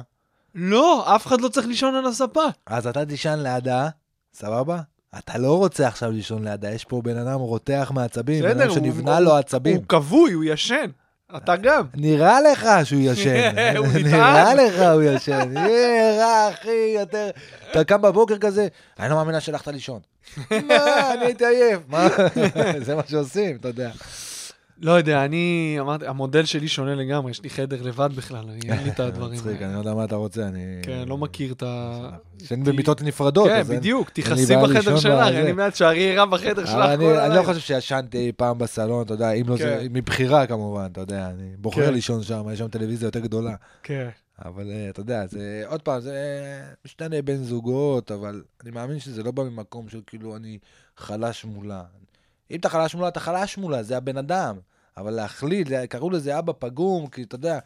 לא, 0.56 1.16
אף 1.16 1.28
אחד 1.28 1.42
לא 1.42 1.48
צריך 1.48 1.68
לישון 1.68 1.96
על 1.96 2.06
הספה. 2.06 2.44
אז 2.66 2.88
אתה 2.88 3.06
תישן 3.06 3.40
לידה, 3.40 3.90
סבבה? 4.34 4.80
אתה 5.18 5.38
לא 5.38 5.58
רוצה 5.58 5.88
עכשיו 5.88 6.12
לישון 6.12 6.48
לידה, 6.48 6.72
יש 6.72 6.86
פה 6.86 7.02
בן 7.02 7.18
אדם 7.18 7.40
רותח 7.40 7.92
מעצבים, 7.96 8.44
בן 8.44 8.62
אדם 8.62 8.72
שנבנה 8.74 9.18
הוא- 9.18 9.26
לו 9.26 9.36
עצבים. 9.36 9.76
הוא 9.76 9.84
כבוי, 9.88 10.32
הוא 10.34 10.44
ישן. 10.44 10.90
אתה 11.38 11.56
גם. 11.56 11.84
נראה 11.96 12.42
לך 12.42 12.70
שהוא 12.84 13.02
ישן, 13.04 13.50
נטען. 13.56 14.04
נראה 14.04 14.54
לך 14.54 14.80
הוא 14.94 15.04
ישן, 15.04 15.50
נראה 15.50 16.50
אחי, 16.50 16.96
יותר... 17.00 17.30
אתה 17.72 17.84
קם 17.84 18.02
בבוקר 18.02 18.38
כזה, 18.38 18.68
אני 19.00 19.10
לא 19.10 19.16
מאמינה 19.16 19.40
שהלכת 19.40 19.68
לישון. 19.68 20.00
מה, 20.68 21.14
אני 21.14 21.26
הייתי 21.26 21.46
עייף? 21.46 21.80
זה 22.86 22.96
מה 22.96 23.02
שעושים, 23.08 23.56
אתה 23.56 23.68
יודע. 23.68 23.92
לא 24.82 24.92
יודע, 24.92 25.26
אני 25.26 25.78
אמרתי, 25.80 26.08
המודל 26.08 26.46
שלי 26.46 26.68
שונה 26.68 26.96
לגמרי, 26.96 27.32
יש 27.32 27.44
לי 27.44 27.50
חדר 27.50 27.82
לבד 27.82 28.10
בכלל, 28.16 28.46
אני 28.50 28.60
אין 28.72 28.84
לי 28.84 28.90
את 28.90 29.00
הדברים 29.00 29.34
מצחיק, 29.40 29.56
האלה. 29.56 29.66
אני 29.66 29.74
לא 29.74 29.80
יודע 29.80 29.94
מה 29.94 30.04
אתה 30.04 30.16
רוצה, 30.16 30.48
אני... 30.48 30.60
כן, 30.84 31.04
לא 31.08 31.18
מכיר 31.18 31.52
את 31.52 31.64
ה... 31.64 32.10
ישן 32.44 32.64
במיטות 32.64 33.02
נפרדות. 33.02 33.48
כן, 33.48 33.64
בדיוק, 33.64 34.10
תכעסי 34.10 34.56
בחדר 34.64 34.98
שלך, 34.98 35.26
לי 35.46 35.54
בעד 35.54 35.76
שערי 35.76 36.16
רע 36.16 36.26
בחדר 36.26 36.66
שלך 36.66 36.76
כל 36.76 36.82
אני 36.82 36.96
אני 36.96 37.18
הלילה. 37.18 37.36
לא 37.36 37.44
חושב 37.44 37.60
שישנתי 37.60 38.32
פעם 38.38 38.58
בסלון, 38.58 39.06
אתה 39.06 39.14
יודע, 39.14 39.32
אם 39.32 39.50
לא 39.50 39.58
זה, 39.58 39.78
כן. 39.82 39.88
מבחירה 39.92 40.48
כמובן, 40.48 40.88
אתה 40.92 41.02
יודע, 41.02 41.30
אני 41.30 41.50
בוחר 41.58 41.86
כן. 41.86 41.94
לישון 41.94 42.24
שם, 42.24 42.44
יש 42.54 42.60
שם 42.60 42.68
טלוויזיה 42.68 43.08
יותר 43.08 43.20
גדולה. 43.20 43.56
כן, 43.84 44.10
אבל 44.46 44.72
אה, 44.72 44.90
אתה 44.90 45.00
יודע, 45.00 45.28
זה, 45.28 45.64
עוד 45.68 45.82
פעם, 45.82 46.02
זה 46.02 46.14
משתנה 46.86 47.22
בין 47.22 47.44
זוגות, 47.44 48.12
אבל 48.12 48.44
אני 48.64 48.72
מאמין 48.72 49.00
שזה 49.00 49.24
לא 49.24 49.32
בא 49.32 49.44
ממקום 49.44 49.90
של 49.90 50.00
כאילו 50.08 50.36
אני 50.36 50.58
חלש 50.98 51.46
מולה. 51.46 51.84
אם 52.52 52.60
אתה 52.60 52.70
חלש 52.70 52.96
מולה, 52.96 53.08
אתה 53.08 53.20
חלש 53.20 53.58
מולה, 53.58 53.84
זה 53.84 53.98
הבן 53.98 54.18
אדם. 54.18 54.56
אבל 54.98 55.12
להכליל, 55.14 55.68
זה- 55.70 55.86
קראו 55.90 56.10
לזה 56.10 56.40
אבא 56.40 56.54
פגום, 56.60 57.08
כי 57.08 57.24
אתה 57.24 57.36
יודע, 57.36 57.60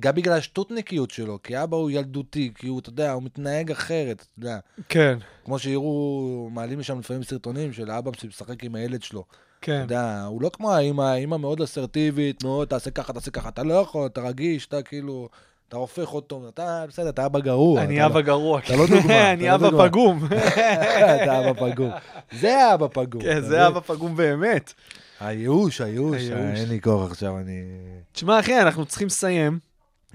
גם 0.00 0.14
בגלל 0.14 0.38
השטותניקיות 0.38 1.10
שלו, 1.10 1.38
כי 1.42 1.62
אבא 1.62 1.76
הוא 1.76 1.90
ילדותי, 1.90 2.52
כי 2.54 2.66
הוא, 2.68 2.78
אתה 2.78 2.88
יודע, 2.88 3.12
הוא 3.12 3.22
מתנהג 3.22 3.70
אחרת, 3.70 4.16
אתה 4.16 4.46
יודע. 4.46 4.58
כן, 4.88 5.18
כמו 5.44 5.58
שיראו, 5.58 6.48
מעלים 6.52 6.78
משם 6.78 6.98
לפעמים 6.98 7.22
סרטונים 7.22 7.72
של 7.72 7.90
אבא 7.90 8.10
שמשחק 8.16 8.64
עם 8.64 8.74
הילד 8.74 9.02
שלו. 9.02 9.24
אתה 9.30 9.66
כן. 9.66 9.80
יודע, 9.82 10.24
הוא 10.24 10.42
לא 10.42 10.48
כמו 10.52 10.72
האמא, 10.72 11.02
האמא 11.02 11.36
מאוד 11.36 11.60
אסרטיבית, 11.60 12.44
מאוד 12.44 12.68
תעשה 12.68 12.90
ככה, 12.90 13.12
תעשה 13.12 13.30
ככה, 13.30 13.48
אתה 13.48 13.62
לא 13.62 13.74
יכול, 13.74 14.06
אתה 14.06 14.20
רגיש, 14.20 14.66
אתה 14.66 14.82
כאילו, 14.82 15.28
אתה 15.68 15.76
הופך 15.76 16.14
אותו, 16.14 16.48
אתה 16.48 16.84
בסדר, 16.88 17.08
אתה 17.08 17.26
אבא 17.26 17.40
גרוע. 17.40 17.82
אני 17.82 17.96
אתה 17.96 18.06
אבא 18.06 18.14
לא- 18.14 18.20
גרוע. 18.26 18.58
אתה 18.58 18.76
לא 18.76 18.86
דוגמה, 18.86 19.30
אני 19.32 19.46
לא 19.48 19.54
אבא. 19.54 19.88
פגום. 19.88 20.24
אתה 21.22 21.50
אבא 21.50 21.70
פגום. 21.72 21.90
זה 22.32 22.74
אבא 22.74 22.86
פגום. 22.92 23.22
כן, 23.22 23.40
זה? 23.40 23.66
אבא 23.66 23.80
פגום 23.80 24.16
באמת. 24.16 24.72
הייאוש, 25.20 25.80
הייאוש. 25.80 26.22
אה, 26.30 26.54
אין 26.54 26.68
לי 26.68 26.80
כוח 26.80 27.10
עכשיו, 27.10 27.38
אני... 27.38 27.62
תשמע, 28.12 28.40
אחי, 28.40 28.60
אנחנו 28.60 28.86
צריכים 28.86 29.06
לסיים. 29.06 29.58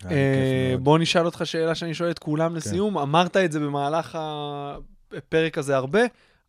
אה. 0.05 0.09
כן. 0.09 0.83
בוא 0.83 0.99
נשאל 0.99 1.25
אותך 1.25 1.41
שאלה 1.45 1.75
שאני 1.75 1.93
שואל 1.93 2.11
את 2.11 2.19
כולם 2.19 2.55
לסיום. 2.55 2.97
אמרת 2.97 3.37
את 3.37 3.51
זה 3.51 3.59
במהלך 3.59 4.17
הפרק 5.17 5.57
הזה 5.57 5.75
הרבה, 5.75 5.99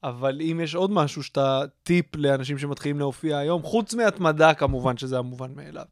אבל 0.05 0.41
אם 0.41 0.61
יש 0.65 0.75
עוד 0.75 0.91
משהו 0.91 1.23
שאתה 1.23 1.61
טיפ 1.83 2.17
לאנשים 2.17 2.59
שמתחילים 2.59 2.99
להופיע 2.99 3.39
היום, 3.39 3.63
חוץ 3.63 3.95
מהתמדה 3.95 4.55
כמובן, 4.55 4.97
שזה 4.97 5.19
המובן 5.19 5.51
מאליו. 5.57 5.85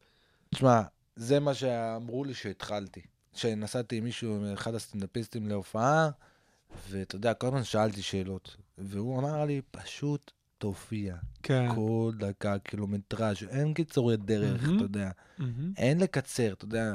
תשמע, 0.55 0.81
זה 1.21 1.41
מה 1.41 1.55
שאמרו 1.55 2.25
לי 2.25 2.35
שהתחלתי. 2.35 3.01
שנסעתי 3.33 3.97
עם 3.97 4.05
מישהו, 4.05 4.37
עם 4.37 4.53
אחד 4.53 4.75
הסטנדאפיסטים 4.75 5.49
להופעה, 5.49 6.11
ואתה 6.89 7.17
יודע, 7.17 7.35
כל 7.35 7.47
הזמן 7.47 7.65
שאלתי 7.65 8.03
שאלות. 8.03 8.57
והוא 8.79 9.19
אמר 9.19 9.45
לי, 9.45 9.61
פשוט 9.71 10.31
תופיע. 10.59 11.17
כן. 11.43 11.75
כל 11.75 12.13
דקה, 12.19 12.59
קילומטראז', 12.59 13.37
אין 13.51 13.75
קיצורי 13.75 14.17
דרך, 14.17 14.63
מהמם. 14.63 14.77
אתה 14.77 14.85
יודע. 14.85 15.11
מהמם. 15.39 15.73
אין 15.77 16.01
לקצר, 16.01 16.53
אתה 16.53 16.65
יודע. 16.65 16.93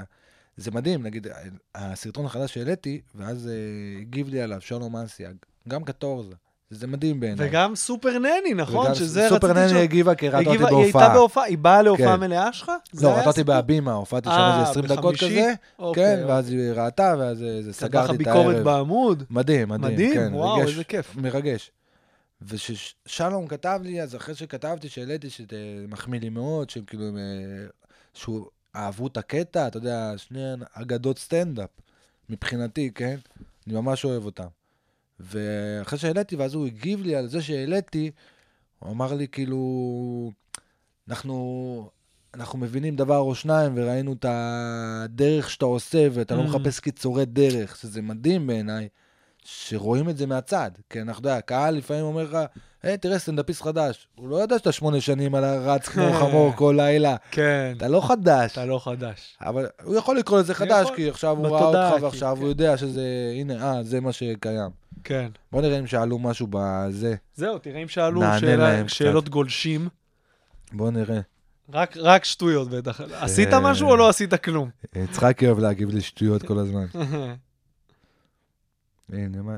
זה 0.58 0.72
מדהים, 0.72 1.04
נגיד, 1.04 1.28
הסרטון 1.76 2.26
החדש 2.26 2.54
שהעליתי, 2.54 3.02
ואז 3.16 3.48
אה, 3.48 4.02
הגיב 4.02 4.30
לי 4.30 4.42
עליו 4.42 4.62
שלום 4.62 4.96
אסיאג, 4.96 5.36
גם 5.68 5.84
קטורזה. 5.84 6.36
זה 6.70 6.88
מדהים 6.88 7.20
בעיניי. 7.20 7.50
וגם 7.50 7.76
סופר 7.76 8.20
נני, 8.20 8.54
נכון? 8.56 8.86
וגם 8.86 8.96
שזה 8.96 9.26
סופר 9.30 9.48
רציתי 9.48 9.60
נני 9.60 9.66
לשאול. 9.68 9.82
הגיבה 9.82 10.16
כי 10.16 10.28
ראתה 10.30 10.38
אותי 10.38 10.50
הגיבה- 10.50 10.70
היא 10.70 10.78
הייתה 10.78 10.98
בהופעה. 11.00 11.14
בהופעה, 11.14 11.44
היא 11.44 11.58
באה 11.58 11.82
להופעה 11.82 12.14
כן. 12.16 12.20
מלאה 12.20 12.54
שלך? 12.54 12.72
לא, 13.02 13.10
ראתה 13.10 13.30
אותי? 13.30 13.44
בהבימה, 13.44 13.94
הופעתי 13.94 14.30
שם 14.30 14.36
אה, 14.36 14.60
איזה 14.60 14.72
20 14.72 14.86
דקות? 14.86 15.16
כזה, 15.16 15.26
אוקיי, 15.26 15.36
כן, 15.40 15.54
אוקיי. 15.84 16.24
ואז 16.26 16.50
היא 16.50 16.72
ראתה, 16.72 17.16
ואז 17.20 17.38
זה 17.38 17.46
כתבה 17.62 17.70
לך 17.70 17.76
סגרתי 17.76 18.12
את 18.14 18.18
ביקורת 18.18 18.54
הערב. 18.56 18.64
בעמוד. 18.64 19.24
מדהים, 19.30 19.70
מדהים, 19.70 19.94
מדהים, 19.94 20.14
כן, 20.14 20.34
וואו, 20.34 20.56
ריגש, 20.56 20.70
איזה 20.72 20.84
כיף. 20.84 21.16
מרגש. 21.16 21.72
וששלום 22.42 23.48
כתב 23.48 23.80
לי, 23.84 24.02
אז 24.02 24.16
אחרי 24.16 24.36
שכתבתי, 24.36 24.90
שהעליתי, 24.90 25.28
שמחמיא 25.30 26.20
לי 26.20 26.30
מאוד, 26.30 26.70
שהם 26.70 26.84
כאילו, 26.88 27.04
אה, 27.06 27.12
שהוא 28.14 28.46
אהבו 28.76 29.08
את 29.08 29.18
הקטע, 29.18 29.68
אתה 29.68 29.78
יודע, 29.78 30.14
שני 30.18 30.40
אגדות 30.74 31.20
סטנדאפ, 31.20 31.70
מבחינתי, 32.30 32.92
כן? 32.96 33.16
אני 33.68 33.76
ממש 33.76 34.06
אוהב 34.06 34.26
אותם. 34.26 34.48
ואחרי 35.20 36.00
שהעליתי, 36.00 36.36
ואז 36.36 36.54
הוא 36.54 36.66
הגיב 36.66 37.02
לי 37.04 37.16
על 37.16 37.28
זה 37.28 37.42
שהעליתי, 37.42 38.12
הוא 38.80 38.92
אמר 38.92 39.14
לי, 39.14 39.28
כאילו, 39.28 40.32
אנחנו, 41.10 41.90
אנחנו 42.34 42.60
מבינים 42.60 42.96
דבר 42.96 43.18
או 43.18 43.36
שניים, 43.36 43.72
וראינו 43.76 44.14
את 44.14 44.26
הדרך 44.30 45.50
שאתה 45.50 45.66
עושה, 45.66 46.08
ואתה 46.12 46.36
לא 46.36 46.42
Mm. 46.42 46.46
מחפש 46.46 46.80
קיצורי 46.80 47.26
דרך, 47.26 47.76
שזה 47.78 48.02
מדהים 48.02 48.48
בעיניי, 48.48 48.88
שרואים 49.44 50.10
את 50.10 50.18
זה 50.18 50.26
מהצד. 50.26 50.72
כי 50.90 51.02
אנחנו, 51.02 51.20
אתה 51.22 51.30
יודע, 51.30 51.38
הקהל 51.38 51.76
לפעמים 51.76 52.04
אומר 52.04 52.24
לך, 52.24 52.38
היי, 52.84 52.98
תראה, 52.98 53.20
סטנדאפיסט 53.20 53.62
חדש. 53.62 54.08
הוא 54.16 54.30
לא 54.30 54.36
יודע 54.36 54.58
שאתה 54.58 54.72
שמונה 54.72 55.02
שנים 55.02 55.36
על 55.36 55.44
הרץ 55.44 55.88
כמו 55.88 56.14
חמור 56.20 56.54
כל 56.56 56.74
לילה. 56.78 57.16
כן, 57.32 57.74
אתה 57.78 57.88
לא 57.88 58.08
חדש. 58.08 58.52
אתה 58.52 58.66
לא 58.66 58.80
חדש. 58.84 59.38
אבל 59.42 59.66
הוא 59.84 59.96
יכול 59.96 60.18
לקרוא 60.18 60.40
לזה 60.40 60.54
חדש, 60.54 60.84
יכול. 60.84 60.96
כי 60.96 61.10
עכשיו 61.10 61.38
הוא 61.38 61.48
ראה 61.48 61.66
אותך, 61.66 61.98
כי- 61.98 62.04
ועכשיו 62.04 62.36
כן. 62.36 62.42
הוא 62.42 62.50
יודע 62.50 62.78
שזה, 62.78 63.04
הנה, 63.40 63.64
אה, 63.74 63.84
זה 63.84 64.02
מה 64.02 64.12
שקיים. 64.12 64.70
כן. 65.06 65.30
בוא 65.52 65.62
נראה 65.62 65.80
אם 65.80 65.88
שאלו 65.88 66.20
משהו 66.20 66.48
בזה. 66.50 67.16
זהו, 67.36 67.60
תראה 67.60 67.82
אם 67.84 67.88
שאלו 67.88 68.22
שאלה- 68.40 68.56
להם 68.56 68.86
קצת. 68.86 68.96
שאלות 68.96 69.30
גולשים. 69.30 69.88
בוא 70.72 70.92
נראה. 70.92 71.20
רק, 71.74 71.98
רק 71.98 72.26
שטויות 72.26 72.70
בטח. 72.70 73.02
עשית 73.02 73.54
אה. 73.54 73.60
משהו 73.60 73.90
או 73.90 73.96
לא 73.96 74.10
עשית 74.10 74.34
כלום? 74.34 74.70
יצחקי 74.96 75.48
אוהב 75.48 75.60
להגיב 75.60 75.90
לי 75.90 76.02
שטויות 76.02 76.44
כל 76.44 76.60
הזמן. 76.60 76.86
הנה, 79.14 79.42
מה... 79.42 79.58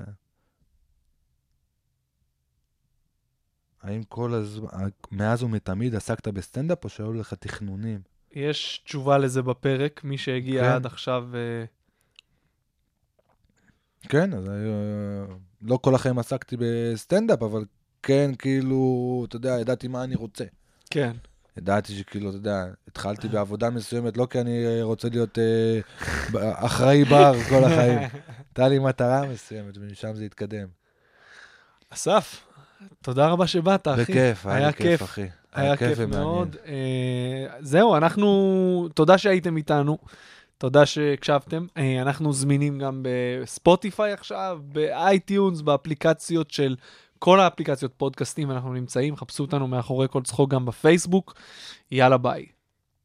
האם 3.84 4.04
כל 4.04 4.34
הזמן, 4.34 4.68
מאז 5.12 5.44
ומתמיד 5.44 5.96
עסקת 5.96 6.28
בסטנדאפ 6.28 6.84
או 6.84 6.90
שהיו 6.90 7.14
לך 7.14 7.34
תכנונים? 7.34 8.00
יש 8.32 8.82
תשובה 8.86 9.18
לזה 9.18 9.42
בפרק, 9.42 10.02
מי 10.04 10.18
שהגיע 10.18 10.64
כן. 10.64 10.70
עד 10.70 10.86
עכשיו... 10.86 11.28
אה, 11.36 11.66
כן, 14.02 14.34
אז 14.34 14.50
אה, 14.50 15.36
לא 15.62 15.80
כל 15.82 15.96
החיים 15.96 16.20
עסקתי 16.20 16.56
בסטנדאפ, 16.60 17.44
אבל 17.44 17.66
כן, 18.04 18.32
כאילו, 18.40 19.26
אתה 19.28 19.36
יודע, 19.36 19.58
ידעתי 19.60 19.88
מה 19.88 20.04
אני 20.04 20.16
רוצה. 20.16 20.46
כן. 20.90 21.12
ידעתי 21.58 21.94
שכאילו, 21.94 22.30
אתה 22.30 22.38
יודע, 22.38 22.66
התחלתי 22.88 23.28
בעבודה 23.28 23.70
מסוימת, 23.70 24.18
לא 24.18 24.28
כי 24.30 24.42
אני 24.42 24.66
אה, 24.66 24.84
רוצה 24.84 25.10
להיות 25.10 25.40
אה, 25.40 25.80
אחראי 26.54 27.04
בר 27.04 27.34
כל 27.50 27.64
החיים. 27.64 28.00
הייתה 28.38 28.68
לי 28.68 28.80
מטרה 28.80 29.26
מסוימת, 29.26 29.78
ומשם 29.78 30.16
זה 30.16 30.24
התקדם. 30.24 30.68
אסף, 31.90 32.44
תודה 33.02 33.28
רבה 33.28 33.48
שבאת, 33.48 33.88
אחי. 33.88 34.02
בכיף, 34.02 34.46
היה 34.46 34.68
לי 34.68 34.74
כיף, 34.74 35.04
אחי. 35.04 35.28
היה 35.54 35.78
כיף 35.78 35.98
ומעניין. 35.98 36.22
מאוד. 36.22 36.56
אה, 36.68 37.48
זהו, 37.60 37.96
אנחנו, 37.96 38.90
תודה 38.94 39.18
שהייתם 39.18 39.58
איתנו, 39.58 39.98
תודה 40.58 40.86
שהקשבתם. 40.86 41.66
אה, 41.78 42.02
אנחנו 42.02 42.34
זמינים 42.34 42.80
גם 42.80 43.04
בספוטיפיי 43.04 44.14
עכשיו, 44.14 44.60
ב 44.64 44.76
iTunes, 44.76 45.62
באפליקציות 45.62 46.52
של 46.52 46.76
כל 47.20 47.40
האפליקציות 47.40 47.94
פודקאסטים, 47.98 48.52
אנחנו 48.52 48.74
נמצאים, 48.74 49.16
חפשו 49.16 49.44
אותנו 49.44 49.68
מאחורי 49.68 50.08
כל 50.12 50.22
צחוק 50.22 50.52
גם 50.52 50.66
בפייסבוק. 50.66 51.34
יאללה 51.92 52.18
ביי. 52.18 52.57